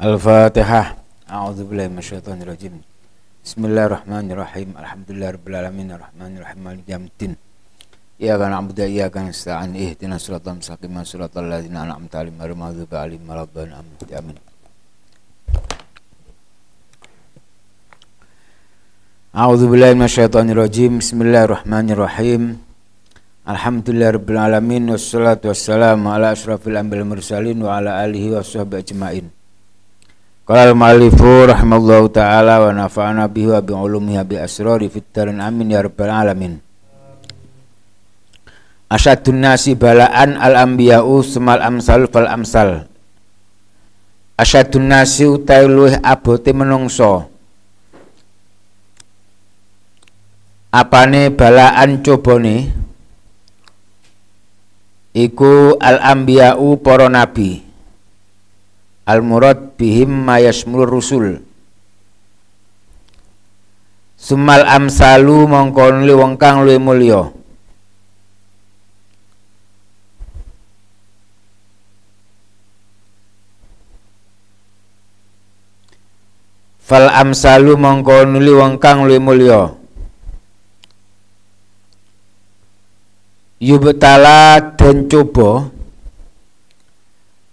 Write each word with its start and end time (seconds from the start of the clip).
Al-Fatihah. 0.00 0.96
A'udzubillahi 1.28 1.92
minasyaitonirrajim. 1.92 2.72
Bismillahirrahmanirrahim. 3.44 4.72
Alhamdulillahirabbil 4.72 5.52
arrahmanirrahim 5.60 6.60
maliki 6.64 6.88
yaumiddin. 6.96 7.36
Iyyaka 8.16 8.48
na'budu 8.48 8.80
wa 8.80 8.88
iyyaka 8.88 9.20
nasta'in. 9.20 9.76
Ihdinas 9.76 10.24
siratal 10.24 10.56
mustaqim, 10.56 10.96
siratal 11.04 11.44
ladzina 11.44 11.84
an'amta 11.84 12.24
'alaihim 12.24 12.40
ghairil 12.40 12.56
maghdubi 12.56 12.94
'alaihim 12.96 13.24
waladdallin. 13.28 13.76
Amin. 14.16 14.36
A'udzu 19.36 19.68
billahi 19.68 20.00
minasyaitonirrajim. 20.00 21.04
Bismillahirrahmanirrahim. 21.04 22.56
Alhamdulillahirabbil 23.44 24.40
alamin 24.48 24.96
wassalatu 24.96 25.52
wassalamu 25.52 26.08
ala 26.08 26.32
asyrafil 26.32 26.80
anbiya'i 26.80 27.04
mursalin 27.04 27.60
wa 27.60 27.76
ala 27.76 28.00
alihi 28.00 28.32
washabbihi 28.32 28.80
ajmain. 28.80 29.28
Qala 30.50 30.74
al-mu'allifu 30.74 31.46
rahimallahu 31.46 32.10
taala 32.10 32.58
wa 32.58 32.74
nafa'ana 32.74 33.30
bihi 33.30 33.54
wa 33.54 33.62
bi 33.62 33.70
ulumihi 33.70 34.18
bi 34.26 34.34
asrari 34.34 34.90
fit 34.90 35.06
amin 35.14 35.70
ya 35.70 35.86
rabbal 35.86 36.10
alamin. 36.10 36.58
Asyadun 38.90 39.46
nasi 39.46 39.78
balaan 39.78 40.34
al-anbiya'u 40.34 41.22
semal 41.22 41.62
amsal 41.62 42.10
fal 42.10 42.26
amsal. 42.26 42.90
Asyadun 44.34 44.90
nasi 44.90 45.30
utai 45.30 45.70
luwih 45.70 46.02
abote 46.02 46.50
menungso. 46.50 47.30
Apane 50.74 51.30
balaan 51.30 52.02
cobone 52.02 52.74
iku 55.14 55.78
al-anbiya'u 55.78 56.74
para 56.82 57.06
nabi 57.06 57.69
al 59.10 59.20
murad 59.26 59.74
bihim 59.74 60.10
mayasmul 60.26 60.86
rusul. 60.86 61.42
Sumal 64.14 64.62
amsalu 64.62 65.50
mongkon 65.50 66.06
li 66.06 66.14
wong 66.14 66.38
kang 66.38 66.62
luwih 66.62 66.78
mulya. 66.78 67.22
Fal 76.86 77.06
amsalu 77.10 77.74
mongkon 77.74 78.38
li 78.44 78.52
wong 78.54 78.78
kang 78.78 79.08
luwih 79.08 79.18
mulya. 79.18 79.60
Yubtala 83.60 84.72
den 84.78 85.08
coba 85.10 85.79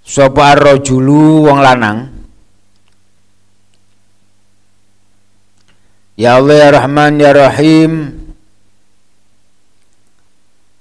sapa 0.08 0.56
ar-rajulu 0.56 1.52
wong 1.52 1.60
lanang? 1.60 2.00
Ya 6.16 6.40
Allah 6.40 6.56
ya 6.56 6.70
Rahman 6.80 7.20
ya 7.20 7.32
Rahim. 7.36 7.92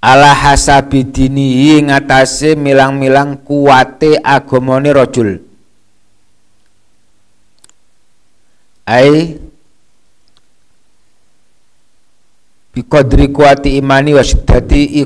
Ala 0.01 0.31
hasabi 0.31 1.03
dinihi 1.03 1.83
ngatasé 1.83 2.55
milang-milang 2.55 3.43
kuwate 3.43 4.15
agamane 4.23 4.89
rajul. 4.95 5.41
Ai 8.87 9.35
biqadri 12.71 13.27
kuwati 13.35 13.77
imani 13.77 14.15
wa 14.15 14.23
syiddati 14.23 15.03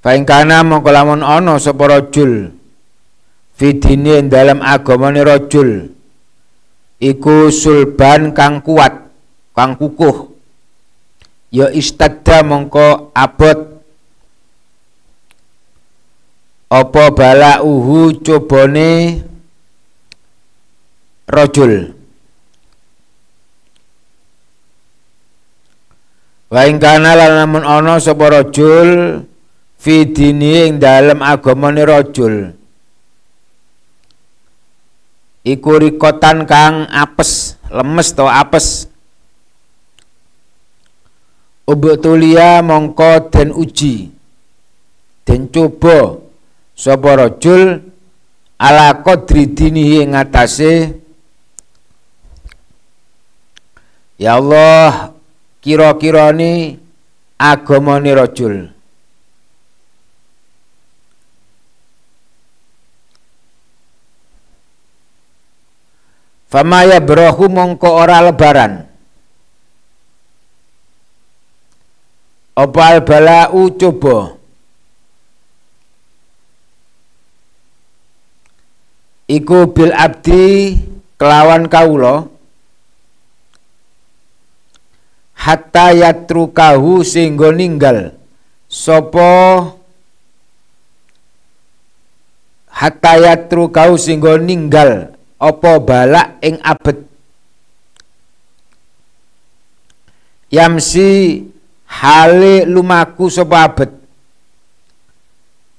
Faingkana 0.00 0.64
mongko 0.64 0.88
lamun 0.88 1.20
ana 1.20 1.60
sapa 1.60 1.84
rajul 1.84 2.56
fidine 3.52 4.24
dalam 4.32 4.64
agamane 4.64 5.20
rajul 5.20 5.92
iku 6.96 7.52
sulban 7.52 8.32
kang 8.32 8.64
kuat 8.64 8.96
kang 9.52 9.76
kukuh. 9.76 10.32
Ya 11.52 11.68
istadda 11.68 12.40
mongko 12.46 13.12
abot. 13.12 13.82
Apa 16.70 17.10
bala 17.10 17.60
uhu 17.66 18.14
cobone 18.22 19.20
rajul? 21.26 21.92
Wa 26.48 26.64
ing 26.70 26.78
kana 26.78 27.18
lan 27.18 27.42
lamun 27.42 27.66
ana 27.66 27.98
sapa 27.98 28.30
rajul 28.30 29.22
fi 29.80 30.04
dini 30.04 30.68
ing 30.68 30.76
dalem 30.76 31.24
agamane 31.24 31.82
rajul. 31.88 32.52
Iku 35.40 35.70
rikotan 35.80 36.44
kang 36.44 36.84
apes 36.92 37.56
lemes 37.72 38.12
to 38.12 38.28
apes. 38.28 38.68
Ubtulia 41.64 42.60
mongko 42.60 43.32
den 43.32 43.56
uji 43.56 44.12
den 45.24 45.48
coba. 45.48 46.20
Sapa 46.76 47.10
rajul? 47.16 47.92
Ala 48.60 49.00
qadri 49.00 49.48
dinihi 49.56 50.04
ing 50.04 50.12
atase 50.12 51.00
Ya 54.20 54.36
Allah 54.36 55.16
kira-kira 55.64 56.28
ni 56.36 56.76
agamane 57.40 58.12
rajul 58.12 58.68
Famaya 66.50 66.98
berahu 66.98 67.46
mongko 67.46 67.88
ora 67.94 68.18
lebaran. 68.26 68.82
Opal 72.58 73.06
balau? 73.06 73.70
Coba. 73.78 74.34
Iku 79.30 79.70
bil 79.70 79.94
abdi 79.94 80.74
kelawan 81.14 81.70
kaulo 81.70 82.34
hatta 85.38 85.94
yatrukahu 85.94 87.06
sehingga 87.06 87.54
ninggal. 87.54 88.18
Sopo? 88.66 89.30
Hatta 92.74 93.22
yatrukahu 93.22 93.94
sehingga 93.94 94.34
ninggal 94.34 95.19
apa 95.40 95.80
balak 95.80 96.36
ing 96.44 96.60
abet? 96.60 97.00
Yamsi 100.52 101.40
hale 101.88 102.68
lumaku 102.68 103.32
sapa 103.32 103.64
abet? 103.64 103.90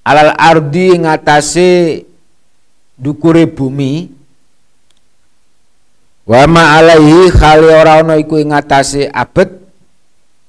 Alal 0.02 0.34
ardi 0.34 0.98
ngatasé 0.98 2.02
dukure 2.98 3.46
bumi. 3.46 4.10
Wa 6.26 6.50
ma 6.50 6.82
alaihi 6.82 7.30
khali 7.30 7.70
ora 7.70 8.02
ana 8.02 8.18
iku 8.18 8.42
ing 8.42 8.50
ngatasé 8.50 9.14
abet. 9.14 9.62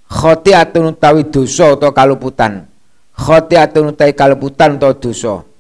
Khotiatun 0.08 0.96
utawi 0.96 1.28
dosa 1.28 1.76
utawa 1.76 1.92
kaluputan. 1.92 2.64
Khotiatun 3.12 3.92
utawi 3.92 4.12
kaluputan 4.16 4.80
utawa 4.80 4.96
dosa 4.96 5.51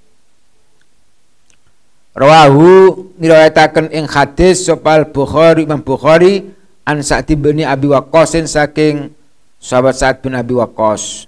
Rawahu 2.12 3.08
niriwayataken 3.16 3.88
ing 3.88 4.04
hadis 4.04 4.68
sopal 4.68 5.08
Bukhari 5.08 5.64
Imam 5.64 5.80
Bukhari 5.80 6.44
an 6.84 7.00
Sa'd 7.00 7.32
bin 7.32 7.64
Abi 7.64 7.88
Waqqas 7.88 8.36
saking 8.44 9.08
sahabat 9.56 9.96
Sa'd 9.96 10.20
bin 10.20 10.36
Abi 10.36 10.52
Waqqas. 10.52 11.24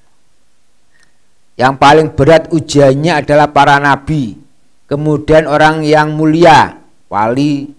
Yang 1.57 1.75
paling 1.81 2.09
berat 2.13 2.53
ujiannya 2.53 3.23
adalah 3.25 3.49
para 3.49 3.79
nabi, 3.81 4.37
kemudian 4.91 5.47
orang 5.47 5.87
yang 5.87 6.11
mulia, 6.13 6.83
wali, 7.07 7.71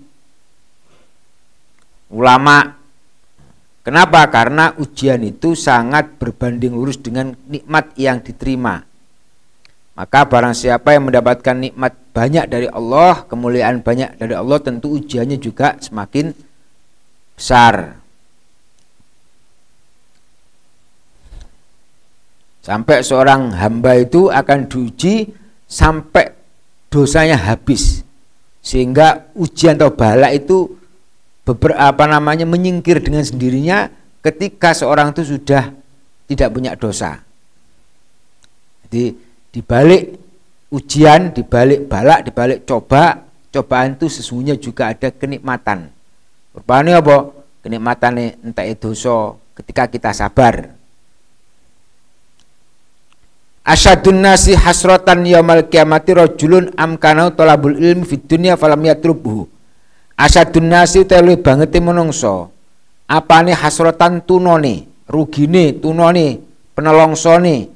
ulama. 2.09 2.79
Kenapa? 3.85 4.25
Karena 4.33 4.73
ujian 4.81 5.21
itu 5.21 5.53
sangat 5.53 6.17
berbanding 6.17 6.73
lurus 6.73 6.97
dengan 6.97 7.37
nikmat 7.45 7.93
yang 7.99 8.17
diterima. 8.23 8.81
Maka 9.95 10.27
barang 10.27 10.51
siapa 10.51 10.91
yang 10.91 11.07
mendapatkan 11.07 11.55
nikmat 11.55 11.95
banyak 12.11 12.51
dari 12.51 12.67
Allah, 12.67 13.23
kemuliaan 13.31 13.79
banyak 13.79 14.19
dari 14.19 14.35
Allah, 14.35 14.59
tentu 14.59 14.91
ujiannya 14.91 15.39
juga 15.39 15.79
semakin 15.79 16.35
besar. 17.39 17.95
Sampai 22.59 23.07
seorang 23.07 23.55
hamba 23.55 23.95
itu 23.95 24.27
akan 24.27 24.67
diuji 24.67 25.31
sampai 25.63 26.33
dosanya 26.91 27.39
habis. 27.39 28.03
Sehingga 28.59 29.31
ujian 29.37 29.79
atau 29.79 29.95
bala 29.95 30.33
itu 30.35 30.75
beberapa 31.45 32.03
namanya 32.09 32.43
menyingkir 32.43 32.99
dengan 32.99 33.21
sendirinya 33.21 33.87
ketika 34.25 34.73
seorang 34.73 35.13
itu 35.13 35.37
sudah 35.37 35.71
tidak 36.25 36.49
punya 36.49 36.73
dosa. 36.73 37.21
Jadi 38.89 39.24
di 39.55 39.63
balik 39.63 40.19
ujian, 40.67 41.31
di 41.31 41.47
balik 41.47 41.87
balak, 41.87 42.27
di 42.27 42.31
balik 42.35 42.67
coba, 42.67 43.23
cobaan 43.55 43.95
itu 43.95 44.11
sesungguhnya 44.11 44.59
juga 44.59 44.91
ada 44.91 45.07
kenikmatan. 45.15 45.87
Rupanya 46.51 46.99
apa? 46.99 47.31
Kenikmatan 47.63 48.35
entah 48.43 48.67
itu 48.67 48.91
so 48.91 49.39
ketika 49.55 49.87
kita 49.87 50.11
sabar. 50.11 50.75
Asyadun 53.63 54.19
nasi 54.19 54.53
hasratan 54.53 55.23
yaumal 55.23 55.71
kiamati 55.71 56.11
rajulun 56.11 56.75
amkanau 56.75 57.31
talabul 57.31 57.79
ilmi 57.79 58.03
fid 58.03 58.27
dunya 58.27 58.59
falam 58.59 58.83
yatrubhu. 58.83 59.47
Asyadun 60.19 60.67
nasi 60.67 61.07
telu 61.07 61.39
banget 61.39 61.71
menungso. 61.79 62.51
Apane 63.07 63.55
hasratan 63.55 64.19
tunone, 64.19 64.83
rugine 65.07 65.79
tunone, 65.79 66.43
penolongsone. 66.75 67.74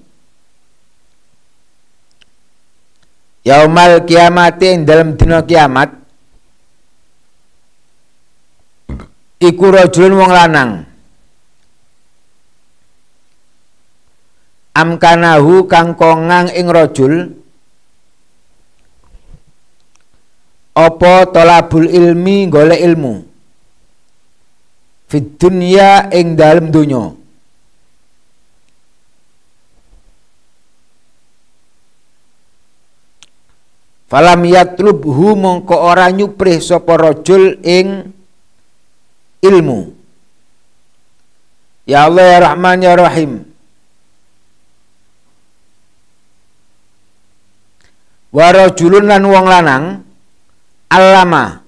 Yaumal 3.50 4.06
kiamati 4.06 4.78
ing 4.78 4.86
dalam 4.86 5.18
dina 5.18 5.42
kiamat 5.42 5.90
iku 9.42 9.66
rajulun 9.74 10.22
wong 10.22 10.30
lanang. 10.30 10.72
Amkanahu 14.78 15.66
kang 15.66 15.98
kongang 15.98 16.54
ing 16.54 16.69
rajul 16.69 17.34
apa 20.78 21.13
tolabul 21.34 21.90
ilmi 21.90 22.45
golek 22.54 22.86
ilmu. 22.86 23.25
Fid 25.10 25.42
dunya 25.42 26.06
ing 26.13 26.38
dalem 26.38 26.69
donya 26.69 27.19
Falam 34.09 34.41
yatlubhu 34.41 35.38
mongko 35.38 35.75
ora 35.77 36.09
nyuprih 36.09 36.57
sapa 36.57 36.97
rajul 36.97 37.61
ing 37.61 38.09
ilmu. 39.45 39.94
Ya 41.85 42.09
Allah 42.09 42.25
ya 42.25 42.38
Rahman 42.50 42.77
ya 42.81 42.94
Rahim. 42.97 43.50
warajulun 48.29 49.09
lan 49.09 49.23
wong 49.25 49.45
lanang 49.50 49.85
alama 50.89 51.65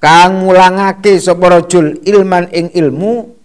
kang 0.00 0.40
mulangake 0.40 1.20
sapa 1.20 1.60
rajul 1.60 2.00
ilman 2.04 2.48
ing 2.52 2.72
ilmu 2.72 3.36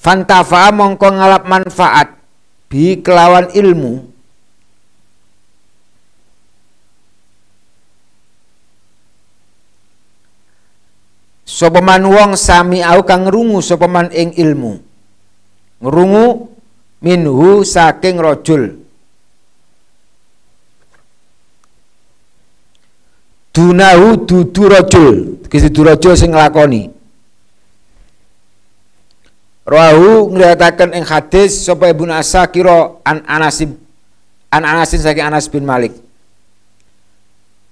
Fantafa 0.00 0.72
mongko 0.72 1.06
ngalap 1.12 1.44
manfaat. 1.44 2.08
Bi 2.72 3.04
kelawan 3.04 3.52
ilmu. 3.52 4.08
Sapa 11.44 11.82
wong 11.84 12.38
sami 12.38 12.80
au 12.80 13.04
kang 13.04 13.28
ngrungu 13.28 13.60
sapa 13.60 13.84
man 13.84 14.08
ing 14.14 14.32
ilmu. 14.32 14.80
Ngrungu 15.84 16.48
minhu 17.04 17.60
saking 17.60 18.16
rajul. 18.16 18.80
Dunahu 23.52 24.24
dudu 24.24 24.62
rajul. 24.70 25.16
Kisi 25.50 25.68
rajul 25.68 26.14
sing 26.16 26.32
nglakoni 26.32 26.99
Rahu 29.68 30.32
nglihataken 30.34 30.96
ing 30.96 31.04
hadis 31.04 31.68
sapa 31.68 31.92
Ibnu 31.92 32.10
Asakira 32.10 32.96
an 33.04 33.22
Anasib 33.28 33.76
an 34.50 34.62
Anasin 34.66 34.98
saking 35.04 35.22
Anas 35.22 35.46
bin 35.46 35.62
Malik 35.62 35.94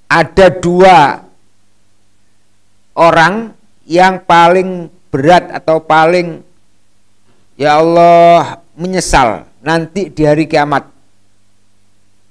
ada 0.09 0.49
dua 0.49 1.21
orang 2.97 3.53
yang 3.85 4.25
paling 4.25 4.89
berat 5.13 5.49
atau 5.53 5.81
paling 5.85 6.41
ya 7.57 7.81
Allah 7.81 8.65
menyesal 8.77 9.49
nanti 9.61 10.09
di 10.09 10.23
hari 10.25 10.49
kiamat. 10.49 10.89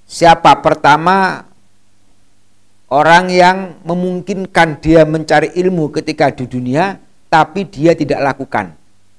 Siapa 0.08 0.64
pertama 0.64 1.44
orang 2.88 3.28
yang 3.28 3.58
memungkinkan 3.84 4.80
dia 4.80 5.04
mencari 5.04 5.52
ilmu 5.60 5.92
ketika 5.92 6.32
di 6.32 6.48
dunia 6.48 6.98
tapi 7.28 7.68
dia 7.68 7.92
tidak 7.94 8.24
lakukan. 8.24 8.72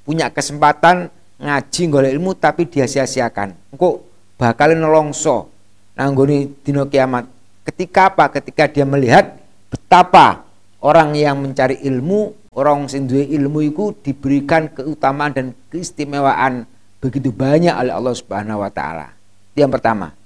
Punya 0.09 0.33
kesempatan 0.33 1.13
ngaji 1.37 1.83
golek 1.93 2.17
ilmu 2.17 2.33
tapi 2.33 2.65
dia 2.65 2.89
sia-siakan. 2.89 3.53
Engko 3.77 4.09
bakal 4.41 4.73
nolongso 4.73 5.53
nanggoni 5.93 6.65
dino 6.65 6.89
kiamat. 6.89 7.29
Ketika 7.69 8.17
apa? 8.17 8.33
Ketika 8.33 8.65
dia 8.73 8.89
melihat 8.89 9.37
betapa 9.69 10.49
orang 10.81 11.13
yang 11.13 11.37
mencari 11.45 11.77
ilmu, 11.85 12.33
orang 12.57 12.89
sing 12.89 13.05
duwe 13.05 13.29
ilmu 13.29 13.61
itu 13.69 13.93
diberikan 14.01 14.73
keutamaan 14.73 15.37
dan 15.37 15.47
keistimewaan 15.69 16.65
begitu 17.05 17.29
banyak 17.29 17.77
oleh 17.77 17.93
Allah 17.93 18.15
Subhanahu 18.17 18.65
wa 18.65 18.73
taala. 18.73 19.13
Yang 19.53 19.77
pertama. 19.77 20.17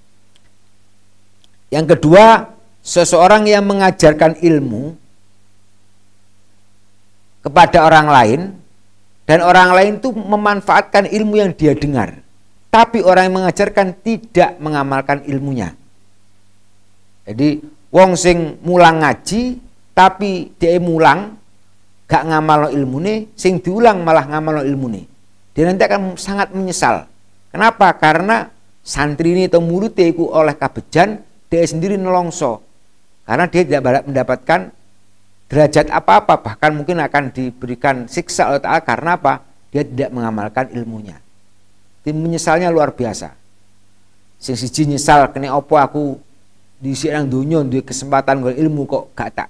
Yang 1.75 1.99
kedua, 1.99 2.55
seseorang 2.87 3.51
yang 3.51 3.67
mengajarkan 3.67 4.39
ilmu 4.39 4.95
kepada 7.43 7.83
orang 7.83 8.07
lain 8.07 8.41
dan 9.33 9.41
orang 9.41 9.73
lain 9.73 9.93
itu 9.97 10.13
memanfaatkan 10.13 11.09
ilmu 11.09 11.41
yang 11.41 11.57
dia 11.57 11.73
dengar. 11.73 12.21
Tapi 12.69 13.01
orang 13.01 13.33
yang 13.33 13.37
mengajarkan 13.41 13.97
tidak 14.05 14.61
mengamalkan 14.61 15.25
ilmunya. 15.25 15.73
Jadi 17.25 17.65
wong 17.89 18.13
sing 18.13 18.61
mulang 18.61 19.01
ngaji 19.01 19.57
tapi 19.97 20.53
dia 20.61 20.77
mulang 20.77 21.41
gak 22.05 22.29
ngamal 22.29 22.77
ilmu 22.77 23.01
nih, 23.01 23.33
sing 23.33 23.57
diulang 23.57 24.05
malah 24.05 24.29
ngamal 24.29 24.69
ilmu 24.69 25.01
nih. 25.01 25.05
dia 25.57 25.65
nanti 25.65 25.81
akan 25.81 26.21
sangat 26.21 26.53
menyesal 26.53 27.09
kenapa 27.49 27.89
karena 27.97 28.53
santri 28.85 29.33
ini 29.33 29.49
atau 29.49 29.65
murid 29.65 29.97
oleh 30.29 30.53
kabejan 30.61 31.25
dia 31.49 31.65
sendiri 31.65 31.97
nelongso 31.97 32.61
karena 33.25 33.49
dia 33.49 33.65
tidak 33.65 34.05
mendapatkan 34.05 34.61
derajat 35.53 35.93
apa-apa 35.93 36.41
bahkan 36.41 36.73
mungkin 36.73 36.97
akan 37.05 37.29
diberikan 37.29 38.09
siksa 38.09 38.49
oleh 38.49 38.65
Ta'ala. 38.65 38.81
Karena 38.81 39.21
apa? 39.21 39.45
Dia 39.69 39.85
tidak 39.85 40.09
mengamalkan 40.17 40.73
ilmunya. 40.73 41.21
Tim 42.01 42.17
menyesalnya 42.17 42.73
luar 42.73 42.97
biasa. 42.97 43.37
Sing 44.41 44.57
siji 44.57 44.89
nyesal 44.89 45.29
kena 45.29 45.53
opo 45.53 45.77
aku? 45.77 46.17
Di 46.83 46.97
sini 46.99 47.15
dunia 47.29 47.63
duwe 47.63 47.85
kesempatan 47.85 48.43
gue 48.43 48.59
ilmu 48.59 48.91
kok 48.91 49.15
gak 49.15 49.31
tak 49.39 49.49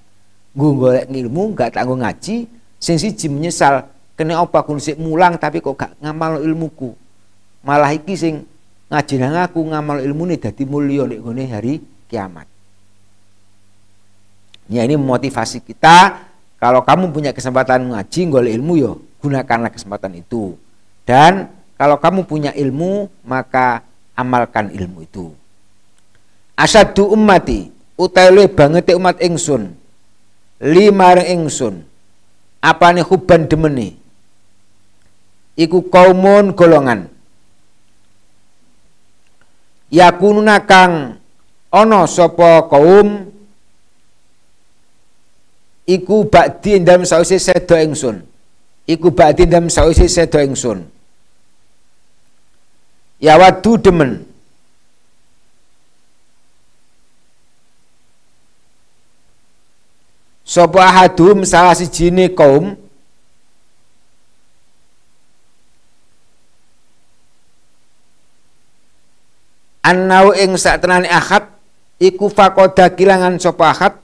gue 0.53 0.69
golek 0.77 1.09
ilmu 1.09 1.57
gak 1.57 1.79
tak 1.79 1.89
gue 1.89 1.97
ngaji. 1.97 2.37
Sing 2.77 3.01
siji 3.01 3.31
menyesal 3.31 3.89
kena 4.19 4.43
apa 4.43 4.61
aku? 4.61 4.77
Sik 4.77 4.99
mulang 4.99 5.39
tapi 5.39 5.63
kok 5.63 5.79
gak 5.79 5.97
ngamal 6.03 6.43
ilmuku. 6.45 6.93
Malah 7.63 7.95
iki 7.95 8.19
sing 8.19 8.45
ngaji 8.93 9.15
nang 9.17 9.39
aku 9.41 9.65
ngamal 9.65 10.05
ilmu 10.05 10.29
nih 10.29 10.39
dadi 10.51 10.69
mulya 10.69 11.09
nek 11.09 11.49
hari 11.49 11.81
kiamat 12.13 12.52
ya 14.73 14.89
ini 14.89 14.97
motivasi 14.97 15.61
kita. 15.61 16.25
Kalau 16.57 16.81
kamu 16.87 17.13
punya 17.13 17.31
kesempatan 17.35 17.93
ngaji 17.93 18.21
golek 18.33 18.55
ilmu 18.57 18.75
yo 18.81 18.93
gunakanlah 19.21 19.69
kesempatan 19.69 20.17
itu. 20.17 20.57
Dan 21.05 21.51
kalau 21.77 21.99
kamu 21.99 22.25
punya 22.25 22.51
ilmu 22.55 23.11
maka 23.27 23.85
amalkan 24.17 24.73
ilmu 24.73 25.05
itu. 25.05 25.35
Asadu 26.57 27.13
ummati 27.13 27.69
utawi 27.99 28.49
banget 28.49 28.95
umat 28.97 29.19
ingsun. 29.21 29.75
Lima 30.63 31.19
ingsun. 31.19 31.83
Apane 32.63 33.03
huban 33.03 33.51
demeni? 33.51 33.99
Iku 35.59 35.91
kaumun 35.91 36.55
golongan. 36.55 37.11
Yakununa 39.91 40.63
kang 40.65 41.19
ana 41.69 42.07
sapa 42.07 42.71
kaum 42.71 43.29
iku 45.87 46.27
bakdi 46.31 46.79
ndam 46.81 47.03
sause 47.07 47.39
sedo 47.39 47.77
ingsun. 47.79 48.23
Iku 48.87 49.11
bakdi 49.11 49.47
ndam 49.47 49.71
sause 49.71 50.09
sedo 50.09 50.39
ingsun. 50.39 50.87
Ya 53.23 53.39
wadu 53.39 53.79
demen. 53.79 54.27
Sapa 60.43 60.85
ahadum 60.85 61.47
salah 61.49 61.73
sijine 61.73 62.29
kaum? 62.35 62.77
Annau 69.83 70.31
ing 70.37 70.55
saktenane 70.61 71.09
ahad 71.11 71.49
iku 71.99 72.29
fakoda 72.31 72.87
kilangan 72.93 73.41
sapa 73.41 73.73
ahad 73.73 73.95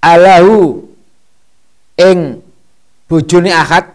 alahu 0.00 0.84
ing 2.00 2.40
bojone 3.06 3.52
akad 3.52 3.92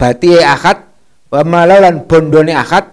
batihe 0.00 0.40
akad 0.40 0.84
wa 1.28 1.40
malalan 1.44 2.04
bondone 2.04 2.52
akad 2.56 2.88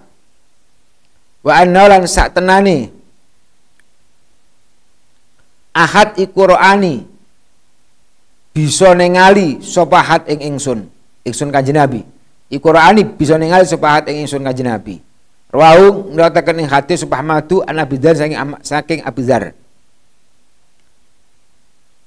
wa 1.41 1.51
annalan 1.57 2.05
sak 2.05 2.37
tenane 2.37 2.91
ahad 5.71 6.19
iku 6.19 6.51
roani 6.51 7.07
bisa 8.51 8.91
ningali 8.91 9.63
sapa 9.63 10.03
ahad 10.03 10.21
ing 10.27 10.55
ingsun 10.55 10.85
ingsun 11.23 11.49
kanjeng 11.49 11.79
Nabi. 11.79 12.03
Iku 12.51 12.67
roani 12.67 13.07
bisa 13.07 13.39
ningali 13.39 13.63
sapa 13.63 13.87
ahad 13.87 14.11
ing 14.11 14.27
ingsun 14.27 14.43
kanjeng 14.43 14.67
Nabi. 14.67 14.99
Rawahu 15.51 16.15
ngratakan 16.15 16.59
ing 16.63 16.67
hadis 16.67 17.03
sapa 17.03 17.19
Ahmadu 17.19 17.63
an 17.63 17.79
saking 17.83 18.35
saking 18.63 18.99
Abidar 19.03 19.55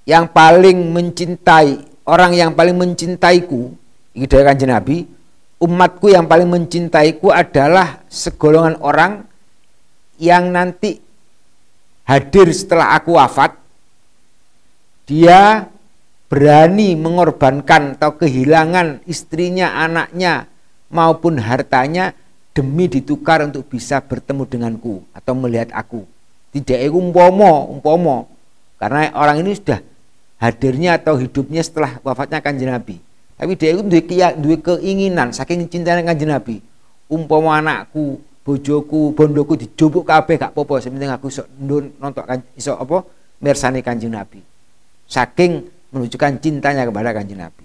yang 0.04 0.28
paling 0.28 0.92
mencintai 0.92 2.04
orang 2.04 2.32
yang 2.36 2.52
paling 2.52 2.76
mencintaiku 2.76 3.72
ini 4.14 4.24
dari 4.28 4.44
kanjeng 4.44 4.72
Nabi 4.72 5.04
umatku 5.64 6.12
yang 6.12 6.28
paling 6.28 6.48
mencintaiku 6.48 7.32
adalah 7.32 8.04
segolongan 8.12 8.76
orang 8.84 9.24
yang 10.20 10.52
nanti 10.52 11.00
hadir 12.04 12.52
setelah 12.52 12.96
aku 13.00 13.16
wafat 13.16 13.56
dia 15.04 15.68
berani 16.32 16.96
mengorbankan 16.96 17.94
atau 18.00 18.16
kehilangan 18.16 19.04
istrinya, 19.04 19.76
anaknya 19.78 20.48
maupun 20.88 21.36
hartanya 21.38 22.16
demi 22.56 22.88
ditukar 22.88 23.44
untuk 23.44 23.68
bisa 23.68 24.00
bertemu 24.00 24.42
denganku 24.48 25.04
atau 25.12 25.32
melihat 25.36 25.70
aku. 25.76 26.08
Tidak 26.50 26.90
umpomo, 26.90 27.68
umpomo. 27.70 28.30
Karena 28.80 29.12
orang 29.14 29.42
ini 29.42 29.54
sudah 29.54 29.78
hadirnya 30.44 31.00
atau 31.00 31.16
hidupnya 31.16 31.64
setelah 31.64 31.96
wafatnya 32.04 32.44
kanjeng 32.44 32.68
Nabi. 32.68 33.00
Tapi 33.34 33.52
dia 33.56 33.72
itu 33.72 33.82
dua 34.38 34.56
keinginan 34.60 35.32
saking 35.32 35.64
cintanya 35.72 36.04
kanjeng 36.04 36.28
Nabi. 36.28 36.60
Umpama 37.08 37.56
anakku, 37.56 38.20
bojoku, 38.44 39.16
bondoku 39.16 39.56
dijubuk 39.56 40.04
kabeh 40.04 40.36
gak 40.36 40.52
apa-apa, 40.52 40.84
sementing 40.84 41.08
aku 41.08 41.32
iso 41.32 41.48
nonton 41.60 42.24
kan 42.24 42.40
iso 42.52 42.76
apa 42.76 43.04
mirsani 43.40 43.80
kanjeng 43.80 44.12
Nabi. 44.12 44.44
Saking 45.08 45.64
menunjukkan 45.96 46.40
cintanya 46.44 46.84
kepada 46.84 47.16
kanjeng 47.16 47.40
Nabi. 47.40 47.64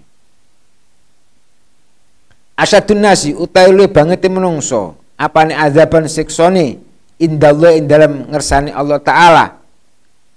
Asadun 2.56 3.00
nasi 3.00 3.32
utai 3.32 3.72
lu 3.72 3.88
banget 3.88 4.20
menungso 4.28 4.96
apa 5.16 5.48
nih 5.48 5.56
azaban 5.56 6.04
seksoni 6.04 6.76
indallah 7.20 7.76
in 7.76 7.84
dalam 7.88 8.28
ngersani 8.28 8.72
Allah 8.72 9.00
Ta'ala 9.00 9.60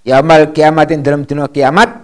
yaumul 0.04 0.52
kiamatin 0.52 1.00
dalam 1.00 1.24
dunia 1.24 1.48
kiamat 1.48 2.03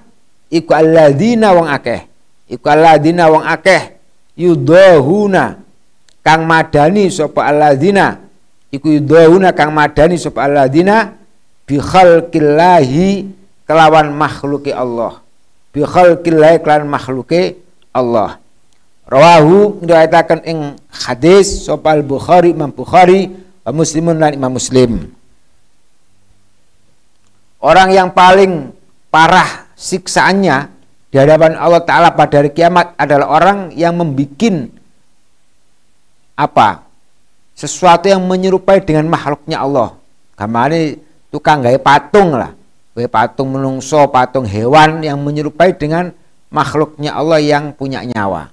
iku 0.51 0.75
alladzina 0.75 1.55
wong 1.55 1.71
akeh. 1.71 2.05
Iku 2.51 2.67
alladzina 2.67 3.31
wong 3.31 3.47
akeh. 3.47 3.97
Yudahuna 4.35 5.63
kang 6.21 6.45
madani 6.45 7.09
sapa 7.09 7.47
alladzina. 7.47 8.19
Iku 8.75 9.01
yudahuna 9.01 9.55
kang 9.55 9.71
madani 9.71 10.19
sapa 10.19 10.45
alladzina. 10.45 11.15
Bi 11.65 11.79
khalqillahi 11.79 13.31
kelawan 13.65 14.11
makhluki 14.11 14.75
Allah. 14.75 15.23
Bi 15.71 15.87
khalqillahi 15.87 16.59
kelawan 16.61 16.91
makhluki 16.91 17.55
Allah. 17.95 18.43
Rawahu 19.11 19.83
diriwayatkan 19.83 20.47
ing 20.47 20.79
hadis 20.91 21.67
sapa 21.67 21.99
Bukhari 21.99 22.55
Imam 22.55 22.71
Bukhari 22.71 23.27
wa 23.67 23.75
Muslimun 23.75 24.19
lan 24.19 24.35
Imam 24.35 24.55
Muslim. 24.55 25.11
Orang 27.59 27.91
yang 27.91 28.15
paling 28.15 28.71
parah 29.11 29.70
siksaannya 29.81 30.69
di 31.09 31.17
hadapan 31.17 31.57
Allah 31.57 31.81
Ta'ala 31.81 32.13
pada 32.13 32.45
hari 32.45 32.53
kiamat 32.53 32.93
adalah 33.01 33.27
orang 33.33 33.59
yang 33.73 33.97
membuat 33.97 34.69
apa? 36.37 36.85
Sesuatu 37.57 38.09
yang 38.09 38.21
menyerupai 38.25 38.85
dengan 38.85 39.09
makhluknya 39.09 39.61
Allah. 39.61 39.97
Gamane 40.37 41.01
tukang 41.33 41.65
gaya 41.65 41.81
patung 41.81 42.37
lah. 42.37 42.53
Gaya 42.97 43.09
patung 43.09 43.53
menungso 43.57 44.01
patung 44.09 44.45
hewan 44.45 45.05
yang 45.05 45.21
menyerupai 45.21 45.77
dengan 45.77 46.13
makhluknya 46.49 47.13
Allah 47.17 47.41
yang 47.41 47.73
punya 47.77 48.01
nyawa. 48.05 48.49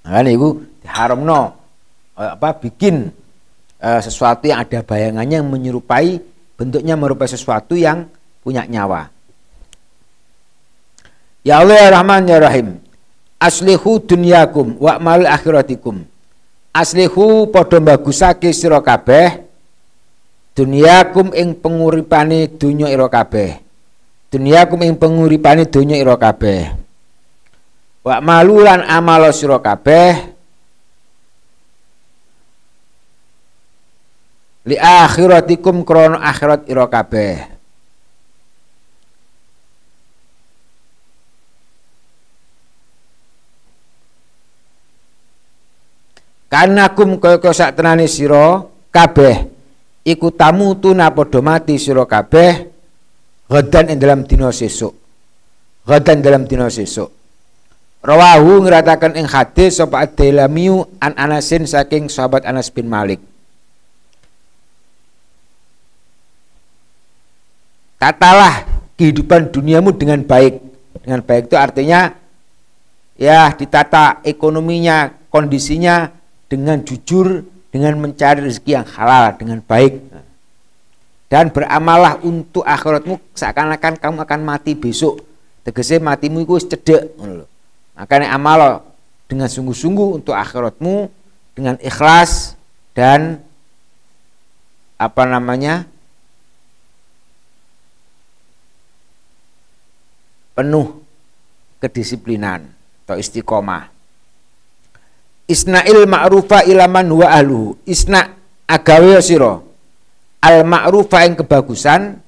Nah, 0.00 0.26
itu 0.26 0.66
haram 0.90 1.22
no 1.22 1.54
apa 2.18 2.50
bikin 2.58 3.14
uh, 3.80 4.00
sesuatu 4.00 4.46
yang 4.46 4.62
ada 4.62 4.84
bayangannya 4.84 5.40
yang 5.40 5.48
menyerupai 5.48 6.20
bentuknya 6.60 6.94
merupai 6.94 7.26
sesuatu 7.26 7.72
yang 7.72 8.04
punya 8.44 8.68
nyawa. 8.68 9.08
Ya 11.40 11.64
Allah 11.64 11.76
ya 11.80 11.88
Rahman 11.96 12.28
ya 12.28 12.36
Rahim. 12.36 12.76
Aslihu 13.40 14.04
dunyakum 14.04 14.76
wa 14.76 15.00
mal 15.00 15.24
akhiratikum. 15.24 16.04
Aslihu 16.76 17.48
padha 17.48 17.80
bagusake 17.80 18.52
sira 18.52 18.84
kabeh 18.84 19.48
dunyakum 20.52 21.32
ing 21.32 21.56
penguripane 21.56 22.52
dunya 22.60 22.92
ira 22.92 23.08
kabeh. 23.08 23.56
Dunyakum 24.28 24.84
ing 24.84 25.00
penguripane 25.00 25.64
dunya 25.64 25.96
ira 25.96 26.20
kabeh. 26.20 26.76
Wa 28.04 28.20
malulan 28.20 28.84
amalo 28.84 29.32
sira 29.32 29.56
kabeh 29.56 30.36
li 34.68 34.76
akhiratikum 34.76 35.86
krono 35.86 36.20
akhirat 36.20 36.68
ira 36.68 36.84
kabeh. 36.90 37.36
Kanakum 46.50 47.22
kaya 47.22 47.54
sak 47.54 47.78
tenane 47.78 48.10
sira 48.10 48.66
kabeh 48.90 49.46
iku 50.02 50.34
tamu 50.34 50.74
tuna 50.74 51.06
padha 51.14 51.38
mati 51.38 51.78
sira 51.78 52.02
kabeh 52.02 52.66
gadan 53.46 53.94
ing 53.94 53.98
dalam 54.02 54.26
dina 54.26 54.50
sesuk. 54.50 54.90
Gadan 55.86 56.18
dalam 56.18 56.50
dina 56.50 56.66
sesuk. 56.66 57.06
Rawahu 58.02 58.66
ngratakan 58.66 59.14
ing 59.14 59.30
hadis 59.30 59.78
sapa 59.78 60.02
Ad-Dailamiu 60.08 60.88
an 60.98 61.14
Anasin 61.14 61.68
saking 61.68 62.10
sahabat 62.10 62.42
Anas 62.48 62.72
bin 62.72 62.88
Malik 62.90 63.29
tatalah 68.00 68.64
kehidupan 68.96 69.52
duniamu 69.52 69.92
dengan 69.92 70.24
baik. 70.24 70.64
Dengan 71.04 71.20
baik 71.20 71.52
itu 71.52 71.56
artinya 71.60 72.16
ya 73.20 73.52
ditata 73.52 74.24
ekonominya, 74.24 75.12
kondisinya 75.28 76.08
dengan 76.48 76.80
jujur, 76.80 77.44
dengan 77.68 78.00
mencari 78.00 78.40
rezeki 78.40 78.70
yang 78.80 78.86
halal 78.88 79.36
dengan 79.36 79.60
baik. 79.60 80.00
Dan 81.30 81.54
beramalah 81.54 82.18
untuk 82.26 82.66
akhiratmu 82.66 83.20
seakan-akan 83.38 84.02
kamu 84.02 84.16
akan 84.26 84.40
mati 84.42 84.74
besok. 84.74 85.22
Tegese 85.62 86.02
matimu 86.02 86.42
itu 86.42 86.74
cedek. 86.74 87.14
Makanya 87.94 88.34
amal 88.34 88.82
dengan 89.30 89.46
sungguh-sungguh 89.46 90.18
untuk 90.18 90.34
akhiratmu 90.34 91.06
dengan 91.54 91.78
ikhlas 91.78 92.58
dan 92.98 93.38
apa 94.98 95.22
namanya 95.22 95.86
penuh 100.60 101.00
kedisiplinan 101.80 102.68
atau 103.08 103.16
istiqomah. 103.16 103.88
Isna'il 105.48 106.04
ma'rufa 106.04 106.68
ilaman 106.68 107.08
wa 107.08 107.32
ahluhu. 107.32 107.80
Isna 107.88 108.36
agawe 108.68 109.16
sira 109.24 109.56
al 110.44 110.56
ma'rufa 110.68 111.24
yang 111.24 111.40
kebagusan 111.40 112.20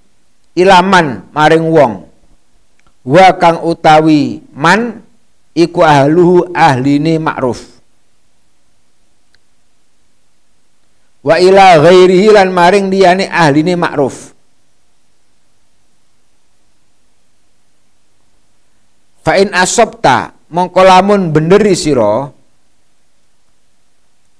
ilaman 0.56 1.28
maring 1.36 1.68
wong. 1.68 2.08
Wa 3.04 3.36
kang 3.36 3.60
utawi 3.68 4.40
man 4.56 5.04
iku 5.52 5.84
ahluhu 5.84 6.56
ahline 6.56 7.20
ma'ruf. 7.20 7.60
Wa 11.20 11.36
ila 11.36 11.78
ghairihi 11.84 12.32
lan 12.32 12.48
maring 12.48 12.88
liyane 12.88 13.28
ahline 13.28 13.76
ma'ruf. 13.76 14.31
Fa 19.22 19.38
in 19.38 19.54
asabta 19.54 20.34
mongko 20.50 20.80
lamun 20.82 21.30
beneri 21.34 21.74
sira 21.78 22.28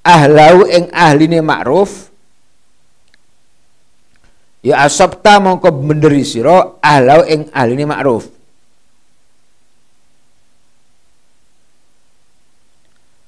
ahlau 0.03 0.67
ing 0.67 0.91
ahline 0.91 1.39
ma'ruf 1.41 2.11
ya 4.67 4.83
asabta 4.87 5.39
mongko 5.39 5.71
beneri 5.71 6.23
sira 6.27 6.79
ahlau 6.83 7.23
ing 7.27 7.51
ahline 7.55 7.87
ma'ruf. 7.87 8.43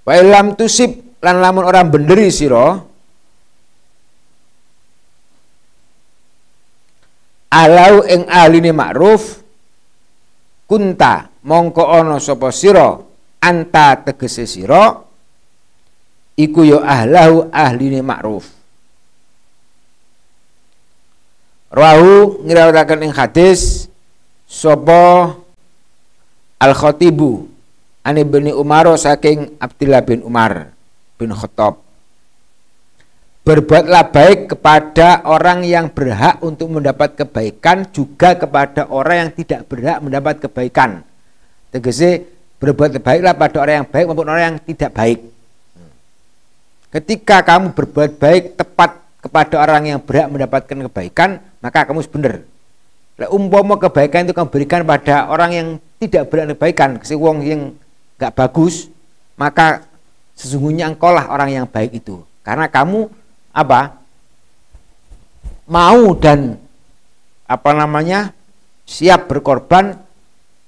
Wa 0.05 0.21
ilam 0.21 0.53
tusib 0.53 1.01
lan 1.25 1.41
lamun 1.41 1.65
orang 1.65 1.89
benderi 1.89 2.29
sira 2.29 2.77
alau 7.49 7.95
ing 8.05 8.29
ahline 8.29 8.71
ma'ruf 8.77 9.41
kunta 10.69 11.33
mongko 11.45 11.85
ana 11.85 12.17
sapa 12.19 12.49
sira? 12.51 12.99
Anta 13.45 14.01
tegese 14.01 14.49
sira 14.49 15.05
iku 16.35 16.65
yo 16.65 16.81
ya 16.81 17.05
ahlahu 17.05 17.53
ahline 17.53 18.01
ma'ruf. 18.01 18.49
Rahu 21.75 22.43
ngriwayataken 22.47 23.11
ing 23.11 23.13
hadis 23.13 23.91
sapa 24.47 25.35
Al 26.63 26.73
Khatibu 26.73 27.51
Ani 28.05 28.21
bin 28.21 28.53
Umar 28.53 28.85
saking 29.01 29.57
Abdullah 29.57 30.05
bin 30.05 30.21
Umar 30.25 30.73
bin 31.17 31.33
Khattab. 31.33 31.81
Berbuatlah 33.45 34.09
baik 34.09 34.57
kepada 34.57 35.21
orang 35.29 35.65
yang 35.69 35.93
berhak 35.93 36.41
untuk 36.41 36.73
mendapat 36.73 37.13
kebaikan 37.13 37.85
juga 37.93 38.37
kepada 38.37 38.89
orang 38.89 39.29
yang 39.29 39.31
tidak 39.37 39.69
berhak 39.69 40.01
mendapat 40.01 40.41
kebaikan. 40.41 41.05
Tegese 41.75 42.23
berbuat 42.63 43.03
baiklah 43.03 43.35
pada 43.35 43.59
orang 43.59 43.83
yang 43.83 43.89
baik 43.91 44.07
maupun 44.07 44.31
orang 44.31 44.45
yang 44.47 44.57
tidak 44.63 44.95
baik. 44.95 45.19
Ketika 46.95 47.43
kamu 47.43 47.75
berbuat 47.75 48.23
baik 48.23 48.55
tepat 48.55 49.03
kepada 49.19 49.59
orang 49.59 49.83
yang 49.91 49.99
berhak 49.99 50.31
mendapatkan 50.31 50.87
kebaikan, 50.87 51.43
maka 51.59 51.83
kamu 51.83 52.07
benar. 52.07 52.47
Umpama 53.27 53.75
kebaikan 53.75 54.23
itu 54.23 54.31
kamu 54.31 54.49
berikan 54.55 54.87
pada 54.87 55.27
orang 55.27 55.51
yang 55.51 55.69
tidak 55.99 56.31
berhak 56.31 56.55
kebaikan, 56.55 57.03
si 57.03 57.19
wong 57.19 57.43
yang 57.43 57.75
gak 58.23 58.39
bagus, 58.39 58.87
maka 59.35 59.83
sesungguhnya 60.39 60.87
engkau 60.95 61.11
lah 61.11 61.27
orang 61.27 61.51
yang 61.51 61.67
baik 61.67 61.99
itu. 61.99 62.23
Karena 62.47 62.71
kamu 62.71 63.11
apa 63.51 63.99
mau 65.67 66.15
dan 66.15 66.55
apa 67.51 67.71
namanya 67.75 68.31
siap 68.87 69.27
berkorban 69.27 70.04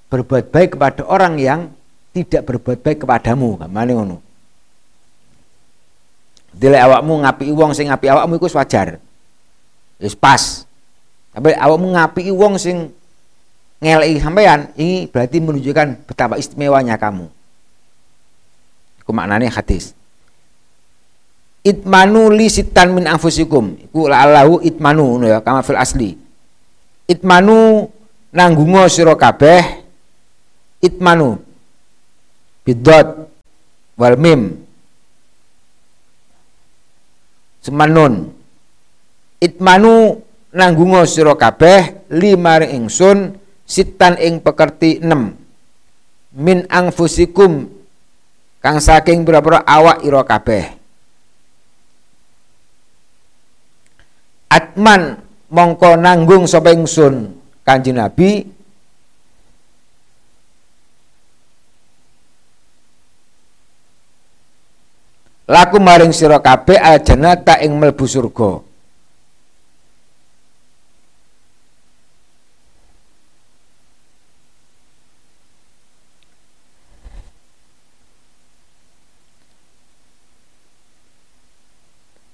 berbuat 0.07 0.51
baik 0.51 0.79
kepada 0.79 1.03
orang 1.03 1.35
yang 1.39 1.59
tidak 2.15 2.47
berbuat 2.47 2.79
baik 2.81 3.03
kepadamu. 3.03 3.59
Kamane 3.59 3.91
ngono. 3.93 4.17
Dile 6.57 6.81
awakmu 6.81 7.21
ngapi 7.21 7.53
wong 7.53 7.71
sing 7.77 7.91
ngapi 7.91 8.05
awakmu 8.09 8.41
iku 8.41 8.49
wajar. 8.49 8.97
Wis 10.01 10.17
pas. 10.17 10.65
Tapi 11.35 11.53
awakmu 11.53 11.93
ngapi 11.93 12.33
wong 12.33 12.57
sing 12.57 12.89
ngeleki 13.77 14.17
sampean 14.17 14.73
ini 14.73 15.05
berarti 15.05 15.37
menunjukkan 15.37 16.09
betapa 16.09 16.41
istimewanya 16.41 16.97
kamu. 16.97 17.29
Iku 19.05 19.11
maknane 19.13 19.53
hadis. 19.53 19.93
Itmanu 21.61 22.33
li 22.33 22.49
sitan 22.49 22.95
min 22.95 23.05
anfusikum. 23.05 23.77
Iku 23.77 24.09
la'allahu 24.09 24.65
itmanu 24.65 25.21
ya 25.21 25.43
kama 25.45 25.61
fil 25.61 25.77
asli. 25.77 26.17
Itmanu 27.05 27.85
nanggungo 28.33 28.89
sira 28.89 29.13
kabeh 29.13 29.86
itmanu 30.83 31.41
bidot 32.67 33.07
wal 33.97 34.15
mim 34.19 34.67
semanun. 37.67 38.31
Itmanu 39.37 40.23
nanggungo 40.55 41.05
sira 41.05 41.37
kabeh 41.37 42.09
lima 42.09 42.63
ingsun 42.63 43.37
sitan 43.67 44.17
ing 44.17 44.41
pekerti 44.41 44.97
6 45.03 46.33
min 46.37 46.65
anfusikum 46.71 47.69
kang 48.63 48.81
saking 48.81 49.21
pira-pira 49.27 49.61
awak 49.61 50.01
ira 50.01 50.25
kabeh. 50.25 50.65
Atman 54.47 55.21
mongko 55.51 55.99
nanggung 55.99 56.47
sapa 56.49 56.71
ingsun 56.73 57.35
Kanjeng 57.67 57.99
Nabi 57.99 58.47
laku 65.47 65.79
maring 65.79 66.11
sira 66.11 66.43
kabeh 66.43 66.75
aljanata 66.75 67.63
ing 67.63 67.71
mlebu 67.79 68.03
surga. 68.03 68.51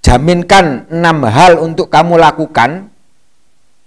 Jaminkan 0.03 0.91
enam 0.93 1.25
hal 1.25 1.57
untuk 1.63 1.89
kamu 1.89 2.21
lakukan. 2.21 2.91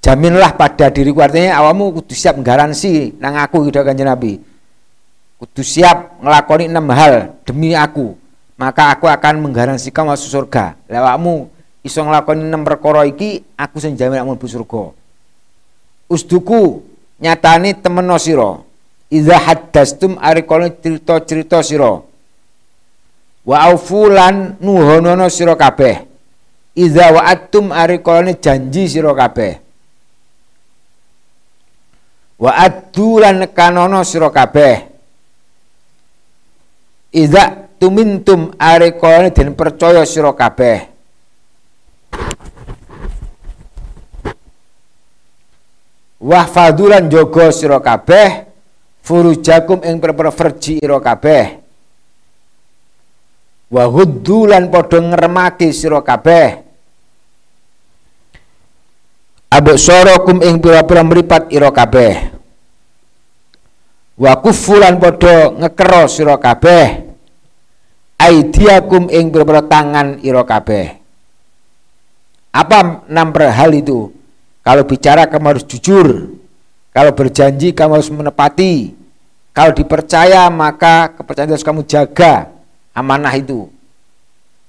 Jaminlah 0.03 0.59
pada 0.59 0.91
diriku. 0.91 1.23
Artinya 1.23 1.59
awamu 1.61 1.95
kudu 1.99 2.15
siap 2.15 2.39
garansi 2.43 3.15
nang 3.19 3.39
aku 3.39 3.71
gitu 3.71 3.83
kan 3.83 3.95
Nabi. 3.95 4.39
Kudu 5.39 5.63
siap 5.63 6.19
ngelakoni 6.23 6.67
enam 6.67 6.87
hal 6.91 7.37
demi 7.47 7.77
aku 7.77 8.26
maka 8.57 8.97
aku 8.97 9.05
akan 9.05 9.45
menggaransikan 9.45 10.09
masuk 10.09 10.33
surga. 10.33 10.75
Lewatmu 10.89 11.53
iso 11.85 12.01
ngelakoni 12.01 12.43
enam 12.49 12.65
perkara 12.65 13.05
iki 13.05 13.45
aku 13.55 13.77
sing 13.79 13.95
jamin 13.95 14.25
mlebu 14.25 14.49
surga. 14.49 14.97
Usduku 16.09 16.83
nyatani 17.21 17.77
temen 17.77 18.09
sira. 18.17 18.65
Idza 19.07 19.39
haddastum 19.39 20.19
arikone 20.19 20.73
cerita-cerita 20.83 21.63
sira. 21.63 22.03
Wa 23.47 23.57
aufulan 23.71 24.59
nuhonono 24.59 25.31
sira 25.31 25.55
kabeh. 25.55 26.03
Wa'atum 26.77 27.73
ari 27.73 28.03
kolone 28.05 28.37
janji 28.37 28.85
sira 28.91 29.15
kabeh. 29.15 29.53
Wa 32.37 32.53
addu 32.53 33.23
kanono 33.55 34.05
sira 34.05 34.29
kabeh. 34.29 34.85
Iza 37.17 37.66
tumintum 37.79 38.53
ari 38.59 38.97
kolone 38.97 39.31
den 39.31 39.55
percaya 39.55 40.03
sira 40.03 40.33
kabeh. 40.33 40.93
Wahfadulan 46.17 47.07
jogo 47.13 47.53
sira 47.53 47.79
kabeh 47.79 48.49
furujakum 49.05 49.85
ing 49.87 50.01
perkara 50.03 50.33
verji 50.35 50.83
ira 50.83 50.99
kabeh. 50.99 51.63
Wa 53.67 53.85
huddulan 53.91 54.71
padha 54.71 55.03
ngremake 55.03 55.71
sira 55.75 55.99
kabeh 56.03 56.67
absarakum 59.57 60.43
ing 60.45 60.61
pira-pira 60.61 61.01
mripat 61.01 61.49
ira 61.49 61.71
kabeh 61.73 62.29
wa 64.21 64.33
kufulan 64.43 65.01
padha 65.01 65.51
ngekero 65.57 66.03
sira 66.13 66.37
kabeh 66.37 67.06
aidiakum 68.27 69.07
ing 69.07 69.31
pira-pira 69.31 69.63
tangan 69.63 70.19
ira 70.21 70.43
kabeh. 70.43 70.99
Apa 72.51 73.07
enam 73.07 73.29
hal 73.37 73.71
itu? 73.77 74.11
Kalau 74.67 74.83
bicara 74.83 75.31
kamu 75.31 75.47
harus 75.55 75.65
jujur. 75.69 76.35
Kalau 76.91 77.13
berjanji 77.13 77.71
kamu 77.77 78.01
harus 78.01 78.11
menepati. 78.11 78.97
Kalau 79.53 79.73
dipercaya 79.73 80.49
maka 80.51 81.15
kepercayaan 81.15 81.53
harus 81.55 81.67
kamu 81.67 81.87
jaga. 81.87 82.51
Amanah 82.97 83.37
itu. 83.37 83.69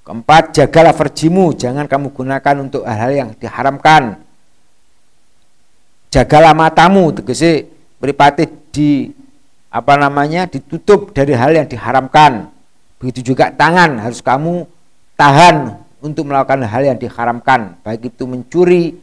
Keempat 0.04 0.54
jagalah 0.54 0.92
verjimu. 0.92 1.56
Jangan 1.56 1.88
kamu 1.88 2.12
gunakan 2.12 2.56
untuk 2.60 2.84
hal-hal 2.84 3.12
yang 3.16 3.30
diharamkan. 3.40 4.20
Jagalah 6.12 6.52
matamu. 6.52 7.16
Tegese 7.16 7.72
beripati 7.98 8.46
di 8.70 9.10
apa 9.72 9.96
namanya 9.96 10.48
ditutup 10.48 11.12
dari 11.16 11.36
hal 11.36 11.56
yang 11.56 11.68
diharamkan 11.68 12.57
begitu 12.98 13.34
juga 13.34 13.54
tangan 13.54 14.02
harus 14.02 14.22
kamu 14.22 14.66
tahan 15.18 15.78
untuk 16.02 16.30
melakukan 16.30 16.62
hal 16.66 16.84
yang 16.86 16.98
diharamkan. 16.98 17.78
Baik 17.82 18.14
itu 18.14 18.24
mencuri 18.30 18.98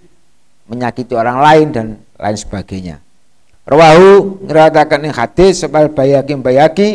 menyakiti 0.70 1.12
orang 1.12 1.38
lain 1.42 1.66
dan 1.74 1.86
lain 2.16 2.38
sebagainya. 2.38 2.96
Rawahu 3.64 4.44
ngeriwayatkan 4.44 5.00
ing 5.08 5.14
hadis 5.16 5.64
sebal 5.64 5.88
bayaki 5.88 6.36
bayaki 6.36 6.88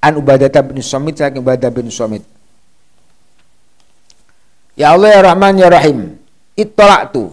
an 0.00 0.16
ubadah 0.16 0.48
bin 0.64 0.80
somit 0.80 1.20
saking 1.20 1.44
ubadah 1.44 1.68
bin 1.68 1.92
somit. 1.92 2.24
Ya 4.74 4.96
Allah 4.96 5.14
ya 5.14 5.20
Rahman 5.22 5.54
ya 5.60 5.68
Rahim 5.70 6.18
tu 7.14 7.30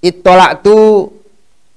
itolak 0.00 0.62
tu 0.62 1.10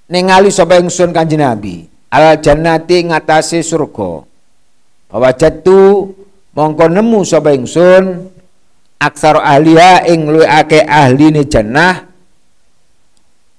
ningali 0.07 0.53
sapa 0.53 0.79
ingsun 0.79 1.11
kanjeng 1.11 1.41
Nabi. 1.41 1.89
Al 2.11 2.35
jannati 2.43 3.07
ngatasi 3.07 3.63
surga 3.63 4.30
bahwa 5.11 5.29
jatuh 5.35 6.15
mongko 6.55 6.87
nemu 6.87 7.19
sapa 7.27 7.51
ingsun 7.51 8.31
aksar 8.95 9.37
ahliya 9.43 10.07
ing 10.07 10.31
luwih 10.31 10.47
akeh 10.47 10.87
ahline 10.87 11.43
jannah 11.45 12.07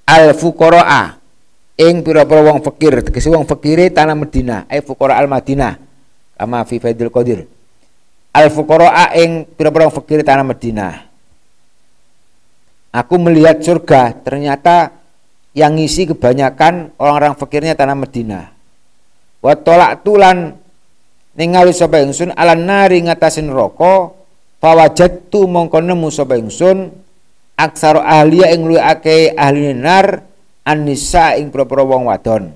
al 0.08 0.32
fuqaraa 0.32 1.20
ing 1.76 2.00
pira-pira 2.00 2.40
wong 2.40 2.64
fakir. 2.64 3.04
Tegese 3.04 3.28
wong 3.28 3.44
fakire 3.44 3.92
tanah 3.92 4.16
Madinah 4.16 4.66
ai 4.72 4.80
fuqara 4.80 5.20
al 5.20 5.28
Madinah 5.28 5.76
kama 6.40 6.64
fi 6.64 6.80
Faidul 6.80 7.12
Qadir. 7.12 7.44
Al 8.32 8.48
fuqaraa 8.48 9.12
ing 9.20 9.44
pira-pira 9.44 9.86
wong 9.88 9.94
fakir 9.94 10.24
tanah 10.24 10.46
Madinah. 10.46 11.12
Aku 12.92 13.16
melihat 13.16 13.56
surga, 13.64 14.12
ternyata 14.20 14.92
yang 15.56 15.80
ngisi 15.80 16.12
kebanyakan 16.12 16.92
orang-orang 17.00 17.32
fakirnya 17.40 17.72
tanah 17.72 17.96
Madinah. 17.96 18.52
Wa 19.40 19.56
tolak 19.56 20.04
tulan 20.04 20.60
ningali 21.36 21.72
sapa 21.72 22.00
ingsun 22.04 22.32
alan 22.36 22.64
nari 22.64 23.00
ngatasin 23.04 23.48
roko 23.48 24.16
fawajadtu 24.60 25.48
mongko 25.48 25.80
nemu 25.80 26.08
sapa 26.12 26.36
ingsun 26.38 26.92
aksaro 27.56 28.00
ahliya 28.00 28.52
ing 28.56 28.64
luwih 28.68 28.82
akeh 28.82 29.36
ahli 29.36 29.72
nar 29.76 30.24
anisa 30.66 31.36
ing 31.36 31.50
propro 31.50 31.84
wong 31.86 32.08
wadon. 32.08 32.54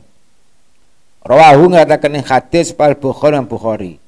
Rawahu 1.27 1.75
ngatakan 1.75 2.23
ing 2.23 2.25
hadis 2.25 2.71
pal 2.71 2.95
Bukhari 2.95 3.35
Bukhari. 3.43 3.99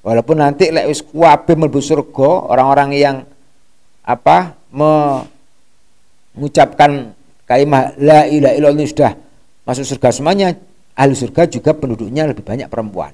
Walaupun 0.00 0.40
nanti 0.40 0.72
lek 0.72 0.88
wis 0.88 1.04
kuwabe 1.04 1.52
mlebu 1.58 1.76
surga 1.82 2.48
orang-orang 2.48 2.96
yang 2.96 3.20
apa 4.00 4.56
mengucapkan 6.32 7.12
kalimat 7.44 7.92
la 8.00 8.24
ilaha 8.24 8.54
illallah 8.56 8.86
sudah 8.88 9.12
masuk 9.68 9.84
surga 9.84 10.08
semuanya 10.14 10.56
ahli 10.96 11.12
surga 11.12 11.50
juga 11.52 11.76
penduduknya 11.76 12.24
lebih 12.30 12.40
banyak 12.40 12.70
perempuan 12.72 13.12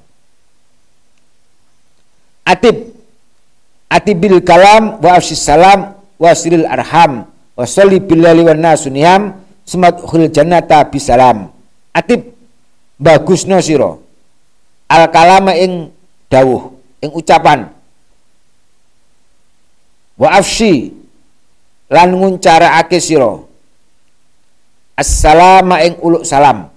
atib. 2.47 2.95
Atibil 3.87 4.43
kalam 4.43 4.99
wa 4.99 5.15
afsis 5.15 5.39
salam 5.39 5.95
wa 6.19 6.31
silil 6.35 6.67
arham 6.67 7.27
wa 7.55 7.65
salli 7.67 8.03
billahi 8.03 8.43
wa 8.43 8.55
nasuniyam 8.55 9.23
semat 9.63 9.99
khul 10.03 10.27
jannata 10.31 10.83
bisalam 10.87 11.51
atib. 11.95 12.35
Bagus 12.97 13.45
no 13.45 13.61
siro 13.61 14.01
al 14.89 15.07
kalama 15.13 15.53
ing 15.55 15.93
dawuh 16.33 16.73
ing 17.05 17.11
ucapan. 17.13 17.71
Wa 20.17 20.41
afsi 20.41 20.97
lan 21.93 22.17
nguncarakake 22.17 22.99
sira. 22.99 23.37
Assalamu 24.97 25.77
ing 25.77 25.95
uluk 26.01 26.25
salam. 26.25 26.73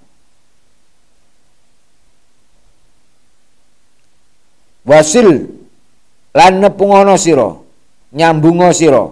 Wasil 4.83 5.58
lan 6.33 6.61
nepungono 6.61 7.17
sira? 7.17 7.49
Nyambungo 8.13 8.69
sira? 8.73 9.03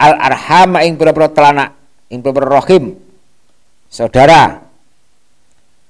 Al 0.00 0.14
arhama 0.16 0.82
ing 0.86 0.96
pira-pira 0.96 1.28
telanak 1.28 1.76
ing 2.08 2.24
pira-pira 2.24 2.48
rahim 2.56 2.96
saudara 3.92 4.64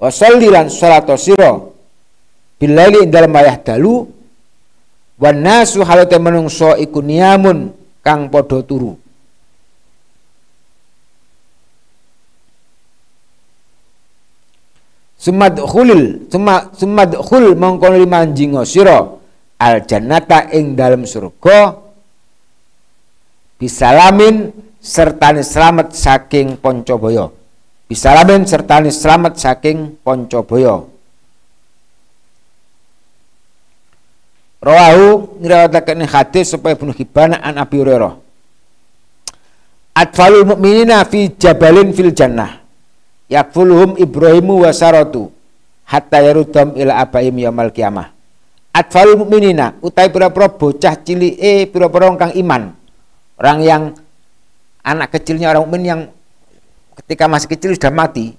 wasalli 0.00 0.48
lan 0.50 0.66
salatu 0.72 1.14
sira. 1.14 1.52
Billaili 2.60 3.08
ing 3.08 3.10
dalem 3.12 3.32
wayah 3.32 3.56
dalu 3.64 4.04
wan 5.16 5.36
nasu 5.40 5.80
menungso 6.20 6.76
iku 6.76 7.00
niamun 7.00 7.72
kang 8.04 8.28
padha 8.28 8.60
turu. 8.64 8.96
Sumad 15.20 15.60
khulil 15.60 16.32
sumad 16.32 17.12
khul 17.12 17.52
mongko 17.52 17.92
limanjingo 17.92 18.64
sira 18.64 19.19
al 19.60 19.84
jannata 19.84 20.48
ing 20.56 20.72
dalam 20.72 21.04
surga 21.04 21.76
bisalamin 23.60 24.48
sertani 24.80 25.44
selamat 25.44 25.92
saking 25.92 26.56
Poncobaya 26.56 27.28
bisalamin 27.84 28.48
sertani 28.48 28.88
selamat 28.88 29.36
saking 29.36 30.00
Poncobaya 30.00 30.88
Rawahu 34.60 35.40
ngriwayataken 35.40 36.04
hadis 36.04 36.52
supaya 36.52 36.76
Ibnu 36.76 36.92
Hibban 36.92 37.32
an 37.32 37.56
Abi 37.56 37.80
Hurairah. 37.80 38.12
Atfalul 39.96 40.44
mu'minina 40.52 41.00
fi 41.08 41.32
jabalin 41.32 41.96
fil 41.96 42.12
jannah. 42.12 42.60
Yakfuluhum 43.32 43.96
Ibrahimu 43.96 44.60
wa 44.60 44.68
Saratu 44.68 45.32
hatta 45.88 46.20
yarudhum 46.20 46.76
ila 46.76 47.00
abaim 47.00 47.40
yaumil 47.40 47.72
kiamah. 47.72 48.19
Atfalul 48.70 49.18
mu'minina 49.26 49.74
utai 49.82 50.08
pira-pira 50.14 50.46
bocah 50.46 50.94
cilike 51.02 51.68
pira-pira 51.68 52.14
kang 52.14 52.32
iman. 52.38 52.70
Orang 53.40 53.58
yang 53.66 53.82
anak 54.86 55.10
kecilnya 55.16 55.50
orang 55.50 55.66
mukmin 55.66 55.82
yang 55.84 56.00
ketika 57.02 57.26
masih 57.26 57.50
kecil 57.50 57.74
sudah 57.74 57.90
mati. 57.90 58.36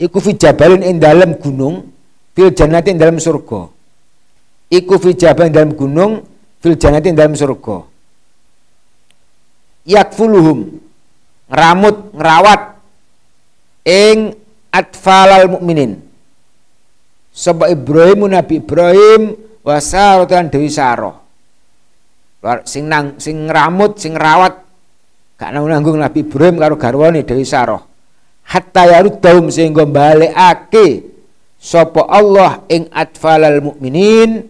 Iku 0.00 0.18
fi 0.18 0.34
jabalin 0.34 0.82
ing 0.82 0.98
dalam 0.98 1.38
gunung 1.38 1.92
fil 2.34 2.50
jannati 2.50 2.90
ing 2.92 2.98
dalam 2.98 3.20
surga 3.20 3.82
iku 4.72 4.96
fi 4.96 5.12
jabal 5.12 5.52
dalam 5.52 5.76
gunung 5.76 6.24
fil 6.64 6.76
jannati 6.80 7.12
dalam 7.12 7.36
surga 7.36 7.84
yakfuluhum 9.84 10.80
ngeramut 11.52 11.96
ngerawat 12.16 12.60
ing 13.84 14.32
atfalal 14.72 15.52
mukminin 15.52 16.00
sapa 17.32 17.72
Ibrahim 17.72 18.28
Nabi 18.28 18.60
Ibrahim 18.60 19.32
wasaratan 19.64 20.52
Dewi 20.52 20.68
Saroh 20.68 21.16
sing 22.68 22.86
nang 22.86 23.16
sing 23.16 23.48
ngeramut 23.48 23.96
sing 23.96 24.14
ngerawat. 24.14 24.60
Gak 25.40 25.50
nanggung 25.58 25.98
Nabi 25.98 26.22
Ibrahim 26.22 26.60
karo 26.60 26.78
garwane 26.78 27.26
Dewi 27.26 27.42
Saroh 27.42 27.82
hatta 28.46 28.86
yarudahum 28.86 29.48
sehingga 29.50 29.86
balekake 29.86 31.08
sapa 31.58 32.06
Allah 32.06 32.62
ing 32.66 32.90
atfalal 32.90 33.62
mukminin 33.62 34.46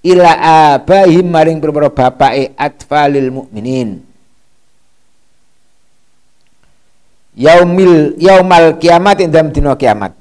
ila 0.00 0.30
abaihim 0.76 1.28
maring 1.28 1.60
pira 1.60 1.88
bapake 1.92 2.56
atfalil 2.56 3.28
mukminin. 3.32 4.00
Yaumil 7.36 8.16
yaumal 8.16 8.80
kiamat 8.80 9.20
dalam 9.28 9.52
dina 9.52 9.76
kiamat 9.76 10.15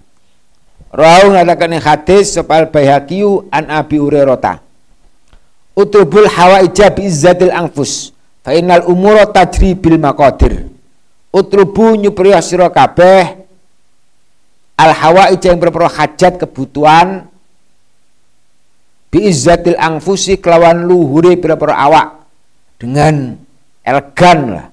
Rawu 0.96 1.36
ngatakan 1.36 1.76
hadis 1.84 2.32
sopal 2.32 2.72
bayhakiyu 2.72 3.52
an 3.52 3.68
Abi 3.68 4.00
Hurairah 4.00 4.64
Utubul 5.76 6.32
hawaija 6.32 6.88
bi 6.96 7.04
izzatil 7.04 7.52
anfus 7.52 8.16
fa 8.40 8.56
innal 8.56 8.88
umura 8.88 9.28
tajri 9.28 9.76
bil 9.76 10.00
maqadir. 10.00 10.72
Utrubu 11.36 12.00
nyupriya 12.00 12.40
sira 12.40 12.72
kabeh 12.72 13.44
al 14.80 14.92
hawaija 14.96 15.52
yang 15.52 15.60
berpero 15.60 15.92
hajat 15.92 16.40
kebutuhan 16.40 17.28
biizzatil 19.12 19.76
angfusi 19.76 20.40
kelawan 20.40 20.88
luhure 20.88 21.36
pira-pira 21.36 21.76
awak 21.76 22.24
dengan 22.80 23.36
elegan 23.84 24.40
lah. 24.48 24.68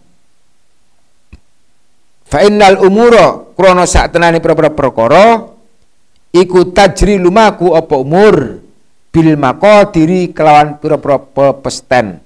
Fa 2.31 2.47
innal 2.47 2.79
umura 2.79 3.43
krana 3.59 3.91
sak 3.91 4.15
tenane 4.15 4.39
pira-pira 4.39 4.71
perkara 4.71 5.52
iku 6.33 6.73
tajri 6.73 7.21
lumaku 7.21 7.77
apa 7.77 7.95
umur? 8.01 8.59
Bil 9.13 9.37
maqadiri 9.37 10.33
kelawan 10.33 10.81
pira-pira 10.81 11.21
pepesten. 11.21 12.17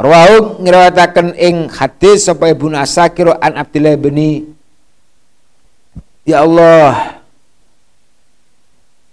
Rawahu 0.00 0.64
ngriwayataken 0.64 1.36
ing 1.36 1.68
hadis 1.68 2.26
sapa 2.26 2.48
Ibnu 2.48 2.72
Asakir 2.74 3.28
an 3.28 3.60
Abdullah 3.60 3.94
bin 4.00 4.56
Ya 6.24 6.42
Allah 6.42 7.22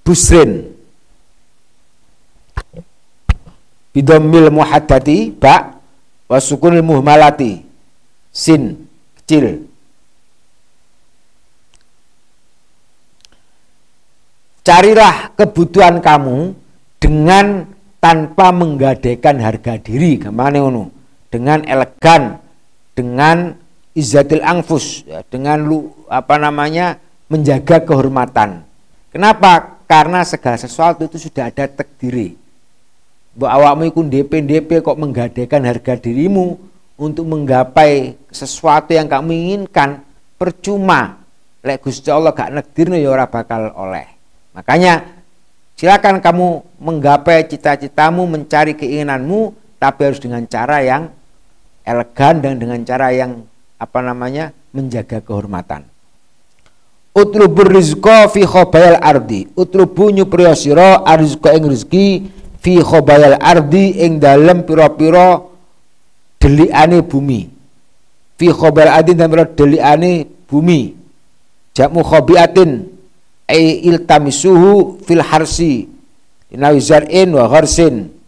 busrin. 0.08 0.72
Bidomil 3.94 4.50
muhaddati 4.50 5.36
ba 5.36 5.78
wasukunil 6.32 6.82
muhmalati. 6.82 7.68
Sin 8.32 8.88
kecil 9.20 9.69
carilah 14.70 15.34
kebutuhan 15.34 15.98
kamu 15.98 16.54
dengan 17.02 17.66
tanpa 17.98 18.54
menggadekan 18.54 19.42
harga 19.42 19.82
diri 19.82 20.22
ke 20.22 20.30
mana 20.30 20.62
ngono 20.62 20.94
dengan 21.34 21.66
elegan 21.66 22.38
dengan 22.94 23.58
izatil 23.98 24.46
angfus 24.46 25.10
ya, 25.10 25.26
dengan 25.26 25.66
lu 25.66 25.90
apa 26.06 26.38
namanya 26.38 27.02
menjaga 27.34 27.82
kehormatan 27.82 28.62
kenapa 29.10 29.82
karena 29.90 30.22
segala 30.22 30.54
sesuatu 30.62 31.10
itu 31.10 31.18
sudah 31.18 31.50
ada 31.50 31.66
takdiri. 31.66 32.38
Mbak 33.34 33.52
awakmu 33.58 33.84
ikut 33.90 34.06
DP-DP 34.06 34.86
kok 34.86 35.02
menggadaikan 35.02 35.66
harga 35.66 35.98
dirimu 35.98 36.62
untuk 36.94 37.26
menggapai 37.26 38.14
sesuatu 38.30 38.94
yang 38.94 39.10
kamu 39.10 39.34
inginkan 39.34 40.06
percuma. 40.38 41.26
Lek 41.66 41.82
Gusti 41.82 42.14
Allah 42.14 42.38
gak 42.38 42.54
nakdirno 42.54 42.94
ya 43.02 43.10
ora 43.10 43.26
bakal 43.26 43.74
oleh. 43.74 44.19
Makanya 44.54 45.06
silakan 45.78 46.20
kamu 46.20 46.48
menggapai 46.82 47.46
cita-citamu, 47.46 48.26
mencari 48.26 48.74
keinginanmu, 48.74 49.54
tapi 49.78 50.00
harus 50.10 50.20
dengan 50.20 50.44
cara 50.50 50.84
yang 50.84 51.14
elegan 51.88 52.44
dan 52.44 52.60
dengan 52.60 52.82
cara 52.84 53.10
yang 53.16 53.46
apa 53.80 54.00
namanya 54.04 54.52
menjaga 54.76 55.24
kehormatan. 55.24 55.88
Utlubur 57.16 57.68
rizqa 57.74 58.30
fi 58.30 58.46
khobayal 58.46 59.02
ardi. 59.02 59.50
Utlubu 59.58 60.14
nyupriya 60.14 60.54
sira 60.54 61.02
arzqa 61.02 61.58
ing 61.58 61.66
rezeki 61.66 62.08
fi 62.62 62.84
khobayal 62.84 63.40
ardi 63.42 63.98
ing 64.06 64.22
dalem 64.22 64.62
pira-pira 64.62 65.42
delikane 66.38 67.02
bumi. 67.02 67.50
Fi 68.40 68.48
adin 68.54 69.20
dan 69.20 69.32
deliane 69.52 70.24
bumi. 70.48 70.96
Jamu 71.76 72.04
khobiatin 72.04 72.88
ay 73.50 73.82
iltamisuhu 73.90 75.02
fil 75.02 75.26
harsi 75.26 75.90
inawi 76.54 76.78
zar'in 76.78 77.34
wa 77.34 77.50
gharsin 77.50 78.20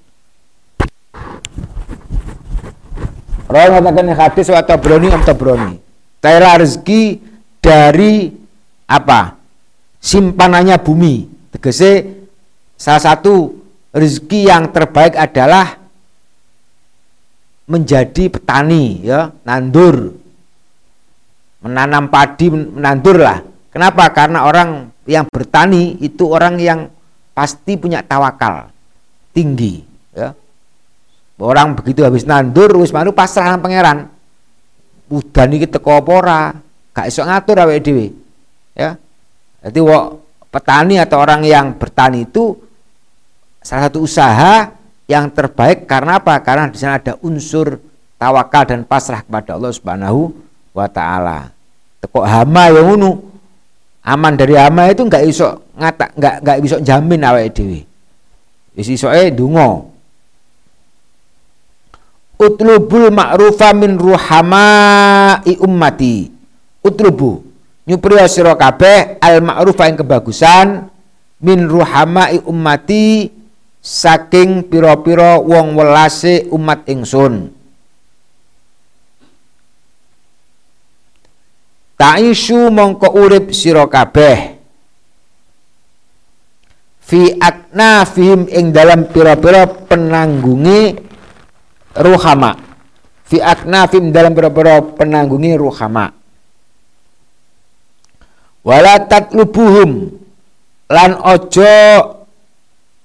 Rawi 3.51 3.84
mengatakan 3.84 4.15
hadis 4.15 4.47
wa 4.47 4.63
tabroni 4.63 5.12
am 5.12 5.27
tabroni. 5.27 5.75
Taira 6.23 6.55
rezeki 6.55 7.19
dari 7.60 8.31
apa? 8.88 9.36
Simpanannya 9.99 10.79
bumi. 10.79 11.27
Tegese 11.51 12.23
salah 12.79 13.03
satu 13.03 13.51
rezeki 13.91 14.47
yang 14.47 14.71
terbaik 14.71 15.19
adalah 15.19 15.75
menjadi 17.67 18.31
petani 18.31 19.03
ya, 19.03 19.36
nandur. 19.43 20.15
Menanam 21.60 22.07
padi 22.07 22.47
menandur 22.49 23.19
lah. 23.19 23.43
Kenapa? 23.69 24.15
Karena 24.15 24.47
orang 24.47 24.95
yang 25.12 25.28
bertani 25.28 26.00
itu 26.00 26.24
orang 26.32 26.56
yang 26.56 26.88
pasti 27.36 27.76
punya 27.76 28.00
tawakal 28.00 28.71
tinggi 29.36 29.84
ya 30.15 30.32
Orang 31.41 31.74
begitu 31.74 32.06
habis 32.06 32.21
nandur 32.21 32.69
wis 32.78 32.93
malu 32.93 33.10
pasrah 33.10 33.58
nang 33.58 33.65
pangeran. 33.65 34.06
Udan 35.10 35.50
iki 35.58 35.65
teko 35.65 35.97
apa 35.97 36.12
ora? 36.13 36.41
Gak 36.93 37.10
iso 37.10 37.26
ngatur 37.26 37.65
awake 37.65 37.82
dhewe. 37.82 38.08
Ya. 38.78 38.93
Jadi 39.65 39.82
wong 39.82 40.21
petani 40.54 41.02
atau 41.02 41.17
orang 41.17 41.41
yang 41.41 41.74
bertani 41.74 42.30
itu 42.30 42.62
salah 43.65 43.89
satu 43.89 44.06
usaha 44.06 44.69
yang 45.10 45.34
terbaik 45.34 45.89
karena 45.89 46.21
apa? 46.21 46.38
Karena 46.45 46.69
di 46.69 46.78
sana 46.78 47.02
ada 47.02 47.17
unsur 47.26 47.82
tawakal 48.21 48.69
dan 48.69 48.86
pasrah 48.86 49.26
kepada 49.26 49.58
Allah 49.58 49.74
Subhanahu 49.74 50.30
wa 50.78 50.86
taala. 50.86 51.50
Teko 52.06 52.21
hama 52.21 52.69
yang 52.69 52.86
ngono. 52.86 53.31
Aman 54.01 54.33
dari 54.33 54.57
hama 54.57 54.89
itu 54.89 55.05
enggak 55.05 55.23
iso 55.29 55.61
ngata 55.77 56.17
enggak 56.17 56.35
enggak 56.41 56.57
bisa 56.65 56.77
jamin 56.81 57.21
awake 57.21 57.53
dhewe. 57.53 57.79
Wis 58.73 58.89
isoke 58.89 59.29
ndonga 59.29 59.85
utlubul 62.41 63.13
ma'rufa 63.13 63.77
min 63.77 64.01
ruhamai 64.01 65.53
ummati. 65.61 66.33
Utlubu. 66.81 67.45
Nyupriya 67.85 68.25
sira 68.25 68.57
kabeh 68.57 69.21
al 69.21 69.45
ma'rufa 69.45 69.85
yang 69.85 70.01
kebagusan 70.01 70.89
min 71.41 71.69
ruhamai 71.69 72.41
ummati 72.41 73.29
saking 73.81 74.65
pira-pira 74.65 75.41
wong 75.41 75.73
welase 75.77 76.45
umat 76.53 76.85
ingsun 76.85 77.49
Taishu 82.01 82.73
mongko 82.73 83.13
urip 83.13 83.53
sira 83.53 83.85
kabeh. 83.85 84.57
Fi 87.05 87.37
akna 87.37 88.09
fihim 88.09 88.49
ing 88.49 88.73
dalam 88.73 89.05
pira-pira 89.05 89.69
penanggungi 89.69 90.97
ruhama. 91.93 92.57
Fi 93.29 93.37
aknafim 93.37 94.09
dalam 94.09 94.33
beberapa 94.33 94.81
penanggungi 94.97 95.53
ruhama. 95.53 96.09
Wala 98.65 99.05
tatlubuhum. 99.05 100.09
Lan 100.89 101.21
ojo 101.21 101.77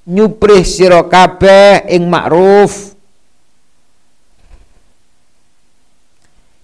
nyuprih 0.08 0.64
sira 0.64 1.04
kabeh 1.04 1.84
ing 1.92 2.08
ma'ruf. 2.08 2.96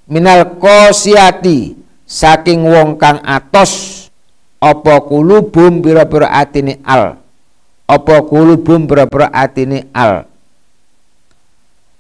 Minal 0.09 0.57
qosiyati 0.57 1.82
saking 2.13 2.69
wong 2.69 3.01
kang 3.01 3.25
atos 3.25 4.05
apa 4.61 5.01
kulubum 5.09 5.81
pira-pira 5.81 6.29
atine 6.29 6.77
al? 6.85 7.17
Apa 7.89 8.21
kulubum 8.29 8.85
pira-pira 8.85 9.33
atine 9.33 9.89
al? 9.97 10.29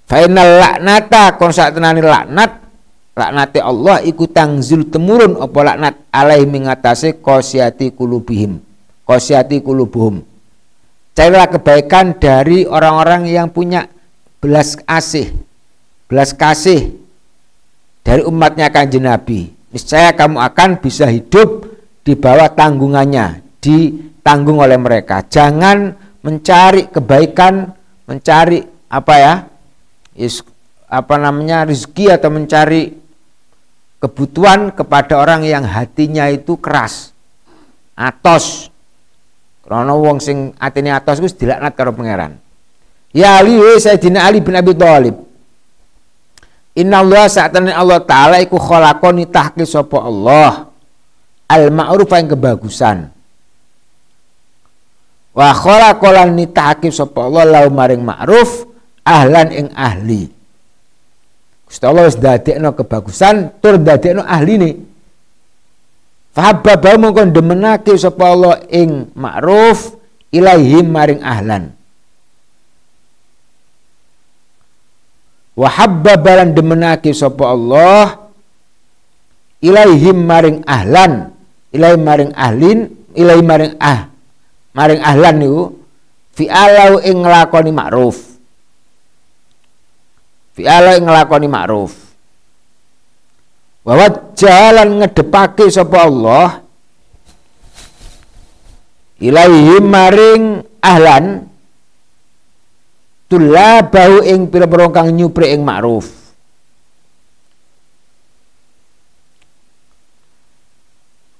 Fainal 0.04 0.60
laknata 0.60 1.40
kon 1.40 1.48
sak 1.48 1.72
tenane 1.72 2.04
laknat 2.04 2.60
laknate 3.16 3.64
Allah 3.64 4.04
iku 4.04 4.28
tangzil 4.28 4.92
temurun 4.92 5.40
apa 5.40 5.58
laknat 5.72 5.94
alai 6.12 6.44
mengatasi 6.44 7.24
kosyati 7.24 7.96
kulubihim 7.96 8.60
kosyati 9.08 9.64
kulubuhum. 9.64 10.20
Carilah 11.16 11.48
kebaikan 11.48 12.16
dari 12.16 12.64
orang-orang 12.68 13.28
yang 13.28 13.48
punya 13.48 13.88
belas 14.40 14.76
kasih 14.76 15.32
belas 16.08 16.36
kasih 16.36 16.92
dari 18.04 18.20
umatnya 18.24 18.68
kanjeng 18.68 19.04
Nabi 19.08 19.61
niscaya 19.72 20.12
kamu 20.12 20.38
akan 20.38 20.78
bisa 20.78 21.08
hidup 21.08 21.66
di 22.04 22.12
bawah 22.14 22.52
tanggungannya 22.52 23.40
ditanggung 23.58 24.60
oleh 24.60 24.76
mereka. 24.76 25.24
Jangan 25.26 25.96
mencari 26.22 26.86
kebaikan 26.92 27.72
mencari 28.06 28.62
apa 28.92 29.14
ya 29.16 29.34
is, 30.14 30.44
apa 30.86 31.16
namanya 31.16 31.64
rezeki 31.64 32.12
atau 32.12 32.28
mencari 32.28 32.92
kebutuhan 34.02 34.76
kepada 34.76 35.16
orang 35.16 35.48
yang 35.48 35.64
hatinya 35.64 36.28
itu 36.28 36.60
keras. 36.60 37.16
Atos. 37.96 38.68
Karena 39.62 39.94
wong 39.96 40.20
sing 40.20 40.52
atine 40.60 40.92
atos 40.92 41.22
wis 41.22 41.32
dilaknat 41.32 41.72
karo 41.72 41.96
pangeran. 41.96 42.36
Ya 43.14 43.40
Ali 43.40 43.56
Sayyidina 43.56 44.26
Ali 44.28 44.44
bin 44.44 44.52
Abi 44.52 44.76
Thalib 44.76 45.31
Inna 46.72 47.04
Allah 47.04 47.28
sa'atani 47.28 47.68
Allah 47.68 48.00
Ta'ala 48.00 48.40
iku 48.40 48.56
kholakoni 48.56 49.28
tahki 49.28 49.68
sopo 49.68 50.00
Allah. 50.00 50.72
Al 51.52 51.68
ma'ruf 51.68 52.08
yang 52.16 52.32
kebagusan. 52.32 53.12
Wa 55.36 55.52
kholakolan 55.52 56.32
ni 56.32 56.48
tahki 56.48 56.88
sopo 56.88 57.28
Allah 57.28 57.44
lau 57.44 57.68
maring 57.68 58.00
ma'ruf 58.00 58.64
ahlan 59.04 59.48
ing 59.52 59.66
ahli. 59.76 60.32
Gusti 61.68 61.84
Allah 61.88 62.04
wis 62.04 62.20
kebagusan 62.20 63.56
tur 63.64 63.80
dadekno 63.80 64.20
ahline 64.28 64.92
Fahabba 66.32 66.96
mongkon 66.96 67.28
demenake 67.32 67.92
sapa 67.96 68.32
Allah 68.32 68.64
ing 68.72 69.12
ma'ruf 69.12 69.96
ilaihim 70.32 70.88
maring 70.88 71.20
ahlan 71.20 71.76
Wa 75.52 75.68
habba 75.68 76.16
balan 76.16 76.56
demenake 76.56 77.12
sapa 77.12 77.52
Allah. 77.52 78.30
Ilaihim 79.62 80.24
maring 80.24 80.64
ahlan. 80.64 81.32
Ilaihim 81.70 82.02
maring 82.02 82.32
ahlin. 82.32 82.78
Ilaihim 83.12 83.46
maring 83.46 83.74
ah 83.78 84.08
maring 84.72 85.00
ahlan 85.04 85.34
niku. 85.38 85.64
Fi 86.32 86.48
alau 86.48 86.98
ing 87.04 87.20
nglakoni 87.20 87.70
ma'ruf. 87.70 88.32
Fi'ala 90.52 91.00
ngelakoni 91.00 91.48
ma'ruf. 91.48 91.92
Bahwa 93.82 94.06
jalan 94.36 95.00
ngedepake 95.02 95.66
sapa 95.72 96.06
Allah. 96.06 96.48
Ilaihi 99.22 99.78
maring 99.80 100.66
ahlan 100.82 101.46
bau 103.38 104.20
ing 104.20 104.50
pira-pira 104.50 104.90
kang 104.92 105.08
nyupri 105.14 105.54
ing 105.54 105.62
ma'ruf. 105.64 106.22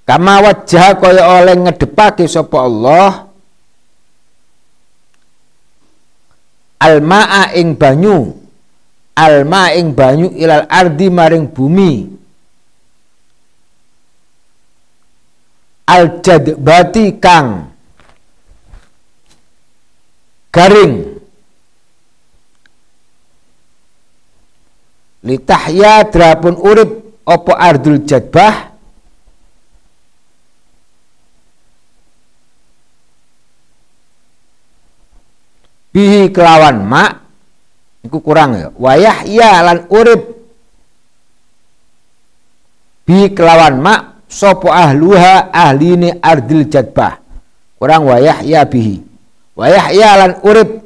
Kama 0.03 0.43
wajah 0.43 0.99
kaya 0.99 1.23
oleh 1.23 1.55
ngedepake 1.55 2.27
sapa 2.27 2.57
Allah 2.59 3.33
alma'a 6.83 7.55
ing 7.55 7.79
banyu 7.79 8.35
alma 9.15 9.71
ing 9.71 9.95
banyu 9.95 10.27
ilal 10.35 10.67
ardi 10.67 11.07
maring 11.07 11.47
bumi 11.47 12.11
al 15.87 16.19
bati 16.59 17.05
kang 17.21 17.71
garing 20.51 21.12
litahya 25.23 26.07
drapun 26.11 26.59
urip 26.59 27.23
opo 27.23 27.51
ardul 27.55 28.03
jadbah 28.03 28.75
bihi 35.95 36.29
kelawan 36.29 36.83
mak 36.83 37.23
Iku 38.03 38.19
kurang 38.19 38.51
ya. 38.59 38.67
Wayah 38.75 39.17
ya 39.23 39.63
lan 39.63 39.87
urip 39.87 40.21
bi 43.07 43.31
kelawan 43.31 43.79
mak 43.79 44.27
sopo 44.27 44.67
ahluha 44.67 45.55
ahline 45.55 46.19
ardil 46.19 46.67
jadbah. 46.67 47.23
Kurang 47.79 48.11
wayah 48.11 48.43
ya 48.43 48.67
bihi. 48.67 48.99
Wayah 49.55 49.85
ya 49.95 50.11
lan 50.19 50.31
urip 50.43 50.83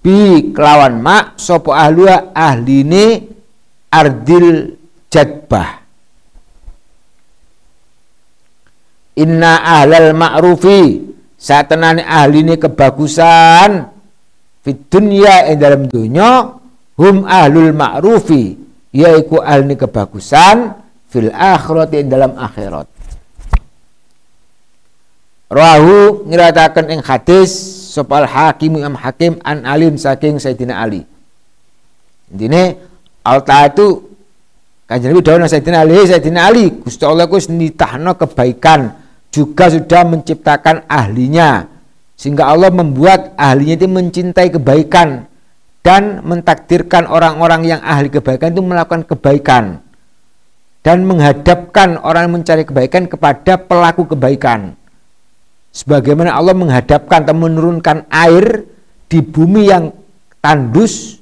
bi 0.00 0.48
kelawan 0.56 0.96
mak 1.04 1.36
sopo 1.36 1.76
ahluha 1.76 2.32
ahline 2.32 3.28
ardil 3.90 4.78
jadbah. 5.10 5.82
Inna 9.18 9.82
ahlal 9.82 10.14
ma'rufi. 10.16 11.10
Satenane 11.40 12.04
ahli 12.04 12.44
ini 12.46 12.54
kebagusan. 12.56 13.90
Fit 14.60 14.80
dunya 14.92 15.48
ing 15.50 15.56
dalam 15.56 15.88
dunya 15.88 16.52
hum 17.00 17.24
ahlul 17.24 17.72
ma'rufi 17.72 18.60
yaiku 18.92 19.40
ahli 19.40 19.72
kebagusan 19.72 20.76
fil 21.08 21.32
akhirat 21.32 21.90
ing 21.96 22.12
dalam 22.12 22.36
akhirat. 22.36 22.84
Rahu 25.50 26.28
ngiratakan 26.30 26.92
ing 26.92 27.00
hadis 27.02 27.50
sopal 27.90 28.28
hakim 28.28 28.78
Imam 28.78 28.94
Hakim 28.94 29.42
an 29.42 29.66
alim 29.66 29.98
saking 29.98 30.38
Sayyidina 30.38 30.78
Ali. 30.78 31.02
Intine 32.30 32.78
alta 33.20 33.68
itu 33.68 34.10
kanjeng 34.90 35.14
Nabi 35.14 35.22
dawuh 35.22 35.46
Sayyidina 35.46 35.78
Ali, 35.86 35.94
Sayyidina 36.02 36.40
Ali, 36.50 36.64
Gusti 36.82 37.04
Allah 37.06 37.30
ku 37.30 37.38
nitahno 37.38 38.18
kebaikan, 38.18 39.00
juga 39.30 39.70
sudah 39.70 40.02
menciptakan 40.02 40.84
ahlinya. 40.90 41.70
Sehingga 42.18 42.52
Allah 42.52 42.68
membuat 42.68 43.32
ahlinya 43.38 43.80
itu 43.80 43.88
mencintai 43.88 44.50
kebaikan. 44.52 45.30
Dan 45.80 46.20
mentakdirkan 46.28 47.08
orang-orang 47.08 47.64
yang 47.64 47.80
ahli 47.80 48.12
kebaikan 48.12 48.52
itu 48.52 48.60
melakukan 48.60 49.08
kebaikan. 49.08 49.80
Dan 50.84 51.08
menghadapkan 51.08 51.96
orang 52.04 52.28
yang 52.28 52.34
mencari 52.44 52.68
kebaikan 52.68 53.08
kepada 53.08 53.56
pelaku 53.56 54.04
kebaikan. 54.12 54.76
Sebagaimana 55.72 56.36
Allah 56.36 56.52
menghadapkan 56.52 57.24
atau 57.24 57.36
menurunkan 57.36 58.10
air 58.12 58.68
di 59.08 59.24
bumi 59.24 59.70
yang 59.70 59.94
tandus 60.42 61.19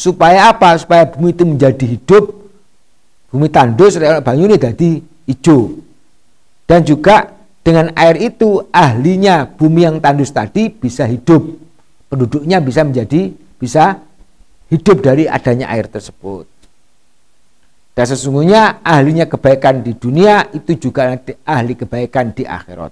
supaya 0.00 0.48
apa? 0.48 0.72
Supaya 0.80 1.04
bumi 1.04 1.36
itu 1.36 1.44
menjadi 1.44 1.84
hidup. 1.84 2.24
Bumi 3.28 3.52
tandus 3.52 4.00
banyu 4.24 4.48
ini 4.48 4.56
jadi 4.56 4.90
hijau. 5.28 5.76
Dan 6.64 6.80
juga 6.88 7.36
dengan 7.60 7.92
air 7.92 8.16
itu 8.32 8.64
ahlinya 8.72 9.44
bumi 9.44 9.84
yang 9.84 9.96
tandus 10.00 10.32
tadi 10.32 10.72
bisa 10.72 11.04
hidup. 11.04 11.44
Penduduknya 12.08 12.58
bisa 12.64 12.82
menjadi 12.82 13.30
bisa 13.60 14.00
hidup 14.72 15.04
dari 15.04 15.28
adanya 15.28 15.68
air 15.70 15.86
tersebut. 15.86 16.48
Dan 17.94 18.04
sesungguhnya 18.08 18.80
ahlinya 18.80 19.28
kebaikan 19.28 19.84
di 19.84 19.92
dunia 19.94 20.48
itu 20.56 20.88
juga 20.88 21.14
ahli 21.44 21.76
kebaikan 21.76 22.32
di 22.32 22.48
akhirat. 22.48 22.90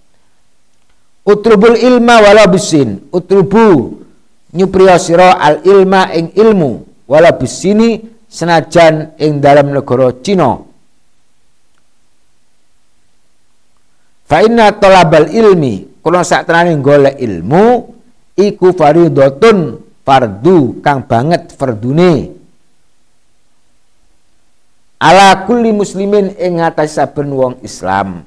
Utrubul 1.24 1.80
ilma 1.80 2.20
wala 2.20 2.44
bisin. 2.46 3.08
Utrubu 3.10 4.04
nyupriya 4.54 5.00
sira 5.00 5.40
al 5.40 5.64
ilma 5.66 6.12
ing 6.14 6.36
ilmu 6.36 6.87
wala 7.08 7.32
bisini 7.32 8.04
senajan 8.28 9.16
ing 9.16 9.40
dalam 9.40 9.72
negara 9.72 10.12
Cina. 10.20 10.60
Fa 14.28 14.44
inna 14.44 14.76
talabal 14.76 15.32
ilmi 15.32 16.04
kula 16.04 16.20
sak 16.20 16.44
tenane 16.44 16.76
golek 16.84 17.16
ilmu 17.16 17.64
iku 18.36 18.76
fardhotun 18.76 19.80
fardu 20.04 20.84
kang 20.84 21.04
banget 21.08 21.52
fardune 21.56 22.32
ala 25.00 25.48
kulli 25.48 25.72
muslimin 25.72 26.32
ing 26.36 26.60
atas 26.60 26.96
saben 26.96 27.28
wong 27.32 27.60
Islam 27.60 28.24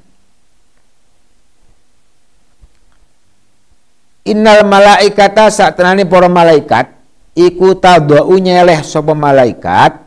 Innal 4.22 4.62
malaikata 4.62 5.50
saat 5.50 5.74
tenani 5.74 6.06
para 6.06 6.30
malaikat 6.30 6.86
iku 7.32 7.76
tadau 7.76 8.36
nyeleh 8.36 8.80
sapa 8.84 9.16
malaikat. 9.16 10.00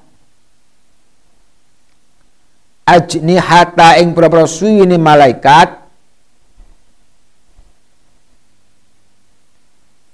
Ajni 2.85 3.41
hata 3.41 3.97
ing 3.97 4.13
pira-pira 4.13 4.45
suwine 4.45 5.01
malaikat. 5.01 5.81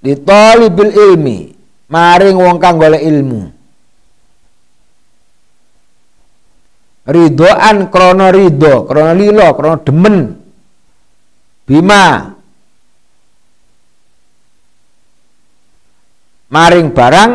Di 0.01 0.17
ilmi 0.17 1.53
maring 1.91 2.37
wong 2.39 2.57
kang 2.57 2.79
golek 2.79 3.03
ilmu. 3.03 3.43
Ridoan 7.11 7.91
krono 7.91 8.31
rido 8.31 8.87
krono 8.87 9.13
lilo 9.13 9.47
krono 9.53 9.77
demen. 9.83 10.17
Bima 11.67 12.30
maring 16.51 16.91
barang 16.91 17.31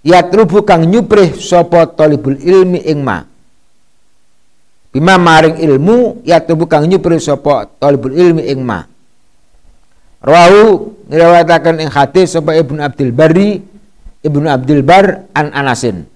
yatrubu 0.00 0.64
kang 0.64 0.88
nyuprih 0.88 1.36
sapa 1.36 1.84
talibul 1.92 2.40
ilmi 2.40 2.80
ing 2.88 3.04
ma. 3.04 3.22
Bima 4.90 5.20
maring 5.20 5.60
ilmu 5.60 6.24
yatrubu 6.24 6.64
kang 6.66 6.88
nyuprih 6.88 7.20
sapa 7.20 7.68
talibul 7.78 8.16
ilmi 8.16 8.48
ing 8.48 8.64
ma. 8.64 8.88
Rawu 10.24 10.96
ngriwayataken 11.06 11.84
ing 11.84 11.90
hadis 11.92 12.32
sapa 12.32 12.56
Ibnu 12.56 12.80
Abdul 12.80 13.12
Bari 13.12 13.60
Ibnu 14.24 14.48
Abdul 14.48 14.82
Bar 14.84 15.28
an 15.36 15.52
Anasin. 15.52 16.08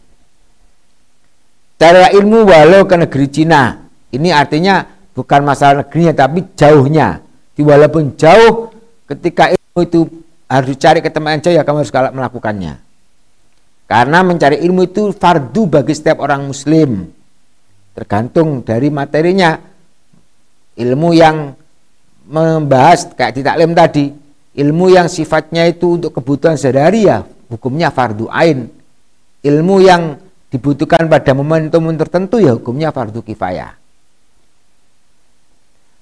Cara 1.76 2.08
ilmu 2.12 2.48
walau 2.48 2.88
ke 2.88 2.96
negeri 2.96 3.28
Cina. 3.28 3.84
Ini 4.14 4.30
artinya 4.32 4.86
bukan 5.12 5.44
masalah 5.44 5.84
negerinya 5.84 6.24
tapi 6.24 6.44
jauhnya. 6.56 7.20
Walaupun 7.54 8.16
jauh 8.18 8.72
ketika 9.08 9.52
ilmu 9.52 9.80
itu 9.84 10.00
harus 10.54 10.70
dicari 10.70 11.02
ke 11.02 11.10
tempat 11.10 11.30
yang 11.34 11.42
jauh 11.42 11.56
ya 11.58 11.62
kamu 11.66 11.82
harus 11.82 11.92
melakukannya. 12.14 12.78
Karena 13.90 14.18
mencari 14.22 14.62
ilmu 14.62 14.86
itu 14.86 15.10
fardu 15.10 15.62
bagi 15.66 15.92
setiap 15.92 16.22
orang 16.22 16.46
muslim. 16.46 17.10
Tergantung 17.94 18.62
dari 18.62 18.88
materinya. 18.88 19.58
Ilmu 20.74 21.10
yang 21.14 21.54
membahas 22.26 23.14
kayak 23.14 23.38
tidak 23.38 23.54
lem 23.62 23.72
tadi, 23.78 24.10
ilmu 24.58 24.90
yang 24.90 25.06
sifatnya 25.06 25.70
itu 25.70 26.02
untuk 26.02 26.10
kebutuhan 26.18 26.58
sehari 26.58 27.06
ya 27.06 27.22
hukumnya 27.46 27.94
fardu 27.94 28.26
ain. 28.26 28.66
Ilmu 29.44 29.76
yang 29.78 30.18
dibutuhkan 30.50 31.06
pada 31.06 31.30
momentum 31.30 31.94
tertentu 31.94 32.42
ya 32.42 32.58
hukumnya 32.58 32.90
fardu 32.90 33.22
kifayah. 33.22 33.78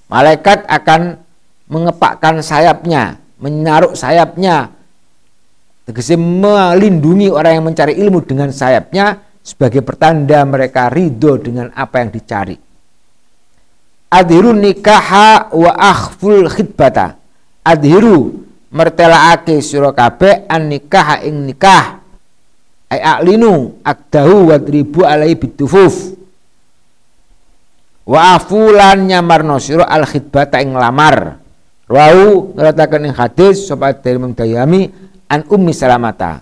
Malaikat 0.09 0.65
akan 0.69 1.21
mengepakkan 1.69 2.41
sayapnya 2.45 3.22
menaruh 3.43 3.99
sayapnya 3.99 4.71
tegese 5.83 6.15
melindungi 6.15 7.27
orang 7.27 7.59
yang 7.59 7.67
mencari 7.67 7.99
ilmu 7.99 8.23
dengan 8.23 8.55
sayapnya 8.55 9.19
sebagai 9.43 9.83
pertanda 9.83 10.47
mereka 10.47 10.87
ridho 10.87 11.43
dengan 11.43 11.75
apa 11.75 11.99
yang 11.99 12.11
dicari. 12.15 12.57
Adhiru 14.13 14.55
nikaha 14.55 15.51
wa 15.51 15.73
akhful 15.75 16.47
khidbata. 16.47 17.19
Adhiru 17.67 18.47
mertelaake 18.71 19.59
sira 19.59 19.91
kabeh 19.91 20.47
an 20.47 20.71
nikah 20.71 21.27
ing 21.27 21.51
nikah. 21.51 21.99
Ai 22.93 23.01
aklinu 23.03 23.83
akdahu 23.83 24.53
wa 24.53 24.57
tribu 24.63 25.03
alai 25.03 25.35
bitufuf. 25.35 26.15
Wa 28.07 28.37
afulan 28.37 29.09
nyamarno 29.11 29.59
sira 29.59 29.89
al 29.89 30.07
khidbata 30.07 30.63
ing 30.63 30.77
lamar. 30.77 31.42
Wau 31.93 32.57
ngeratakan 32.57 33.05
yang 33.05 33.13
hadis 33.13 33.69
sobat 33.69 34.01
dari 34.01 34.17
Imam 34.17 34.33
an 35.29 35.41
Ummi 35.45 35.77
Salamata. 35.77 36.41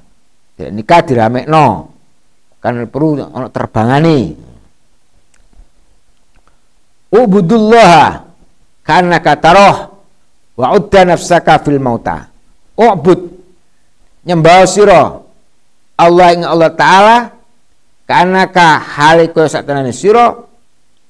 Ya, 0.54 0.70
nikah 0.70 1.02
diramekno. 1.02 1.90
Kan 2.62 2.86
perlu 2.86 3.18
ono 3.18 3.50
terbangane. 3.50 4.36
Ubudullah 7.10 8.22
karena 8.86 9.18
kata 9.18 9.51
roh 9.51 9.76
wa 10.55 10.66
udda 10.78 11.03
nafsaka 11.03 11.59
fil 11.66 11.82
mauta. 11.82 12.30
Ubud 12.78 13.18
nyembah 14.22 14.62
sira 14.70 15.18
Allah 15.98 16.28
ing 16.30 16.46
Allah 16.46 16.70
taala 16.78 17.16
karena 18.07 18.46
ka 18.46 18.78
haliko 18.78 19.42
satanane 19.51 19.90
sira 19.90 20.30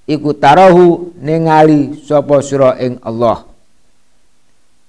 iku 0.09 0.33
tarahu 0.33 1.13
ningali 1.21 2.01
sapa 2.01 2.41
sira 2.41 2.81
ing 2.81 2.97
Allah 3.05 3.50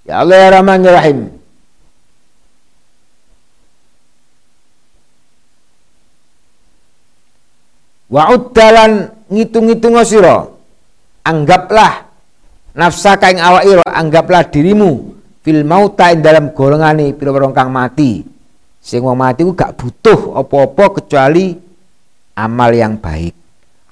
Ya 0.05 0.25
Allah 0.25 0.37
ya 0.37 0.49
Rahman 0.57 0.81
ya 0.81 0.91
Rahim. 0.97 1.19
Wa 8.11 8.27
uddalan 8.35 9.07
ngitung-ngitung 9.31 9.95
sira. 10.03 10.43
Anggaplah 11.21 12.11
nafsaka 12.75 13.31
ing 13.31 13.39
awak 13.39 13.63
ira, 13.63 13.85
anggaplah 13.87 14.43
dirimu 14.49 15.15
fil 15.45 15.63
mauta 15.63 16.09
ing 16.11 16.19
dalam 16.19 16.51
golongane 16.51 17.13
pira-pira 17.15 17.47
kang 17.55 17.71
mati. 17.71 18.25
Sing 18.81 19.05
wong 19.05 19.15
mati 19.15 19.45
ku 19.45 19.53
gak 19.53 19.77
butuh 19.77 20.41
apa-apa 20.41 20.99
kecuali 20.99 21.53
amal 22.35 22.73
yang 22.73 22.97
baik. 22.97 23.37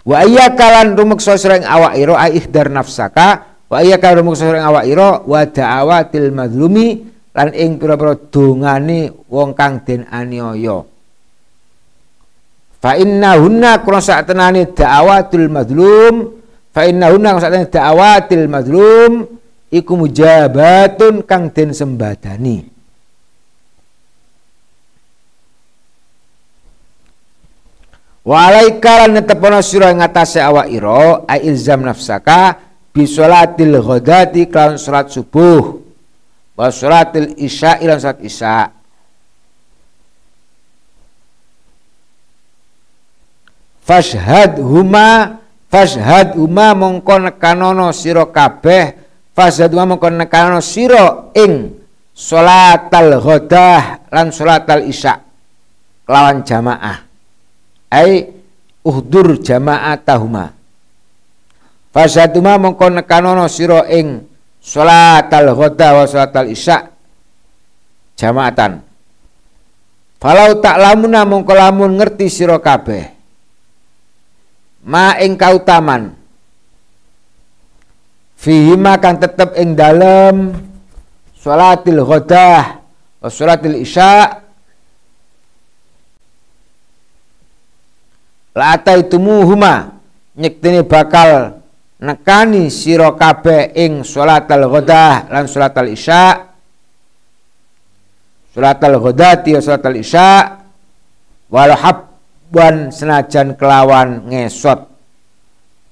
Wa 0.03 0.25
ayyakalan 0.25 0.97
rumeksa 0.97 1.37
sira 1.37 1.61
ing 1.61 1.69
awak 1.69 1.93
ira 1.95 2.17
aihdar 2.17 2.67
nafsaka 2.73 3.48
Wa 3.69 3.85
iya 3.85 4.01
karo 4.01 4.25
mung 4.25 4.33
awak 4.33 4.85
ira 4.89 5.21
wa 5.21 5.45
da'awatil 5.45 6.33
mazlumi 6.33 7.05
lan 7.37 7.53
ing 7.53 7.77
pira-pira 7.77 8.17
dongane 8.17 9.13
wong 9.29 9.53
kang 9.53 9.85
den 9.85 10.09
aniaya. 10.09 10.81
fa 12.79 12.95
hunna 12.95 13.83
kuna 13.83 13.99
tenani 14.23 14.63
da'awatul 14.71 15.51
madlum 15.51 16.15
fa 16.71 16.87
hunna 16.87 17.11
kuna 17.11 17.39
tenani 17.43 17.67
da'awatil 17.67 18.47
madlum 18.47 19.11
iku 19.67 19.93
mujabatun 19.99 21.27
kang 21.27 21.51
den 21.51 21.75
sembadani 21.75 22.79
Wa 28.29 28.45
alaika 28.45 29.07
lan 29.07 29.17
netepana 29.17 29.57
sira 29.63 29.89
ing 29.89 30.05
atase 30.05 30.37
awak 30.37 30.69
ira 30.69 31.25
ai 31.25 31.49
ilzam 31.49 31.81
nafsaka 31.81 32.61
bi 32.99 33.07
sholatil 33.07 33.79
ghadati 33.79 34.51
kelawan 34.51 34.75
salat 34.75 35.07
subuh. 35.07 35.79
Wa 36.59 36.67
sholatil 36.67 37.39
isya 37.39 37.79
lan 37.79 37.95
salat 38.03 38.19
isya. 38.19 38.75
Fashhad 43.87 44.59
huma 44.59 45.39
fashhad 45.71 46.35
huma 46.35 46.75
mongko 46.75 47.15
nekanono 47.23 47.89
sira 47.95 48.27
kabeh 48.27 48.93
fashhad 49.31 49.71
huma 49.71 49.95
mongko 49.95 50.11
nekanono 50.13 50.59
sira 50.59 51.31
ing 51.39 51.79
sholatal 52.11 53.23
ghadah 53.23 54.11
lan 54.11 54.27
sholatal 54.35 54.83
isya 54.83 55.23
kelawan 56.03 56.43
jamaah. 56.43 57.07
Ai 57.89 58.27
uhdur 58.85 59.41
jama'atahuma 59.41 60.58
fasatuma 61.89 62.57
mongko 62.61 62.89
nekanono 62.93 63.45
sira 63.49 63.89
ing 63.89 64.25
salatal 64.61 65.53
ghada 65.57 65.87
wa 65.97 66.03
salatal 66.05 66.49
isya 66.49 66.89
jama'atan. 68.19 68.83
Falau 70.19 70.59
tak 70.59 70.75
lamuna 70.75 71.23
mongko 71.23 71.53
lamun 71.55 71.95
ngerti 71.95 72.27
sira 72.27 72.59
kabeh. 72.59 73.07
Ma 74.83 75.15
ing 75.19 75.39
kautaman. 75.39 76.19
Fihi 78.39 78.75
kang 79.03 79.19
tetep 79.19 79.51
ing 79.59 79.75
dalem 79.75 80.55
salatil 81.39 82.03
ghadah 82.03 82.79
wa 83.19 83.27
salatil 83.27 83.79
isya. 83.83 84.43
La 88.55 88.75
ataitumuhuma 88.75 89.99
nyektene 90.35 90.83
bakal 90.83 91.58
nekani 91.99 92.71
sira 92.71 93.11
kabeh 93.13 93.75
ing 93.75 94.07
salatal 94.07 94.71
ghadah 94.71 95.27
lan 95.27 95.45
salatal 95.45 95.91
isya. 95.91 96.47
Ghadati 98.55 99.55
wa 99.55 99.61
salatal 99.61 99.99
isya. 99.99 100.29
Wal 101.51 101.73
habban 101.75 102.91
senajan 102.91 103.55
kelawan 103.59 104.27
ngesot. 104.31 104.79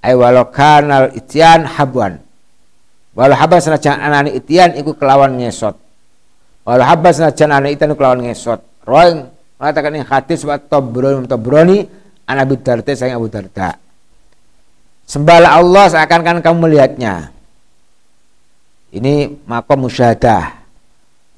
Ay 0.04 0.16
walau 0.16 0.48
kanal 0.48 1.12
itian 1.12 1.68
habwan. 1.68 2.24
Walau 3.18 3.34
habban 3.34 3.60
senajan 3.60 3.98
anane 3.98 4.32
itian 4.38 4.78
iku 4.78 4.94
kelawan 4.96 5.36
ngesot. 5.42 5.76
Walau 6.64 6.86
habban 6.86 7.12
senajan 7.12 7.50
anane 7.52 7.74
itian 7.74 7.98
kelawan 7.98 8.22
ngesot. 8.24 8.62
Roing 8.88 9.28
mengatakan 9.58 9.98
ini 9.98 10.06
hadis 10.06 10.46
wa 10.46 10.56
tabroni 10.62 11.26
tabroni 11.26 11.78
an 12.30 12.38
Abu 12.38 12.62
Darda 12.62 12.94
saya 12.94 13.18
Abu 13.18 13.26
Darda 13.26 13.87
sembahlah 15.08 15.58
Allah 15.58 15.86
seakan-akan 15.88 16.44
kamu 16.44 16.58
melihatnya. 16.68 17.32
Ini 18.92 19.44
makom 19.48 19.88
musyahadah. 19.88 20.60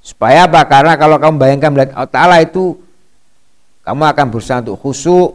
Supaya 0.01 0.49
apa? 0.49 0.65
Karena 0.65 0.97
kalau 0.97 1.21
kamu 1.21 1.37
bayangkan 1.37 1.69
melihat 1.71 1.91
Allah 1.93 2.11
Ta'ala 2.11 2.35
itu 2.41 2.77
kamu 3.85 4.03
akan 4.09 4.25
berusaha 4.33 4.61
untuk 4.65 4.79
khusyuk 4.81 5.29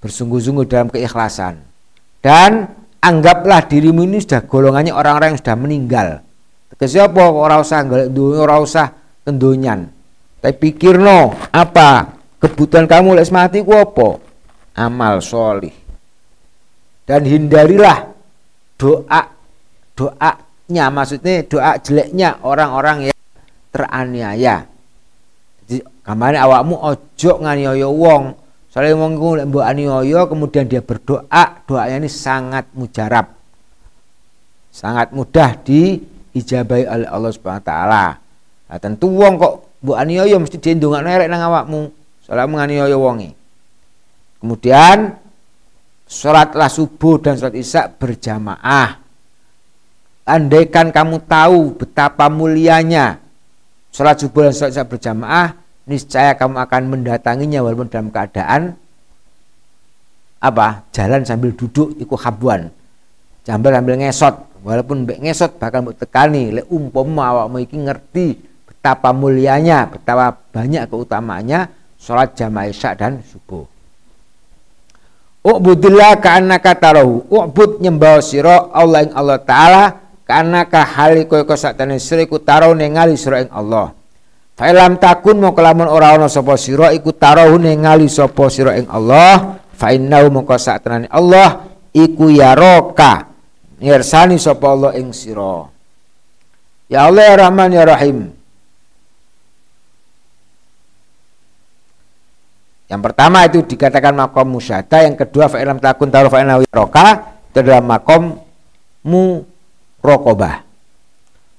bersungguh-sungguh 0.00 0.64
dalam 0.70 0.88
keikhlasan. 0.88 1.58
Dan 2.22 2.70
anggaplah 3.02 3.66
dirimu 3.66 4.06
ini 4.06 4.22
sudah 4.22 4.46
golongannya 4.46 4.94
orang-orang 4.94 5.34
yang 5.34 5.40
sudah 5.42 5.56
meninggal. 5.58 6.08
Siapa? 6.78 7.18
Orang 7.18 7.66
usah 7.66 7.82
orang 7.82 8.60
usah 8.62 8.86
kendonyan 9.26 9.98
tapi 10.38 10.70
pikir 10.70 11.02
no 11.02 11.34
apa? 11.50 12.14
Kebutuhan 12.38 12.86
kamu 12.86 13.18
les 13.18 13.34
mati 13.34 13.58
ku 13.66 13.74
apa? 13.74 14.22
Amal 14.78 15.18
solih 15.18 15.74
dan 17.08 17.24
hindarilah 17.24 18.12
doa 18.76 19.32
doanya 19.96 20.92
maksudnya 20.92 21.40
doa 21.48 21.80
jeleknya 21.80 22.36
orang-orang 22.44 23.08
yang 23.08 23.18
teraniaya. 23.72 24.68
Jadi 25.64 25.80
kemarin 26.04 26.44
awakmu 26.44 26.76
ojo 26.76 27.32
nganiaya 27.40 27.88
wong. 27.88 28.36
Soalnya 28.68 29.00
wong 29.00 29.16
iku 29.16 29.28
mbok 29.48 29.64
aniaya 29.64 30.20
kemudian 30.28 30.68
dia 30.68 30.84
berdoa 30.84 31.44
doanya 31.64 31.96
ini 31.96 32.12
sangat 32.12 32.68
mujarab. 32.76 33.32
Sangat 34.68 35.10
mudah 35.16 35.56
diijabahi 35.64 36.84
oleh 36.84 37.08
Allah 37.08 37.30
Subhanahu 37.32 37.64
wa 37.64 37.66
taala. 37.66 38.04
Nah, 38.68 38.78
tentu 38.78 39.08
wong 39.08 39.40
kok 39.40 39.80
mbok 39.80 39.96
aniaya 39.96 40.36
mesti 40.36 40.60
diendongakno 40.60 41.08
erek 41.08 41.32
nang 41.32 41.48
awakmu. 41.48 41.88
Soalnya 42.28 42.52
menganiaya 42.52 42.96
wonge. 43.00 43.32
Kemudian 44.44 45.16
sholatlah 46.08 46.72
subuh 46.72 47.20
dan 47.20 47.36
sholat 47.36 47.54
isya 47.54 47.92
berjamaah. 47.92 48.98
Andaikan 50.28 50.92
kamu 50.92 51.24
tahu 51.24 51.76
betapa 51.76 52.32
mulianya 52.32 53.20
sholat 53.92 54.16
subuh 54.18 54.48
dan 54.48 54.52
sholat 54.56 54.72
isya 54.72 54.84
berjamaah, 54.88 55.48
niscaya 55.84 56.32
kamu 56.36 56.56
akan 56.64 56.82
mendatanginya 56.88 57.60
walaupun 57.64 57.88
dalam 57.88 58.08
keadaan 58.08 58.76
apa 60.38 60.86
jalan 60.94 61.26
sambil 61.26 61.50
duduk 61.50 61.98
ikut 61.98 62.20
habuan 62.22 62.70
sambil 63.42 63.74
sambil 63.74 63.98
ngesot 63.98 64.34
walaupun 64.62 65.02
mbek 65.02 65.18
ngesot 65.18 65.58
bakal 65.58 65.82
mbok 65.82 65.98
tekani 65.98 66.54
le 66.54 66.62
umpama 66.70 67.34
awakmu 67.34 67.58
iki 67.66 67.74
ngerti 67.74 68.38
betapa 68.70 69.10
mulianya 69.10 69.90
betapa 69.90 70.38
banyak 70.54 70.86
keutamaannya 70.86 71.66
sholat 71.98 72.38
jamaah 72.38 72.70
isya 72.70 72.94
dan 72.94 73.18
subuh 73.26 73.66
Ubudillah 75.42 76.18
ka'annaka 76.18 76.74
tarahu. 76.74 77.26
Ubud 77.30 77.78
nyembah 77.78 78.18
sira 78.18 78.68
Allah 78.74 79.06
ing 79.06 79.12
Allah 79.14 79.38
taala 79.38 79.84
ka'annaka 80.26 80.82
hali 80.82 81.24
koyo 81.30 81.46
satane 81.54 81.96
sira 82.02 82.26
iku 82.26 82.42
tarahu 82.42 82.74
ningali 82.74 83.14
ing 83.14 83.50
Allah. 83.54 83.94
Fa 84.58 84.74
lam 84.74 84.98
takun 84.98 85.38
mau 85.38 85.54
kelamun 85.54 85.86
ora 85.86 86.18
ana 86.18 86.26
sapa 86.26 86.58
sira 86.58 86.90
iku 86.90 87.14
tarahu 87.14 87.62
ningali 87.62 88.10
ing 88.10 88.86
Allah, 88.90 89.62
fa 89.78 89.94
innahu 89.94 90.26
mongko 90.34 90.58
satane 90.58 91.06
Allah 91.08 91.70
iku 91.94 92.26
yaroka. 92.28 93.30
Ngirsani 93.78 94.42
sapa 94.42 94.66
Allah 94.74 94.90
ing 94.98 95.14
sira. 95.14 95.70
Ya 96.90 97.06
Allah 97.06 97.22
ya 97.30 97.34
Rahman 97.46 97.70
ya 97.70 97.84
Rahim. 97.86 98.37
Yang 102.88 103.00
pertama 103.04 103.44
itu 103.44 103.60
dikatakan 103.68 104.16
makom 104.16 104.48
musyada, 104.48 105.04
yang 105.04 105.12
kedua 105.12 105.52
fa'ilam 105.52 105.76
takun 105.76 106.08
taruh 106.08 106.32
fa'ilam 106.32 106.64
roka 106.72 107.36
itu 107.52 107.60
adalah 107.60 107.84
makom 107.84 108.40
rokobah. 110.00 110.64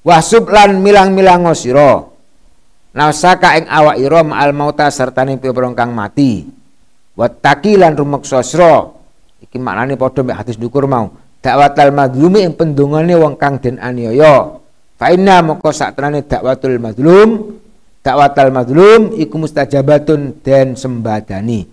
Wasub 0.02 0.50
lan 0.50 0.82
milang-milang 0.82 1.46
ngosiro. 1.46 2.18
Nafsaka 2.98 3.62
ing 3.62 3.70
awak 3.70 4.02
ira 4.02 4.26
ma'al 4.26 4.50
mauta 4.58 4.90
serta 4.90 5.22
ning 5.22 5.38
kang 5.78 5.94
mati. 5.94 6.50
Wattaki 7.14 7.78
lan 7.78 7.94
rumek 7.94 8.26
sosro. 8.26 8.98
Iki 9.44 9.62
maknane 9.62 9.94
padha 10.00 10.26
mek 10.26 10.42
hadis 10.42 10.58
dukur 10.58 10.90
mau. 10.90 11.14
Dakwatal 11.46 11.94
madlumi 11.94 12.42
ing 12.42 12.58
pendungane 12.58 13.14
wong 13.14 13.38
kang 13.38 13.62
den 13.62 13.78
aniaya. 13.78 14.58
Fa 14.98 15.14
inna 15.14 15.46
moko 15.46 15.70
dakwatul 15.70 16.82
madlum 18.10 18.26
dakwatal 18.34 18.52
madlum 18.52 19.02
iku 19.14 19.36
mustajabatun 19.38 20.42
dan 20.42 20.74
sembadani 20.74 21.70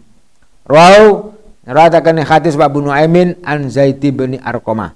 rawu 0.69 1.37
Ratakan 1.67 2.23
hadis 2.23 2.55
Pak 2.55 2.71
Bunu 2.71 2.95
Aimin 2.95 3.43
an 3.43 3.67
Zaidi 3.67 4.15
bin 4.15 4.39
Arqamah. 4.39 4.95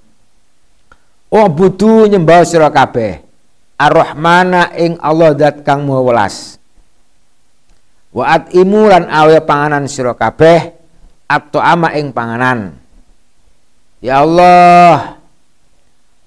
Oh 1.35 1.51
butuh 1.51 2.07
nyembah 2.07 2.47
sira 2.47 2.71
kabeh. 2.71 3.27
Ar-Rahmana 3.75 4.79
ing 4.79 4.95
Allah 5.03 5.35
dat 5.35 5.67
kang 5.67 5.83
Maha 5.83 5.99
welas. 6.07 6.63
Wa 8.15 8.39
atimu 8.39 8.87
lan 8.87 9.11
awe 9.11 9.35
panganan 9.43 9.91
sira 9.91 10.15
kabeh 10.15 10.71
atau 11.27 11.59
ama 11.59 11.91
ing 11.99 12.15
panganan. 12.15 12.79
Ya 13.99 14.23
Allah, 14.23 15.19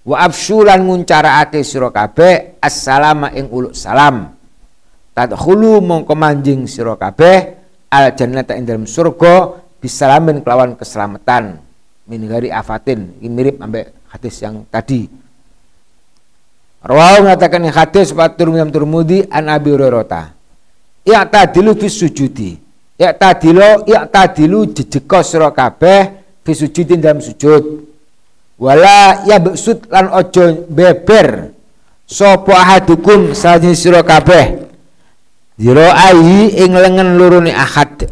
wa 0.03 0.18
afsulan 0.28 0.84
nguncarake 0.84 1.64
sira 1.64 1.88
kabeh 1.88 2.59
assalamu 2.59 3.32
ing 3.32 3.47
uluk 3.47 3.72
salam 3.72 4.36
tadkhulu 5.14 5.80
mongko 5.80 6.14
manjing 6.18 6.66
sira 6.66 6.97
kabeh 6.97 7.64
al 7.93 8.11
jannata 8.18 8.57
ing 8.57 8.66
dalam 8.66 8.86
surga 8.89 9.61
bisalamin 9.78 10.41
kelawan 10.41 10.74
keselamatan. 10.74 11.61
Min 12.03 12.20
gari 12.28 12.51
afatin 12.51 13.16
ini 13.24 13.32
mirip 13.32 13.64
ambek 13.64 13.95
hadis 14.11 14.36
yang 14.43 14.68
tadi. 14.68 15.07
Rawahu 16.84 17.32
mengatakan 17.32 17.64
hadis 17.72 18.11
Fatur 18.11 18.51
Minam 18.51 18.68
Turmudi 18.68 19.24
an 19.32 19.47
Abi 19.47 19.72
Hurairah. 19.72 20.36
Ya 21.07 21.24
tadilu 21.24 21.80
fi 21.80 21.88
sujudi. 21.88 22.59
ya 22.99 23.09
tadilo 23.16 23.84
ya 23.89 24.05
tadilu 24.05 24.70
jejeka 24.70 25.26
sira 25.26 25.49
kabeh 25.51 26.24
fi 26.43 26.51
sujudin 26.51 26.99
dalam 26.99 27.24
sujud. 27.24 27.88
Wala 28.59 29.24
ya 29.24 29.39
beksud 29.39 29.88
lan 29.88 30.11
ojo 30.11 30.68
beber. 30.68 31.55
Sapa 32.03 32.51
ahadukum 32.51 33.32
sajane 33.32 33.80
sira 33.80 34.03
kabeh 34.03 34.62
zira 35.60 35.93
ayi 36.10 36.64
ing 36.64 36.74
lengen 36.74 37.18
lurune 37.18 37.51
ahad. 37.54 38.10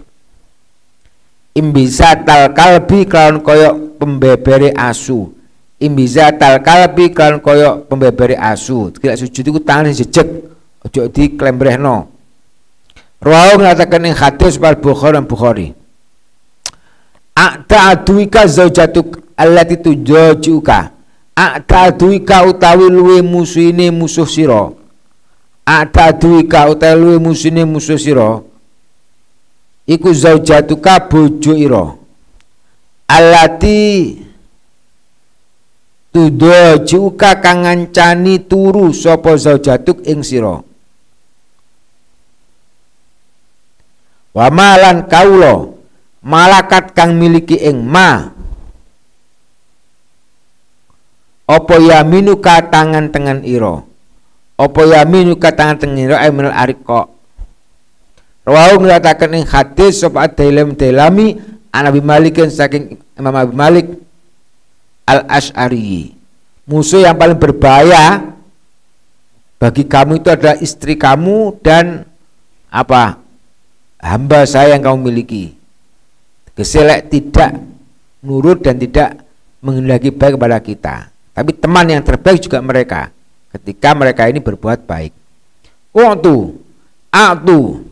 Imbisa 1.52 2.16
tal 2.24 2.56
kalbi 2.56 3.04
kelawan 3.06 3.44
koyok 3.44 4.00
pembebere 4.00 4.72
asu. 4.72 5.36
Imbiza 5.82 6.32
tal 6.38 6.64
kalbi 6.64 7.12
kelawan 7.12 7.44
koyok 7.44 7.92
pembebere 7.92 8.40
asu. 8.40 8.94
Kira 8.96 9.20
sujud 9.20 9.44
iku 9.44 9.60
tangan 9.60 9.92
jejeg 9.92 10.48
ojo 10.82 11.02
di 11.14 11.38
klembrehno 11.38 12.12
Rawahu 13.22 13.62
mengatakan 13.62 14.02
ing 14.10 14.18
hadis 14.18 14.58
wal 14.58 14.82
Bukhari 14.82 15.14
dan 15.14 15.30
Bukhari. 15.30 15.78
A'ta'aduika 17.38 18.50
zaujatuk 18.50 19.22
allati 19.38 19.78
tujojuka. 19.78 20.90
A'ta'aduika 21.38 22.50
utawi 22.50 22.90
luwe 22.90 23.22
musuhine 23.22 23.94
musuh 23.94 24.26
sira. 25.72 25.88
A'ta'aduika 25.88 26.70
utawi 26.70 27.02
luwe 27.02 27.18
musuhine 27.18 27.64
musuh 27.66 27.98
sira. 27.98 28.42
Iku 29.88 30.14
zaujatuka 30.14 31.00
bojo 31.08 31.54
ira. 31.56 31.86
Allati 33.08 34.20
tudojuka 36.12 37.40
kang 37.40 37.64
ngancani 37.64 38.40
turu 38.48 38.92
sapa 38.92 39.36
zaujatuk 39.40 40.04
ing 40.08 40.24
sira. 40.24 40.64
wa 44.32 44.48
malan 44.48 45.12
kaulo 45.12 45.84
malakat 46.24 46.96
kang 46.96 47.20
miliki 47.20 47.60
ing 47.60 47.84
ma 47.84 48.32
opo 51.52 51.76
yaminu 51.76 52.40
ka 52.40 52.72
tangan 52.72 53.12
tengan 53.12 53.44
iro 53.44 53.91
opo 54.62 54.86
yaminu 54.86 55.34
ka 55.42 55.50
tangan 55.50 55.82
tengan 55.82 55.98
iro 55.98 56.16
ay 56.18 56.30
minal 56.30 56.54
ariko 56.54 57.10
Rawahu 58.42 58.86
mengatakan 58.86 59.34
ing 59.38 59.46
hadis 59.46 60.02
sapa 60.02 60.26
Dailam 60.30 60.74
Dailami 60.74 61.38
an 61.74 61.84
Abi 61.90 62.02
Malik 62.02 62.42
saking 62.50 62.98
Imam 63.18 63.34
Abi 63.34 63.54
Malik 63.54 63.86
Al 65.06 65.26
Ash'ari 65.26 66.14
musuh 66.70 67.02
yang 67.02 67.18
paling 67.18 67.38
berbahaya 67.38 68.34
bagi 69.62 69.86
kamu 69.86 70.26
itu 70.26 70.30
adalah 70.34 70.58
istri 70.58 70.98
kamu 70.98 71.62
dan 71.62 72.10
apa? 72.74 73.22
Hamba 74.02 74.42
saya 74.50 74.74
yang 74.74 74.82
kamu 74.82 75.14
miliki. 75.14 75.54
Keselek 76.58 77.14
tidak 77.14 77.62
nurut 78.26 78.66
dan 78.66 78.82
tidak 78.82 79.22
menghendaki 79.62 80.10
baik 80.10 80.34
kepada 80.34 80.58
kita. 80.58 80.96
Tapi 81.38 81.54
teman 81.54 81.86
yang 81.94 82.02
terbaik 82.02 82.42
juga 82.42 82.58
mereka 82.58 83.14
ketika 83.56 83.96
mereka 83.96 84.28
ini 84.28 84.40
berbuat 84.40 84.88
baik. 84.88 85.14
Waktu 85.92 86.36
atu. 87.12 87.84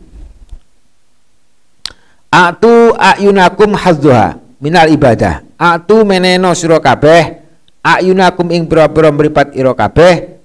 Atu 2.30 2.74
ayunakum 2.96 3.74
hazduha 3.76 4.38
minal 4.62 4.88
ibadah. 4.88 5.44
Atu 5.60 6.06
meneno 6.06 6.54
sira 6.56 6.80
kabeh. 6.80 7.42
Ayunakum 7.80 8.48
ing 8.52 8.68
pira-pira 8.68 9.08
mripat 9.12 9.56
ira 9.56 9.72
kabeh. 9.72 10.36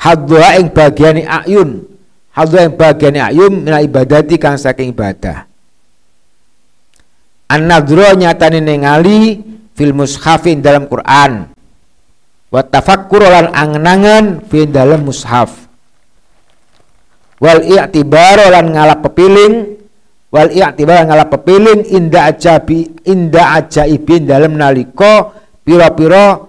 Hadduha 0.00 0.60
ing 0.60 0.68
bagiane 0.72 1.24
ayun. 1.24 1.94
Hadza 2.34 2.66
yang 2.66 2.74
bagian 2.74 3.14
ayum 3.14 3.62
mina 3.62 3.78
ibadati 3.78 4.34
kang 4.42 4.58
saking 4.58 4.90
ibadah. 4.90 5.46
An-nadhra 7.46 8.18
nyatane 8.18 8.58
ningali 8.58 9.38
fil 9.78 9.94
mushafin 9.94 10.58
dalam 10.58 10.90
Quran. 10.90 11.53
Wa 12.54 12.62
tafakkur 12.62 13.18
lan 13.18 13.50
angen-angen 13.50 14.46
fi 14.46 14.62
dalam 14.62 15.02
mushaf. 15.02 15.66
Wal 17.42 17.66
i'tibar 17.66 18.46
lan 18.46 18.70
ngalap 18.70 19.02
pepiling. 19.10 19.74
Wal 20.30 20.54
i'tibar 20.54 21.02
ngalap 21.02 21.34
pepiling 21.34 21.82
inda 21.90 22.30
ajabi 22.30 22.94
inda 23.10 23.58
ajaibin 23.58 24.22
dalam 24.22 24.54
naliko 24.54 25.34
pira-pira 25.66 26.46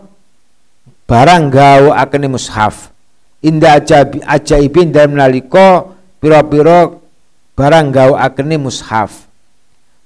barang 1.09 1.49
gawa 1.49 1.97
akene 1.97 2.29
mushaf. 2.29 2.93
Inda 3.41 3.81
ajaib 3.81 4.21
ajaibin 4.29 4.93
dalam 4.93 5.17
naliko 5.17 5.97
piro-piro 6.21 7.01
barang 7.57 7.89
akeni 8.21 8.61
mushaf. 8.61 9.25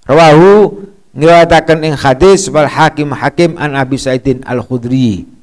Rawahu 0.07 0.79
ngriwayataken 1.11 1.91
ing 1.91 1.95
hadis 1.99 2.47
wal 2.47 2.71
hakim 2.71 3.11
hakim 3.11 3.59
an 3.59 3.75
Abi 3.75 3.99
Sa'idin 3.99 4.47
Al 4.47 4.63
Khudri 4.63 5.38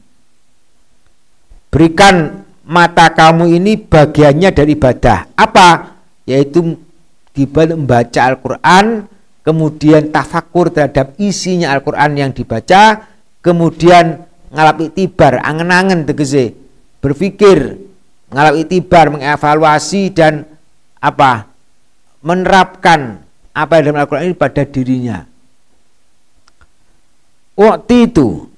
berikan 1.77 2.41
mata 2.65 3.13
kamu 3.13 3.61
ini 3.61 3.77
bagiannya 3.77 4.49
dari 4.49 4.73
ibadah. 4.73 5.29
Apa? 5.37 5.93
Yaitu 6.25 6.81
membaca 7.37 8.21
Al-Quran 8.25 9.05
kemudian 9.45 10.09
tafakur 10.09 10.73
terhadap 10.73 11.13
isinya 11.21 11.77
Al-Quran 11.77 12.17
yang 12.17 12.31
dibaca 12.33 13.05
kemudian 13.45 14.25
ngalap 14.49 14.89
itibar 14.89 15.45
angen-angen 15.45 16.09
tegese 16.09 16.57
berpikir 17.05 17.77
ngalap 18.33 18.57
itibar 18.57 19.13
mengevaluasi 19.13 20.17
dan 20.17 20.49
apa? 20.97 21.45
Menerapkan 22.25 23.21
apa 23.53 23.73
yang 23.77 23.93
dalam 23.93 24.01
Al-Quran 24.01 24.33
ini 24.33 24.37
pada 24.41 24.65
dirinya. 24.65 25.29
Waktu 27.53 28.09
itu 28.09 28.49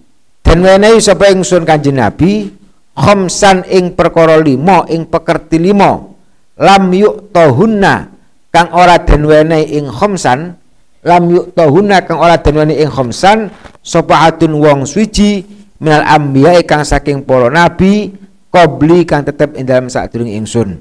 dan 0.46 0.62
menehi 0.62 1.02
sapa 1.02 1.34
ingsun 1.34 1.66
kanjeng 1.66 1.98
Nabi 1.98 2.57
khomsan 2.98 3.62
ing 3.70 3.94
perkara 3.94 4.34
limo 4.42 4.82
ing 4.90 5.06
pekerti 5.06 5.62
limo 5.62 6.18
lam 6.58 6.90
yuk 6.90 7.30
tohunna 7.30 8.10
kang 8.50 8.74
ora 8.74 8.98
den 8.98 9.22
ing 9.54 9.86
khomsan 9.86 10.58
lam 11.06 11.24
yuk 11.30 11.54
tohunna 11.54 12.02
kang 12.02 12.18
ora 12.18 12.34
den 12.42 12.74
ing 12.74 12.90
khomsan 12.90 13.54
sapa 13.78 14.26
atun 14.26 14.58
wong 14.58 14.82
suci 14.82 15.46
minal 15.78 16.02
ambiya 16.02 16.58
kang 16.66 16.82
saking 16.82 17.22
para 17.22 17.46
nabi 17.46 18.10
qabli 18.50 19.06
kang 19.06 19.22
tetep 19.22 19.54
ing 19.54 19.64
dalam 19.64 19.86
sadurunge 19.86 20.34
ingsun. 20.34 20.80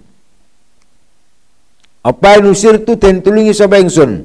Apa 2.01 2.39
nusir 2.39 2.87
tu 2.87 2.95
den 2.95 3.19
tulungi 3.19 3.51
sapa 3.51 3.77
ingsun? 3.77 4.23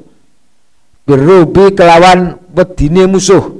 Birubi 1.03 1.75
kelawan 1.75 2.39
wedine 2.55 3.03
musuh. 3.11 3.59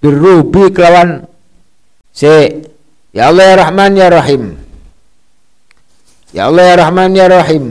Birubi 0.00 0.72
kelawan 0.72 1.28
se 2.08 2.64
ya 3.12 3.28
Allah 3.32 3.44
ya 3.44 3.56
Rahman 3.64 3.92
ya 3.96 4.08
Rahim 4.12 4.42
ya 6.36 6.42
Allah 6.48 6.64
ya 6.64 6.74
Rahman 6.82 7.10
ya 7.16 7.26
Rahim 7.28 7.64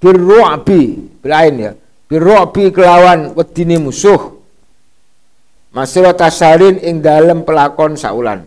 birru'bi 0.00 0.80
bilain 1.24 1.54
ya 1.60 1.72
birru'bi 2.08 2.72
kelawan 2.72 3.32
wedine 3.36 3.80
musuh 3.80 4.34
Masira 5.74 6.14
tasarin 6.14 6.78
ing 6.78 7.02
dalem 7.02 7.42
pelakon 7.42 7.98
saulan. 7.98 8.46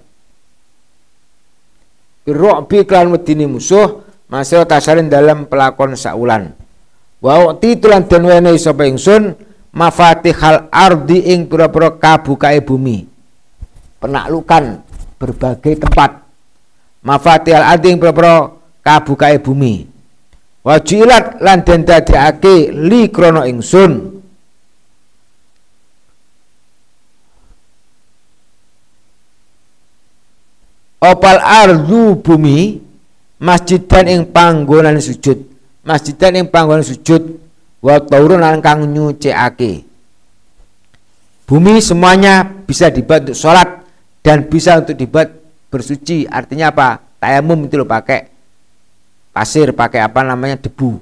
Birro'bi 2.24 2.88
klan 2.88 3.12
wedini 3.12 3.44
musuh 3.44 4.00
masira 4.32 4.64
tasarin 4.64 5.12
dalam 5.12 5.44
pelakon 5.44 6.00
saulan. 6.00 6.56
Wa 7.20 7.52
titulan 7.60 8.08
den 8.08 8.24
wenehi 8.24 8.56
sapa 8.56 8.88
mafatihal 9.74 10.68
ardi 10.72 11.34
ing 11.34 11.48
pura-pura 11.48 11.92
kabukae 11.96 12.60
bumi. 12.64 13.08
Penaklukan 13.98 14.84
berbagai 15.18 15.82
tempat. 15.82 16.24
Mafatihal 17.04 17.64
ardi 17.64 17.96
ing 17.96 18.00
pura-pura 18.00 18.52
kabukae 18.84 19.40
bumi. 19.42 19.88
Wajilat 20.68 21.40
lan 21.40 21.64
den 21.64 21.88
dadekake 21.88 22.76
li 22.76 23.08
krana 23.08 23.48
ingsun 23.48 24.18
opal 31.00 31.40
ardu 31.40 32.20
bumi 32.20 32.84
masjidan 33.40 34.06
ing 34.12 34.22
panggonan 34.28 35.00
sujud 35.00 35.46
masjidan 35.88 36.44
ing 36.44 36.48
panggonan 36.52 36.84
sujud 36.84 37.38
wa 37.82 37.96
taurun 38.02 38.42
lan 38.42 38.60
kang 38.64 38.86
nyucikake. 38.90 39.86
Bumi 41.48 41.80
semuanya 41.80 42.44
bisa 42.44 42.92
dibuat 42.92 43.24
untuk 43.24 43.40
sholat 43.40 43.88
dan 44.20 44.44
bisa 44.52 44.84
untuk 44.84 45.00
dibuat 45.00 45.32
bersuci. 45.72 46.28
Artinya 46.28 46.76
apa? 46.76 47.00
Tayamum 47.18 47.66
itu 47.66 47.80
lo 47.80 47.88
pakai 47.88 48.28
pasir 49.32 49.72
pakai 49.72 50.04
apa 50.04 50.28
namanya 50.28 50.60
debu. 50.60 51.00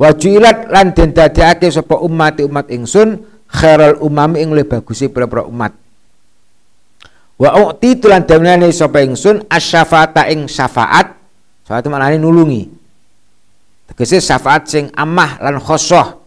Wajulat 0.00 0.72
lan 0.72 0.90
den 0.90 1.14
dadekake 1.14 1.70
sapa 1.70 2.00
umat 2.02 2.40
umat 2.42 2.66
ingsun 2.72 3.22
khairul 3.46 4.02
umami 4.02 4.42
ing 4.42 4.50
lebih 4.50 4.80
bagusi 4.80 5.06
pira 5.06 5.28
umat. 5.46 5.70
Wa 7.38 7.50
u'ti 7.58 7.98
tulan 7.98 8.26
damnane 8.26 8.70
sapa 8.74 9.04
ingsun 9.04 9.46
asyafaata 9.46 10.26
ing 10.32 10.50
syafaat. 10.50 11.14
Syafaat 11.66 11.86
maknane 11.86 12.18
nulungi 12.18 12.83
tegese 13.90 14.20
syafaat 14.20 14.68
sing 14.70 14.88
amah 14.94 15.40
lan 15.42 15.60
khosoh. 15.60 16.24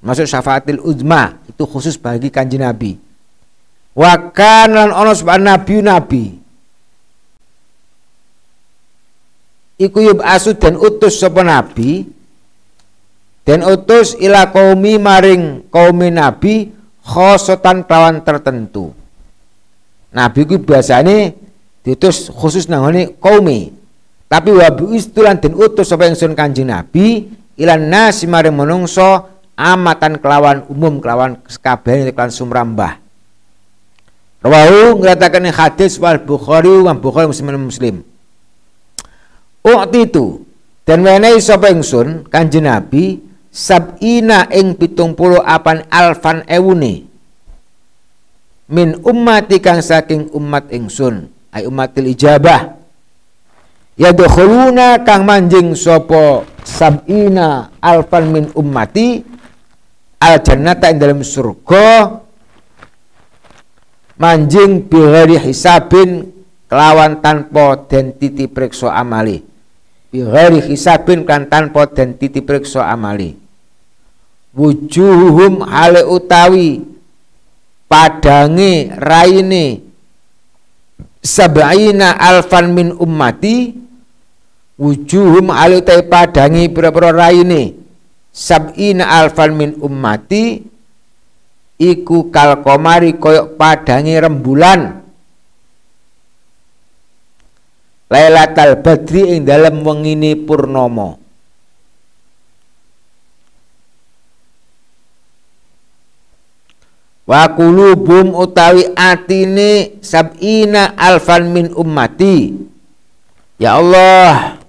Masuk 0.00 0.24
syafaatil 0.24 0.80
uzma 0.80 1.36
itu 1.44 1.60
khusus 1.68 2.00
bagi 2.00 2.32
kanji 2.32 2.56
nabi. 2.56 2.96
Wa 3.92 4.32
kan 4.32 4.72
lan 4.72 4.90
ono 4.96 5.12
nabi 5.36 5.76
nabi. 5.84 6.24
Iku 9.80 9.98
yub 10.00 10.20
asu 10.24 10.56
dan 10.56 10.76
utus 10.76 11.20
sapa 11.20 11.40
nabi 11.40 12.04
dan 13.48 13.64
utus 13.64 14.12
ila 14.20 14.52
kaumi 14.52 15.00
maring 15.00 15.68
kaumi 15.72 16.12
nabi 16.12 16.72
khosotan 17.04 17.84
kawan 17.84 18.24
tertentu. 18.24 18.92
Nabi 20.12 20.40
ku 20.48 20.56
biasane 20.60 21.36
diutus 21.84 22.28
khusus 22.32 22.68
nangone 22.72 23.20
kaumi. 23.20 23.79
Tapi 24.30 24.54
wa 24.54 24.70
istulan 24.94 25.42
den 25.42 25.58
utus 25.58 25.90
sapa 25.90 26.06
ingsun 26.06 26.38
Kanjeng 26.38 26.70
Nabi 26.70 27.26
ilan 27.58 27.90
nasi 27.90 28.30
maring 28.30 28.54
menungso 28.54 29.26
amatan 29.58 30.22
kelawan 30.22 30.62
umum 30.70 31.02
kelawan 31.02 31.42
sekabehane 31.50 32.14
kelawan 32.14 32.30
sumrambah. 32.30 33.02
Rawahu 34.40 35.02
ngratakan 35.02 35.50
hadis 35.50 35.98
wal 35.98 36.22
Bukhari 36.22 36.70
wa 36.70 36.94
Bukhari 36.94 37.26
Muslim 37.26 37.58
Muslim. 37.58 37.96
Waktu 39.66 40.08
itu 40.08 40.46
dan 40.88 41.04
menehi 41.04 41.42
sapa 41.42 41.68
ingsun 41.68 42.24
Kanjeng 42.30 42.70
Nabi 42.70 43.20
sabina 43.50 44.46
ing 44.48 44.78
pitung 44.78 45.12
puluh 45.18 45.42
apan 45.42 45.84
alfan 45.90 46.46
ewune 46.46 47.10
min 48.70 48.94
ummati 49.02 49.58
kang 49.58 49.82
saking 49.82 50.30
umat 50.32 50.70
ingsun 50.70 51.28
ay 51.50 51.66
umatil 51.66 52.08
ijabah 52.08 52.79
yadkhuluna 54.00 55.04
kang 55.04 55.28
manjing 55.28 55.76
sopo 55.76 56.48
sabina 56.64 57.68
alfan 57.84 58.32
min 58.32 58.44
ummati 58.56 59.20
al 60.24 60.40
jannata 60.40 60.88
ing 60.88 60.96
dalam 60.96 61.20
surga 61.20 62.20
manjing 64.16 64.88
bihari 64.88 65.36
hisabin 65.36 66.40
kelawan 66.68 67.18
tanpa 67.18 67.88
den 67.88 68.14
titi 68.14 68.46
periksa 68.46 68.94
amali. 68.94 69.42
Bihari 70.12 70.62
hisabin 70.62 71.26
kan 71.26 71.48
tanpa 71.50 71.88
den 71.90 72.14
titi 72.14 72.44
periksa 72.44 72.86
amali. 72.86 73.34
Wujuhum 74.54 75.66
hale 75.66 76.06
utawi 76.06 76.84
padange 77.88 78.92
raine 78.94 79.82
sab'ina 81.22 82.18
alfan 82.18 82.74
min 82.74 82.94
ummati 82.94 83.72
wujuhum 84.80 85.52
alutai 85.52 86.00
padangi 86.08 86.72
pira-pira 86.72 87.12
raine. 87.12 87.76
Sab'ina 88.32 89.20
alfan 89.20 89.52
min 89.52 89.70
ummati 89.76 90.64
iku 91.76 92.32
kal 92.32 92.64
komari 92.64 93.20
koyok 93.20 93.60
padangi 93.60 94.16
rembulan. 94.16 95.04
Lailatul 98.10 98.80
Badri 98.82 99.38
ing 99.38 99.46
dalam 99.46 99.86
wengine 99.86 100.34
purnomo 100.34 101.22
wa 107.30 107.46
kulubum 107.54 108.34
utawi 108.34 108.90
atine 108.98 110.02
sab'ina 110.02 110.98
alfan 110.98 111.54
min 111.54 111.70
ummati. 111.70 112.66
Ya 113.62 113.78
Allah 113.78 114.59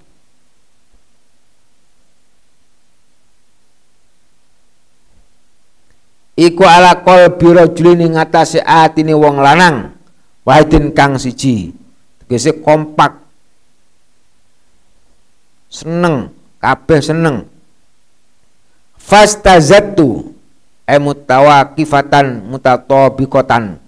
iku 6.37 6.63
ala 6.63 7.03
qalbi 7.03 7.47
rajulin 7.55 8.11
ing 8.11 8.13
atase 8.19 8.59
atine 8.63 9.15
wong 9.15 9.39
lanang 9.39 9.95
wahidin 10.47 10.91
kang 10.91 11.17
siji. 11.17 11.73
Tegese 12.23 12.55
kompak. 12.59 13.19
Seneng 15.71 16.31
kabeh 16.59 16.99
seneng. 16.99 17.47
Fastazattu 19.01 20.31
e 20.85 20.95
mutawakifatan 21.01 22.45
mutatabiqatan 22.47 23.81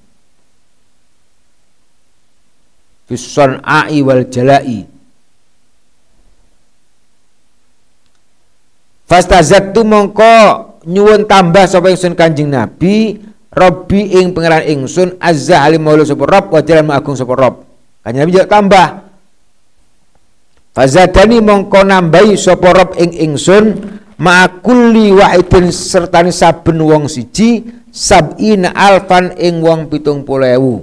fison 3.07 3.61
ai 3.61 4.01
wal 4.01 4.25
jalai. 4.31 4.87
Fastazattu 9.05 9.85
mongko 9.85 10.72
nyuwun 10.87 11.25
tambah 11.27 11.63
sapa 11.67 11.91
ingsun 11.91 12.13
Kanjeng 12.15 12.51
Nabi 12.51 13.19
Robbi 13.53 14.17
ing 14.17 14.33
pangeran 14.33 14.65
ingsun 14.65 15.21
azza 15.21 15.61
alim 15.61 15.85
maula 15.85 16.01
sapa 16.01 16.25
Rob 16.25 16.49
wa 16.49 16.59
jalan 16.65 16.89
agung 16.89 17.13
sapa 17.13 17.37
Rob. 17.37 17.61
Kanjeng 18.01 18.25
Nabi 18.25 18.33
tambah. 18.49 18.87
Fazadani 20.73 21.37
mongko 21.37 21.85
nambahi 21.85 22.33
sapa 22.33 22.73
Rob 22.73 22.97
ing 22.97 23.13
ingsun 23.13 23.65
ma'kulli 24.17 25.13
wahidin 25.13 25.69
sertani 25.69 26.33
saben 26.33 26.81
wong 26.81 27.05
siji 27.05 27.61
sab'ina 27.93 28.73
alfan 28.73 29.37
ing 29.37 29.61
wong 29.61 29.85
pitung 29.85 30.25
puluh 30.25 30.49
ewu. 30.49 30.73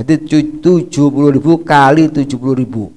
Jadi 0.00 0.24
tujuh 0.64 1.12
puluh 1.12 1.28
ribu 1.28 1.60
kali 1.60 2.08
tujuh 2.08 2.40
puluh 2.40 2.56
ribu. 2.56 2.88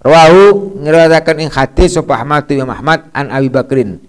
Rawahu 0.00 0.80
ngeratakan 0.80 1.36
ing 1.44 1.50
hadis 1.52 2.00
sapa 2.00 2.16
Ahmad 2.16 2.48
bin 2.48 2.64
Ahmad 2.64 3.12
an 3.12 3.28
Abi 3.28 3.52
Bakrin 3.52 4.00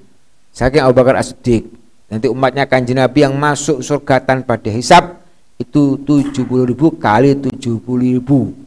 saking 0.57 0.81
Abu 0.81 0.97
Bakar 0.97 1.21
As-Siddiq. 1.21 1.69
Nanti 2.09 2.25
umatnya 2.25 2.65
kanjeng 2.65 2.97
Nabi 2.97 3.21
yang 3.21 3.37
masuk 3.37 3.85
surga 3.85 4.25
tanpa 4.25 4.57
dihisap 4.57 5.21
itu 5.61 6.01
tujuh 6.01 6.49
puluh 6.49 6.65
ribu 6.65 6.97
kali 6.97 7.37
tujuh 7.37 7.77
puluh 7.77 8.17
ribu. 8.17 8.57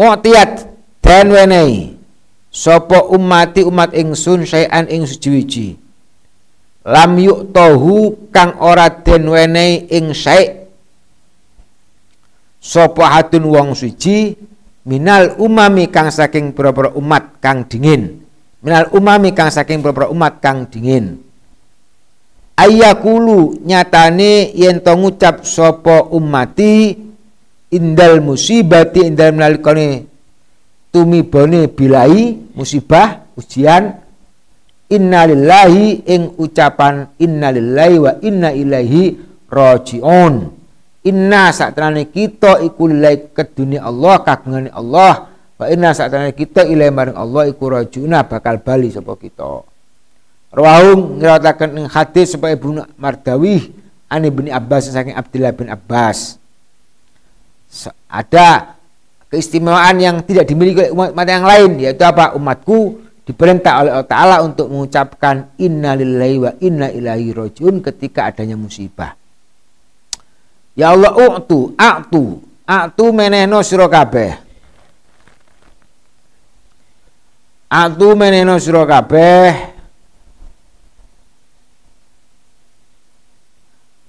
Oh 0.00 0.16
tiat 0.16 0.64
dan 1.04 1.28
wenei. 1.28 2.00
Sopo 2.52 3.16
umati 3.16 3.64
umat 3.64 3.96
ingsun 3.96 4.44
sayan 4.44 4.84
ing 4.92 5.08
suci 5.08 5.72
lam 6.84 7.16
yuk 7.16 7.48
tohu 7.48 8.28
kang 8.28 8.60
ora 8.60 8.92
den 8.92 9.24
wenehi 9.24 9.88
ing 9.88 10.12
syai. 10.12 10.68
Sopo 12.60 13.00
hatun 13.02 13.48
wong 13.48 13.72
suci 13.72 14.36
minal 14.84 15.32
umami 15.40 15.88
kang 15.88 16.12
saking 16.12 16.52
pira 16.52 16.70
umat 16.92 17.40
kang 17.40 17.64
dingin 17.64 18.20
minal 18.62 18.88
umami 18.94 19.34
kang 19.34 19.50
saking 19.50 19.82
pira 19.82 20.06
umat 20.08 20.38
kang 20.38 20.70
dingin. 20.70 21.18
Ayakulu 22.54 23.58
nyatane 23.66 24.54
yen 24.54 24.78
to 24.78 24.94
ngucap 24.94 25.42
sapa 25.42 26.06
umati 26.14 26.94
indal 27.74 28.22
musibati 28.22 29.02
indal 29.02 29.34
nalikane 29.34 30.06
tumibone 30.94 31.66
bilai 31.66 32.38
musibah 32.54 33.26
ujian. 33.34 33.98
Innalillahi 34.92 36.04
ing 36.04 36.36
ucapan 36.36 37.08
innalillahi 37.16 37.96
wa 37.96 38.12
inna 38.20 38.52
ilaihi 38.52 39.16
rajiun. 39.48 40.52
Inna 41.08 41.48
saktenane 41.48 42.12
kita 42.12 42.60
iku 42.60 42.92
lillahi 42.92 43.32
kedune 43.32 43.80
Allah 43.80 44.20
kagungane 44.20 44.68
Allah 44.68 45.31
wa 45.62 45.66
inna 45.70 45.94
saktenane 45.94 46.34
kita 46.34 46.66
ilahi 46.66 46.90
maring 46.90 47.14
Allah 47.14 47.46
iku 47.46 47.70
rajiuna 47.70 48.26
bakal 48.26 48.58
bali 48.58 48.90
sapa 48.90 49.14
kita. 49.14 49.62
Rawahum 50.52 51.22
ngirawatakan 51.22 51.70
ing 51.78 51.86
hadis 51.88 52.34
supaya 52.34 52.58
Ibnu 52.58 52.82
Mardawi 52.98 53.72
ani 54.10 54.28
bin 54.28 54.50
Abbas 54.50 54.90
saking 54.90 55.14
Abdullah 55.16 55.54
bin 55.54 55.70
Abbas. 55.70 56.36
Ada 58.10 58.76
keistimewaan 59.32 59.96
yang 59.96 60.20
tidak 60.26 60.44
dimiliki 60.44 60.92
oleh 60.92 60.92
umat 60.92 61.24
yang 61.24 61.46
lain 61.48 61.70
yaitu 61.80 62.04
apa? 62.04 62.36
Umatku 62.36 63.00
diperintah 63.24 63.80
oleh 63.80 63.90
Allah 63.96 64.10
Ta'ala 64.10 64.36
untuk 64.44 64.68
mengucapkan 64.68 65.56
inna 65.56 65.96
lillahi 65.96 66.36
wa 66.36 66.52
inna 66.60 66.92
ilahi 66.92 67.32
rojun 67.32 67.80
ketika 67.80 68.28
adanya 68.28 68.58
musibah. 68.58 69.16
Ya 70.76 70.92
Allah 70.92 71.16
u'tu 71.16 71.72
a'tu 71.80 72.44
a'tu 72.68 73.04
meneno 73.08 73.64
sira 73.64 73.88
a'tu 77.72 78.12
meneno 78.12 78.60
sira 78.60 78.84
kabeh. 78.84 79.52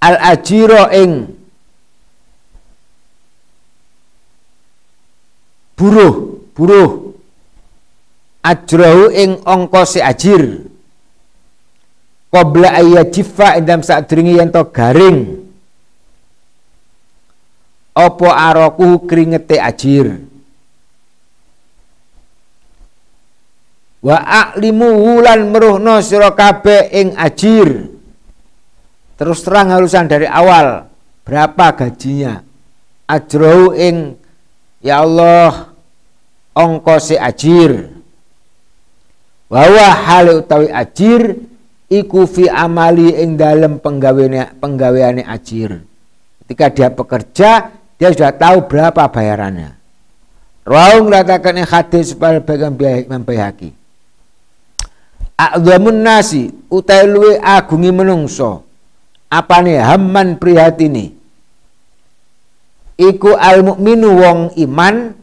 Al 0.04 0.18
ajiro 0.36 0.92
ing 0.92 1.12
buruh 5.80 6.44
buruh. 6.52 6.92
Ajrahu 8.44 9.08
ing 9.16 9.40
angka 9.48 9.88
si 9.88 10.04
ajir. 10.04 10.68
Qabla 12.28 12.76
ayyajifa 12.76 13.56
indam 13.56 13.80
sadringi 13.80 14.36
yen 14.36 14.52
to 14.52 14.68
garing. 14.76 15.48
Opo 17.96 18.28
aroku 18.28 19.08
kringete 19.08 19.56
ajir 19.56 20.33
wa 24.04 24.20
a'limu 24.20 25.00
wulan 25.00 25.48
meruhno 25.48 26.04
sira 26.04 26.36
kabeh 26.36 26.92
ing 26.92 27.08
ajir. 27.16 27.88
Terus 29.16 29.40
terang 29.42 29.72
halusan 29.72 30.12
dari 30.12 30.28
awal 30.28 30.92
berapa 31.24 31.72
gajinya? 31.72 32.44
Ajrau 33.08 33.72
ing 33.72 34.20
ya 34.84 35.08
Allah 35.08 35.72
ongko 36.52 36.96
si 37.00 37.16
ajir. 37.16 37.96
Bahwa 39.48 39.86
hal 39.86 40.44
utawi 40.44 40.68
ajir 40.68 41.40
iku 41.88 42.28
fi 42.28 42.50
amali 42.52 43.16
ing 43.16 43.40
dalam 43.40 43.80
penggaweane 43.80 44.60
penggaweane 44.60 45.24
ajir. 45.24 45.80
Ketika 46.44 46.68
dia 46.74 46.90
bekerja 46.92 47.52
dia 47.96 48.10
sudah 48.12 48.36
tahu 48.36 48.68
berapa 48.68 49.08
bayarannya. 49.08 49.80
Raung 50.68 51.12
ratakan 51.12 51.60
hadis 51.64 52.16
pada 52.16 52.40
bagian 52.40 52.76
membahaki 53.08 53.83
A'zamun 55.34 56.06
nasi 56.06 56.54
utai 56.70 57.10
luwe 57.10 57.42
agungi 57.42 57.90
menungso. 57.90 58.64
Apane 59.34 59.82
hamman 59.82 60.38
prihatini 60.38 61.10
iku 63.02 63.34
al 63.34 63.66
mukminu 63.66 64.14
wong 64.22 64.40
iman 64.62 65.18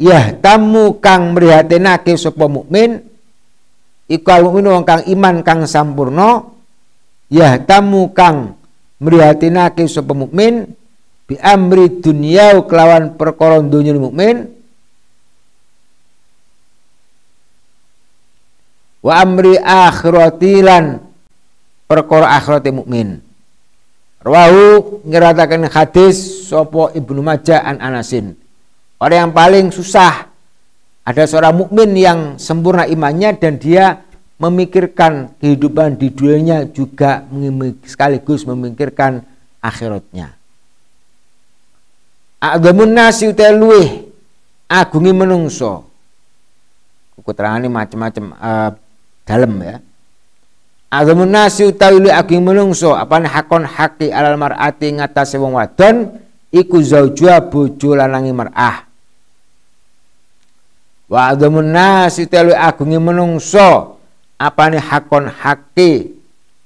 ya 0.00 0.32
tamu 0.40 0.96
kang 0.96 1.36
mrihatinake 1.36 2.16
sapa 2.16 2.48
mukmin. 2.48 3.04
Iku 4.08 4.28
al 4.32 4.48
mukminu 4.48 4.72
wong 4.72 4.84
kang 4.88 5.04
iman 5.04 5.44
kang 5.44 5.68
sampurna 5.68 6.48
ya 7.28 7.60
tamu 7.60 8.08
kang 8.16 8.56
mrihatinake 9.04 9.84
sapa 9.84 10.16
mukmin. 10.16 10.72
Bi 11.28 11.36
amri 11.38 12.02
dunya 12.02 12.56
kelawan 12.64 13.20
perkara 13.20 13.60
donya 13.60 13.92
mukmin 13.94 14.48
wa 19.02 19.12
amri 19.18 19.58
akhiratilan 19.58 21.02
perkara 21.90 22.38
akhirate 22.38 22.70
mukmin 22.70 23.20
Rawahu 24.22 25.02
ngeratakan 25.02 25.66
hadis 25.66 26.46
sopo 26.46 26.94
Ibnu 26.94 27.26
Majah 27.26 27.58
an 27.66 27.82
Anasin. 27.82 28.38
Orang 29.02 29.18
yang 29.18 29.32
paling 29.34 29.74
susah 29.74 30.30
ada 31.02 31.22
seorang 31.26 31.58
mukmin 31.66 31.90
yang 31.98 32.20
sempurna 32.38 32.86
imannya 32.86 33.34
dan 33.34 33.58
dia 33.58 34.06
memikirkan 34.38 35.34
kehidupan 35.42 35.98
di 35.98 36.14
dunianya 36.14 36.70
juga 36.70 37.26
sekaligus 37.82 38.46
memikirkan 38.46 39.26
akhiratnya. 39.58 40.38
Agamun 42.38 42.94
nasi 42.94 43.26
uteluih 43.26 44.06
agungi 44.70 45.10
menungso. 45.10 45.90
Keterangan 47.22 47.62
ini 47.62 47.70
macam-macam 47.70 48.24
uh, 48.34 48.70
dalam 49.32 49.56
ya. 49.64 49.80
Azamun 50.92 51.32
nasi 51.32 51.64
utawi 51.64 52.12
agung 52.12 52.44
menungso 52.44 52.92
apane 52.92 53.24
hakon 53.24 53.64
haki 53.64 54.12
alal 54.12 54.36
mar'ati 54.36 54.92
ngatasé 55.00 55.40
wong 55.40 55.56
wadon 55.56 56.20
iku 56.52 56.76
zaujua 56.84 57.48
bojo 57.48 57.96
lanangi 57.96 58.28
mar'ah. 58.36 58.84
Wa 61.08 61.32
azamun 61.32 61.72
nasi 61.72 62.28
utawi 62.28 62.52
agungi 62.52 63.00
menungso 63.00 63.96
apane 64.36 64.76
hakon 64.76 65.32
haki 65.32 66.12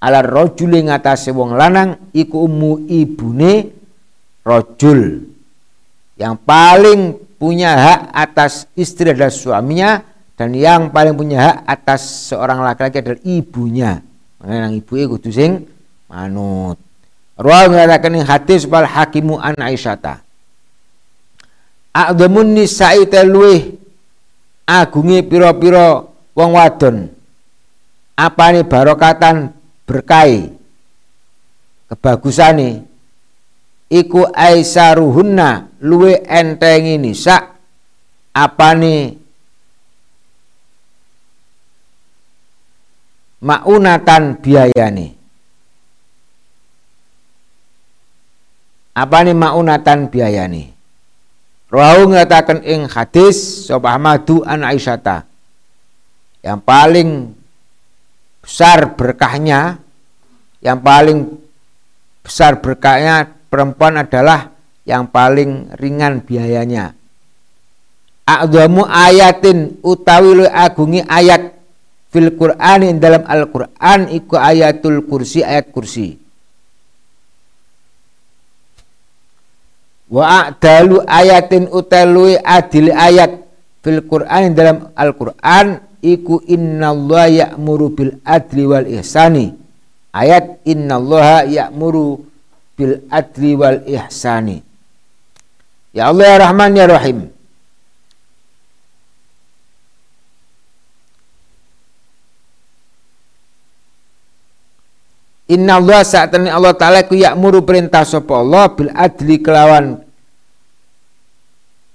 alal 0.03 0.27
rajuli 0.27 0.91
ngatasé 0.91 1.31
wong 1.31 1.55
lanang 1.55 2.11
iku 2.11 2.51
ummu 2.51 2.91
ibune 2.91 3.71
rojul 4.43 5.23
yang 6.19 6.35
paling 6.35 7.15
punya 7.39 7.79
hak 7.79 8.01
atas 8.11 8.67
istri 8.75 9.15
dan 9.15 9.31
suaminya 9.31 10.03
dan 10.37 10.53
yang 10.53 10.93
paling 10.93 11.17
punya 11.17 11.41
hak 11.41 11.57
atas 11.65 12.31
seorang 12.33 12.61
laki-laki 12.61 13.01
adalah 13.01 13.21
ibunya. 13.25 13.93
Makanya 14.37 14.61
yang 14.69 14.75
ibu 14.77 14.93
kudu 15.17 15.33
sing 15.33 15.65
manut. 16.13 16.77
Ruang 17.41 17.73
mengatakan 17.73 18.13
yang 18.17 18.29
hadis 18.29 18.69
bal 18.69 18.85
hakimu 18.85 19.41
an 19.41 19.57
Aisyata. 19.57 20.21
A'damun 21.97 22.53
nisa'i 22.53 23.09
telwih 23.09 23.81
agungi 24.69 25.25
piro-piro 25.25 26.13
wong 26.37 26.51
wadon. 26.53 27.09
Apa 28.17 28.53
nih 28.53 28.65
barokatan 28.69 29.57
berkai 29.89 30.53
kebagusane 31.89 32.85
iku 33.89 34.29
aisaruhunna 34.33 35.81
luwe 35.85 36.25
entengi 36.25 36.97
nisa 37.01 37.57
apa 38.33 38.69
maunatan 43.47 44.43
biayane 44.43 45.15
apa 48.97 49.19
nih 49.23 49.37
maunatan 49.39 50.11
biayane 50.11 50.77
Rahu 51.67 52.15
mengatakan 52.15 52.63
ing 52.63 52.87
hadis 52.87 53.67
Sobat 53.67 53.99
Ahmadu 53.99 54.47
an 54.47 54.63
Aisyata. 54.63 55.27
Yang 56.39 56.61
paling 56.63 57.11
besar 58.39 58.95
berkahnya 58.95 59.83
yang 60.63 60.79
paling 60.79 61.27
besar 62.23 62.63
berkahnya 62.63 63.35
perempuan 63.51 63.99
adalah 63.99 64.55
yang 64.87 65.11
paling 65.11 65.75
ringan 65.75 66.23
biayanya. 66.23 66.95
A'zamu 68.27 68.87
ayatin 68.87 69.83
utawi 69.83 70.47
agungi 70.47 71.03
ayat 71.03 71.56
fil 72.17 72.33
Qur'an 72.33 72.81
dalam 72.97 73.29
Al-Qur'an 73.29 74.09
iku 74.09 74.41
ayatul 74.41 75.05
kursi 75.05 75.45
ayat 75.45 75.69
kursi. 75.69 76.17
Wa 80.09 80.49
a'dalu 80.49 81.05
ayatin 81.05 81.69
utalui 81.69 82.41
adil 82.41 82.89
ayat 82.89 83.37
fil 83.85 84.01
Qur'an 84.09 84.57
dalam 84.57 84.97
Al-Qur'an 84.97 85.77
iku 86.01 86.41
innallaha 86.49 87.29
ya'muru 87.29 87.93
bil 87.93 88.13
adli 88.25 88.65
wal 88.65 88.89
ihsani. 88.89 89.53
Ayat 90.17 90.65
innallaha 90.65 91.45
ya'muru 91.45 92.25
bil 92.81 93.05
adli 93.13 93.53
wal 93.61 93.85
ihsani. 93.85 94.65
Ya 95.93 96.09
Allah 96.09 96.33
ya 96.33 96.37
Rahman 96.49 96.73
ya 96.81 96.89
Rahim 96.89 97.36
Inna 105.47 105.79
Allah 105.79 106.03
saat 106.03 106.35
ini 106.35 106.51
Allah 106.51 106.75
Ta'ala 106.75 107.07
ku 107.07 107.15
yakmuru 107.15 107.63
perintah 107.63 108.03
sapa 108.03 108.43
Allah 108.43 108.67
bil 108.75 108.91
adli 108.91 109.39
kelawan. 109.39 110.03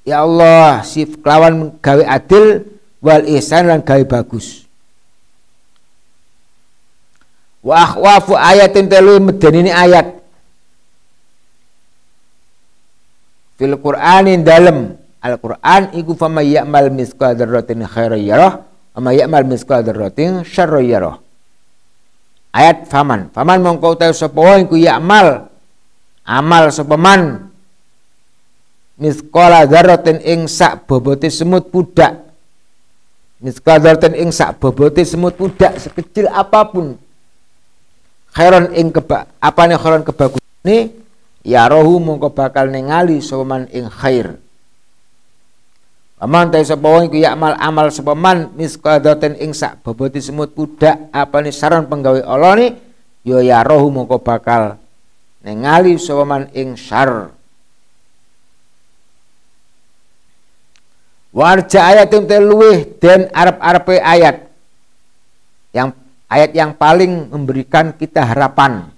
Ya 0.08 0.24
Allah 0.24 0.82
si 0.88 1.04
kelawan 1.04 1.76
gawe 1.84 2.04
adil 2.08 2.64
wal 3.04 3.28
ihsan 3.28 3.68
lan 3.68 3.84
gawe 3.84 4.04
bagus. 4.08 4.64
Wa 7.60 7.86
akhwafu 7.86 8.40
ayatin 8.40 8.88
telu 8.88 9.20
meden 9.20 9.68
ini 9.68 9.72
ayat. 9.72 10.18
Fil 13.60 13.78
Qur'anin 13.78 14.42
dalam 14.42 14.98
Al-Qur'an 15.22 15.94
iku 15.94 16.18
fama 16.18 16.42
ya'mal 16.42 16.90
misqal 16.90 17.38
dzarratin 17.38 17.86
khairan 17.86 18.18
yarah 18.18 18.66
wa 18.98 19.00
may 19.06 19.22
ya'mal 19.22 19.46
misqal 19.46 19.86
dzarratin 19.86 20.42
syarran 20.42 20.82
yarah 20.82 21.16
ayat 22.52 22.88
faman. 22.88 23.32
Faman 23.32 23.60
mongko 23.64 23.96
utawi 23.96 24.16
sapa 24.16 24.40
wae 24.40 24.68
ku 24.68 24.76
amal. 24.88 25.48
Amal 26.28 26.70
sapa 26.70 26.96
man? 27.00 27.52
Miskola 29.02 29.66
dzarratin 29.66 30.22
ing 30.22 30.46
sak 30.46 30.86
bobote 30.86 31.32
semut 31.32 31.72
pudak. 31.72 32.22
Miskola 33.42 33.82
dzarratin 33.82 34.14
ing 34.14 34.30
sak 34.30 34.62
bobote 34.62 35.02
semut 35.02 35.34
pudak 35.34 35.80
sekecil 35.80 36.30
apa 36.30 36.68
pun. 36.70 37.00
Khairon 38.32 38.74
ing 38.78 38.94
keba 38.94 39.30
apane 39.42 39.78
khairon 39.78 40.06
kebagus 40.06 40.44
ini? 40.68 40.94
Ya 41.42 41.66
rohu 41.66 41.98
mongko 41.98 42.34
bakal 42.34 42.70
ningali 42.70 43.22
sapa 43.22 43.66
ing 43.74 43.90
khair 43.90 44.41
Aman 46.22 46.54
ta 46.54 46.62
sapa 46.62 46.86
wong 46.86 47.10
iku 47.10 47.18
ya 47.18 47.34
amal 47.34 47.90
sapa 47.90 48.14
man 48.14 48.54
misqadatin 48.54 49.42
ing 49.42 49.58
sak 49.58 49.82
boboti 49.82 50.22
semut 50.22 50.54
pudak 50.54 51.10
apane 51.10 51.50
saran 51.50 51.90
penggawe 51.90 52.22
Allah 52.22 52.54
ni? 52.62 52.68
Yo 53.26 53.42
ya 53.42 53.66
rohu 53.66 53.90
mongko 53.90 54.22
bakal 54.22 54.78
ningali 55.42 55.98
sapa 55.98 56.22
man 56.22 56.46
ing 56.54 56.78
Warja 61.32 61.80
ayat 61.88 62.12
yang 62.12 62.28
terluih 62.28 63.00
dan 63.00 63.32
Arab-Arab 63.32 63.88
ayat. 64.04 64.52
Yang 65.72 65.96
ayat 66.28 66.52
yang 66.52 66.76
paling 66.76 67.32
memberikan 67.32 67.96
kita 67.96 68.28
harapan. 68.28 68.92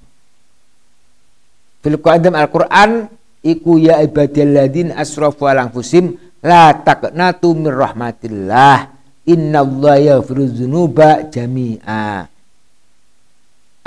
Fil 1.86 2.02
Al-Quran 2.02 3.06
iku 3.46 3.78
ya 3.78 4.02
ibadilladin 4.02 4.98
asrafu 4.98 5.46
ala 5.46 5.70
anfusim 5.70 6.18
la 6.44 6.76
taqnatu 6.76 7.56
mir 7.56 7.74
rahmatillah. 7.74 8.92
Innallaha 9.24 10.04
yaghfiru 10.04 10.52
dzunuba 10.52 11.32
jami'a. 11.32 12.28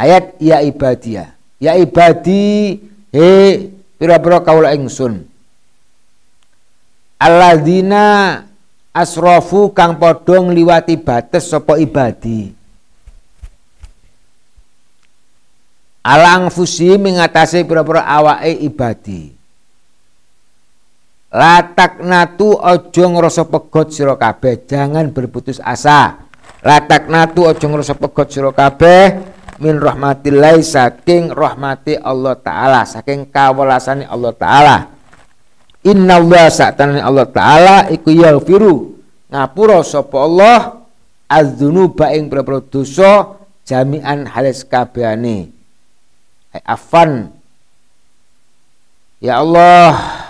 Ayat 0.00 0.40
ya 0.40 0.64
ibadia 0.64 1.36
ya. 1.60 1.76
Ibadi 1.76 2.80
he 3.12 3.30
pira-pira 4.00 4.40
kaula 4.40 4.72
ingsun. 4.72 5.28
Alladzina 7.20 8.44
asrafu 8.96 9.76
kang 9.76 10.00
padha 10.00 10.40
ngliwati 10.40 10.96
batas 10.96 11.52
sapa 11.52 11.76
ibadi. 11.76 12.56
Alang 16.00 16.48
fusi 16.48 16.96
mengatasi 16.96 17.68
pira-pira 17.68 18.08
awake 18.08 18.56
ibadi 18.64 19.35
Latak 21.36 22.00
natu 22.00 22.56
ojo 22.56 23.04
ngerasa 23.12 23.44
pegot 23.44 23.92
sira 23.92 24.16
kabeh, 24.16 24.64
jangan 24.64 25.12
berputus 25.12 25.60
asa. 25.60 26.24
Latak 26.64 27.12
natu 27.12 27.44
ojo 27.44 27.60
ngerasa 27.60 27.92
pegot 27.92 28.32
sira 28.32 28.56
kabeh 28.56 29.20
min 29.60 29.76
rahmatillah 29.76 30.56
saking 30.64 31.28
rahmati 31.36 32.00
Allah 32.00 32.40
taala, 32.40 32.88
saking 32.88 33.28
kawelasane 33.28 34.08
Allah 34.08 34.32
taala. 34.32 34.76
Inna 35.84 36.16
Allah 36.16 36.48
sa'tanani 36.48 37.04
Allah 37.04 37.28
taala 37.28 37.76
iku 37.92 38.16
yaghfiru 38.16 38.96
ngapura 39.28 39.84
sapa 39.84 40.16
Allah 40.16 40.58
az-dzunuba 41.28 42.16
ing 42.16 42.32
pira 42.32 42.64
dosa 42.64 43.36
jami'an 43.68 44.24
halis 44.24 44.64
kabehane. 44.64 45.52
Afan 46.64 47.28
Ya 49.20 49.40
Allah 49.44 50.25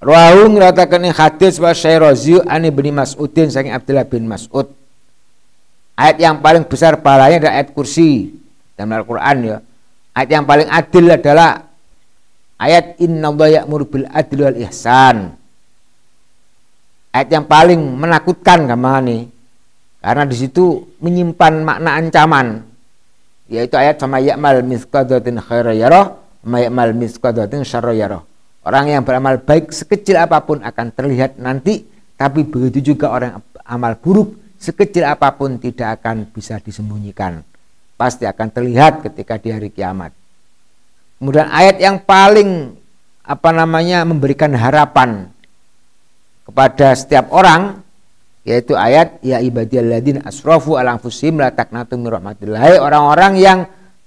Rahu 0.00 0.56
ngratakan 0.56 1.04
hadis 1.12 1.60
wa 1.60 1.76
Syairazi 1.76 2.40
an 2.48 2.64
Ibnu 2.64 2.88
Mas'udin 2.88 3.52
saking 3.52 3.76
Abdullah 3.76 4.08
bin 4.08 4.24
Mas'ud. 4.24 4.72
Ayat 5.92 6.16
yang 6.16 6.40
paling 6.40 6.64
besar 6.64 6.96
pahalanya 7.04 7.44
adalah 7.44 7.54
ayat 7.60 7.68
kursi 7.76 8.32
dalam 8.72 8.96
Al-Qur'an 8.96 9.36
ya. 9.44 9.56
Ayat 10.16 10.28
yang 10.32 10.44
paling 10.48 10.72
adil 10.72 11.04
adalah 11.12 11.68
ayat 12.56 12.96
innallaha 12.96 13.60
ya'muru 13.60 13.84
bil 13.84 14.06
adli 14.08 14.40
wal 14.40 14.58
ihsan. 14.64 15.36
Ayat 17.12 17.28
yang 17.28 17.44
paling 17.44 17.76
menakutkan 17.76 18.64
gamane 18.64 19.28
karena 20.00 20.24
di 20.24 20.36
situ 20.40 20.96
menyimpan 21.04 21.60
makna 21.60 22.00
ancaman 22.00 22.64
yaitu 23.52 23.76
ayat 23.76 24.00
sama 24.00 24.16
ya'mal 24.24 24.64
mithqadatin 24.64 25.36
khaira 25.44 25.76
yarah, 25.76 26.16
ma 26.48 26.64
ya'mal 26.64 26.96
mithqadatin 26.96 27.68
syarra 27.68 27.92
yarah. 27.92 28.29
Orang 28.60 28.92
yang 28.92 29.00
beramal 29.00 29.40
baik 29.40 29.72
sekecil 29.72 30.20
apa 30.20 30.44
pun 30.44 30.60
akan 30.60 30.86
terlihat 30.92 31.40
nanti, 31.40 31.80
tapi 32.20 32.44
begitu 32.44 32.92
juga 32.92 33.08
orang 33.08 33.40
amal 33.64 33.96
buruk 33.96 34.36
sekecil 34.60 35.08
apa 35.08 35.32
pun 35.32 35.56
tidak 35.56 36.00
akan 36.00 36.28
bisa 36.28 36.60
disembunyikan. 36.60 37.40
Pasti 37.96 38.28
akan 38.28 38.48
terlihat 38.52 39.00
ketika 39.00 39.40
di 39.40 39.48
hari 39.48 39.72
kiamat. 39.72 40.12
Kemudian 41.16 41.48
ayat 41.48 41.80
yang 41.80 42.00
paling 42.04 42.76
apa 43.24 43.50
namanya 43.52 44.04
memberikan 44.04 44.52
harapan 44.52 45.28
kepada 46.44 46.92
setiap 46.96 47.32
orang 47.32 47.80
yaitu 48.42 48.72
ayat 48.72 49.20
ya 49.20 49.38
ibadiyalladzina 49.38 50.24
asrafu 50.24 50.80
ala 50.80 50.96
anfusihim 50.96 51.36
la 51.38 51.52
taqnatu 51.52 52.00
min 52.00 52.08
orang-orang 52.80 53.36
yang 53.36 53.58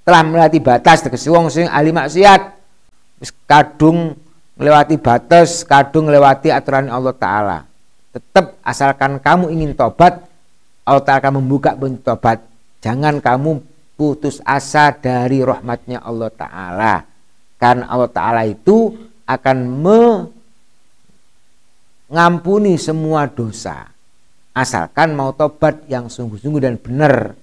telah 0.03 0.21
melewati 0.25 0.59
batas 0.59 1.05
tegese 1.05 1.29
wong 1.29 1.47
sing 1.53 1.69
ahli 1.69 1.93
maksiat 1.93 2.41
kadung 3.45 4.17
melewati 4.57 5.01
batas, 5.01 5.65
kadung 5.65 6.09
melewati 6.09 6.53
aturan 6.53 6.89
Allah 6.89 7.15
Ta'ala. 7.15 7.65
Tetap 8.13 8.61
asalkan 8.61 9.17
kamu 9.17 9.49
ingin 9.49 9.73
tobat, 9.73 10.21
Allah 10.85 11.03
Ta'ala 11.03 11.19
akan 11.23 11.41
membuka 11.41 11.73
pintu 11.73 12.03
tobat. 12.05 12.43
Jangan 12.83 13.23
kamu 13.23 13.63
putus 13.95 14.43
asa 14.43 14.91
dari 14.93 15.41
rahmatnya 15.41 16.03
Allah 16.03 16.29
Ta'ala. 16.29 17.05
Karena 17.57 17.87
Allah 17.87 18.11
Ta'ala 18.11 18.43
itu 18.43 18.91
akan 19.23 19.57
mengampuni 22.11 22.75
semua 22.75 23.25
dosa. 23.31 23.87
Asalkan 24.53 25.17
mau 25.17 25.33
tobat 25.33 25.87
yang 25.89 26.11
sungguh-sungguh 26.11 26.61
dan 26.61 26.75
benar. 26.77 27.33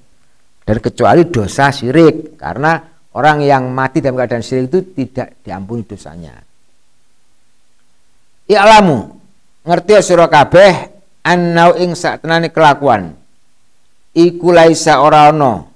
Dan 0.63 0.77
kecuali 0.79 1.25
dosa 1.27 1.73
syirik. 1.73 2.37
Karena 2.39 2.79
orang 3.17 3.43
yang 3.43 3.67
mati 3.73 3.99
dalam 4.05 4.21
keadaan 4.21 4.45
syirik 4.45 4.71
itu 4.71 4.85
tidak 4.95 5.41
diampuni 5.43 5.83
dosanya. 5.83 6.50
I'lamu. 8.51 9.15
Ngerti 9.63 9.95
sira 10.03 10.27
kabeh? 10.27 10.91
Annau 11.23 11.79
ing 11.79 11.95
saktenane 11.95 12.51
kelakuan. 12.51 13.15
Iku 14.11 14.51
laisa 14.51 14.99
ora 14.99 15.31
ana. 15.31 15.71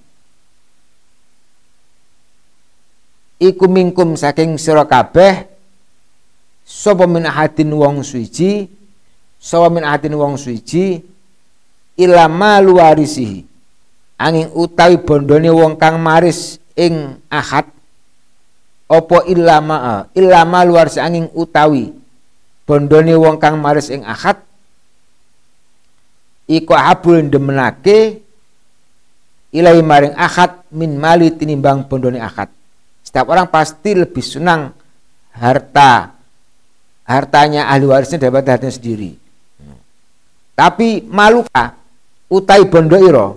Iku 3.38 3.70
mingkum 3.70 4.18
saking 4.18 4.58
sira 4.58 4.82
kabeh. 4.82 5.46
Sapa 6.66 7.06
min 7.06 7.28
ahadin 7.30 7.70
wong 7.70 8.02
suci? 8.02 8.66
Sapa 9.38 9.70
min 9.70 9.86
ahadin 9.86 10.18
wong 10.18 10.34
suci? 10.34 10.98
Ilama 11.94 12.58
luarisihi 12.58 13.46
angin 14.18 14.50
utawi 14.50 14.98
bondone 14.98 15.46
wong 15.52 15.78
kang 15.78 16.02
maris 16.02 16.58
ing 16.74 17.22
ahad. 17.30 17.70
Opo 18.90 19.22
ilama 19.30 20.10
ilama 20.12 20.66
luar 20.66 20.90
angin 20.98 21.30
utawi 21.32 22.03
bondone 22.64 23.12
wong 23.16 23.36
kang 23.36 23.60
maris 23.60 23.92
ing 23.92 24.04
akad 24.04 24.40
iku 26.48 26.72
abul 26.76 27.24
demenake 27.24 28.20
ilai 29.54 29.80
maring 29.80 30.16
akad 30.18 30.66
min 30.74 30.98
mali 30.98 31.30
tinimbang 31.30 31.86
bondone 31.86 32.18
akad. 32.18 32.50
Setiap 33.04 33.30
orang 33.30 33.46
pasti 33.46 33.94
lebih 33.94 34.24
senang 34.24 34.74
harta 35.30 36.10
hartanya 37.04 37.68
ahli 37.70 37.86
warisnya 37.86 38.26
daripada 38.26 38.56
hartanya 38.56 38.74
sendiri. 38.74 39.14
Tapi 40.54 41.04
maluka 41.06 41.78
utai 42.30 42.64
bondo 42.66 42.98
iro 42.98 43.28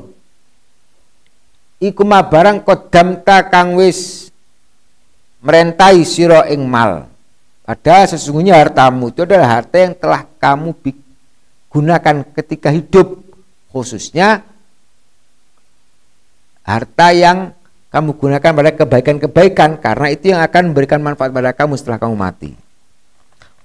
iku 1.78 2.01
barang 2.05 2.65
kodam 2.65 3.21
ta 3.21 3.45
kang 3.45 3.78
wis 3.78 4.30
merentai 5.41 6.01
siro 6.01 6.41
ing 6.49 6.65
mal 6.65 7.05
Padahal 7.68 8.07
sesungguhnya 8.07 8.55
hartamu 8.55 9.11
itu 9.11 9.28
adalah 9.28 9.59
harta 9.59 9.76
yang 9.76 9.91
telah 9.91 10.24
kamu 10.39 10.72
gunakan 11.68 12.15
ketika 12.39 12.72
hidup. 12.72 13.20
Khususnya 13.68 14.39
harta 16.63 17.07
yang 17.11 17.51
kamu 17.91 18.15
gunakan 18.15 18.51
pada 18.55 18.72
kebaikan-kebaikan 18.72 19.84
karena 19.84 20.07
itu 20.07 20.32
yang 20.32 20.39
akan 20.47 20.72
memberikan 20.72 21.03
manfaat 21.03 21.36
pada 21.36 21.51
kamu 21.51 21.76
setelah 21.76 21.99
kamu 21.99 22.15
mati. 22.15 22.55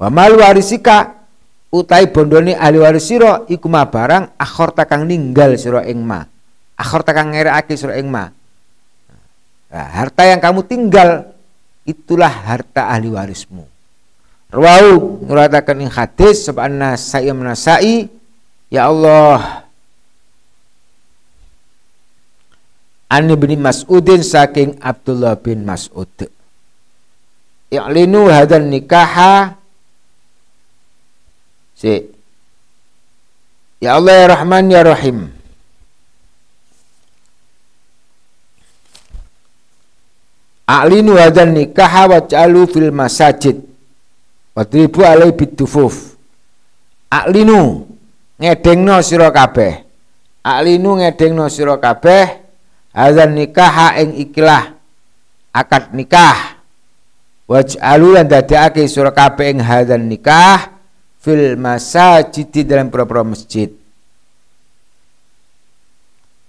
Wa 0.03 0.11
mal 0.11 0.34
warisika 0.34 1.22
utai 1.70 2.11
bondoni 2.11 2.59
ahli 2.59 2.82
warisiro 2.82 3.46
iku 3.46 3.70
ma 3.70 3.86
barang 3.86 4.34
akhor 4.34 4.74
takang 4.74 5.07
ninggal 5.07 5.55
sira 5.55 5.86
ing 5.86 6.03
ma. 6.03 6.26
Akhor 6.74 7.07
takang 7.07 7.30
ngerekake 7.30 7.78
sira 7.78 7.94
ing 8.03 8.11
ma. 8.11 8.26
Nah, 9.70 9.88
harta 9.94 10.26
yang 10.26 10.42
kamu 10.42 10.66
tinggal 10.66 11.38
itulah 11.86 12.50
harta 12.50 12.90
ahli 12.90 13.07
warismu. 13.07 13.72
Rawau 14.53 15.24
nuratakan 15.24 15.80
ing 15.80 15.88
hadis 15.88 16.44
sabana 16.44 16.92
saya 17.00 17.32
menasai 17.32 18.12
ya 18.68 18.92
Allah 18.92 19.64
An 23.09 23.28
bin 23.32 23.61
Mas'udin 23.61 24.20
saking 24.20 24.76
Abdullah 24.80 25.40
bin 25.40 25.64
Mas'ud. 25.68 26.09
I'linu 27.72 28.28
hadan 28.28 28.68
nikaha 28.68 29.57
si 31.72 32.12
Ya 33.80 33.96
Allah 34.00 34.14
ya 34.14 34.26
Rahman 34.36 34.64
ya 34.68 34.80
Rahim. 34.84 35.18
A'linu 40.68 41.16
hadan 41.18 41.57
nikaha 41.57 42.09
waj'alu 42.09 42.64
fil 42.68 42.92
masajid 42.94 43.72
Wadribu 44.53 45.00
alai 45.00 45.32
bidufuf. 45.32 46.16
Aklinu 47.09 47.88
ngedengno 48.36 49.00
sira 49.00 49.32
kabeh. 49.32 49.84
Aklinu 50.44 51.00
ngedengno 51.00 51.48
sira 51.48 51.76
kabeh 51.80 52.24
hadzal 52.92 53.32
nikah 53.32 53.96
ing 54.00 54.16
ikilah 54.28 54.76
akad 55.53 55.96
nikah. 55.96 56.61
Waj'alu 57.48 58.16
lan 58.16 58.28
dadekake 58.28 58.84
sira 58.88 59.12
kabeh 59.12 59.57
ing 59.57 59.61
hadzal 59.61 60.00
nikah 60.00 60.72
fil 61.20 61.57
masajid 61.57 62.53
dalam 62.64 62.92
pura-pura 62.92 63.24
masjid. 63.24 63.72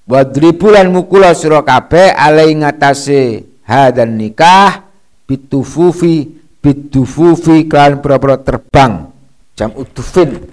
wadribulan 0.07 0.91
mukula 0.91 1.31
sira 1.31 1.63
kabeh 1.63 2.11
alai 2.11 2.51
ngatasé 2.59 3.47
hadan 3.63 4.19
nikah 4.19 4.83
bitufufi 5.27 6.42
bitufufi 6.63 7.67
kan 7.67 7.99
pura-pura 7.99 8.39
terbang 8.39 9.11
jam 9.51 9.75
utufin 9.75 10.47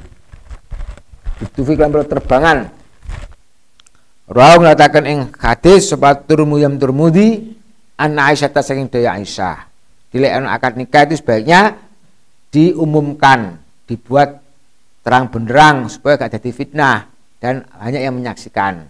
bitufi 1.39 1.79
kan 1.79 1.89
pura 1.95 2.03
terbangan 2.03 2.81
Rawu 4.31 4.63
ngatakan 4.63 5.05
ing 5.11 5.21
hadis 5.43 5.91
sobat 5.91 6.31
turmuyam 6.31 6.79
turmudi 6.79 7.51
an 7.99 8.15
Aisyah 8.15 8.55
ta 8.55 8.63
saking 8.63 8.87
daya 8.87 9.19
Aisyah. 9.19 9.67
Dilek 10.15 10.33
akad 10.47 10.79
nikah 10.79 11.03
itu 11.11 11.19
sebaiknya 11.19 11.75
diumumkan, 12.55 13.59
dibuat 13.91 14.39
terang 15.03 15.35
benderang 15.35 15.91
supaya 15.91 16.15
gak 16.15 16.39
jadi 16.39 16.51
fitnah 16.55 17.11
dan 17.43 17.67
hanya 17.83 18.07
yang 18.07 18.15
menyaksikan. 18.15 18.87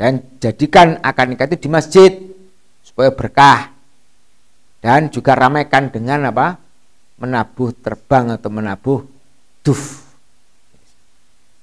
Dan 0.00 0.40
jadikan 0.40 0.96
akad 1.04 1.28
nikah 1.28 1.44
itu 1.44 1.60
di 1.60 1.68
masjid 1.68 2.12
supaya 2.80 3.12
berkah 3.12 3.76
dan 4.80 5.12
juga 5.12 5.36
ramaikan 5.36 5.92
dengan 5.92 6.28
apa 6.32 6.56
menabuh 7.20 7.70
terbang 7.84 8.32
atau 8.32 8.48
menabuh 8.48 9.00
duf 9.60 10.10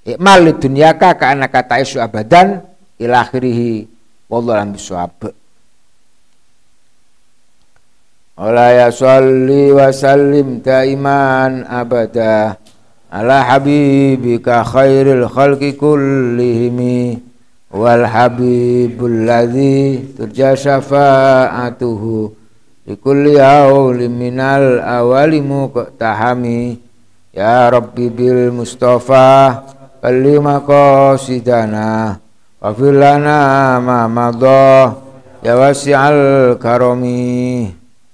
Ikmal 0.08 0.56
dunyaka 0.56 1.20
ka 1.20 1.36
anaka 1.36 1.68
ta'isu 1.68 2.00
abadan 2.00 2.64
ila 2.96 3.28
akhirih 3.28 3.92
wallahu 4.32 4.56
alam 4.56 4.72
bisawab. 4.72 5.36
Wala 8.40 8.72
ya 8.72 8.88
salli 8.88 9.68
wa 9.76 9.92
sallim 9.92 10.64
daiman 10.64 11.68
abada 11.68 12.56
ala 13.12 13.44
habibika 13.52 14.64
khairil 14.64 15.28
khalqi 15.28 15.76
kullihimi 15.76 17.20
wal 17.76 18.08
habibul 18.08 19.28
ladzi 19.28 20.08
turja 20.16 20.56
syafa'atuhu 20.56 22.32
likulli 22.88 23.36
hawli 23.36 24.08
minal 24.08 24.80
awali 24.80 25.44
muqtahami. 25.44 26.80
Ya 27.36 27.70
rabbi 27.70 28.10
bil 28.10 28.50
mustafa 28.50 29.62
balli 30.02 30.42
maqasidana 30.42 32.18
wa 32.58 32.72
lana 32.74 33.78
ma 33.78 34.10
madha 34.10 34.98
ya 35.46 35.54
wasi'al 35.54 36.58
karami 36.58 37.70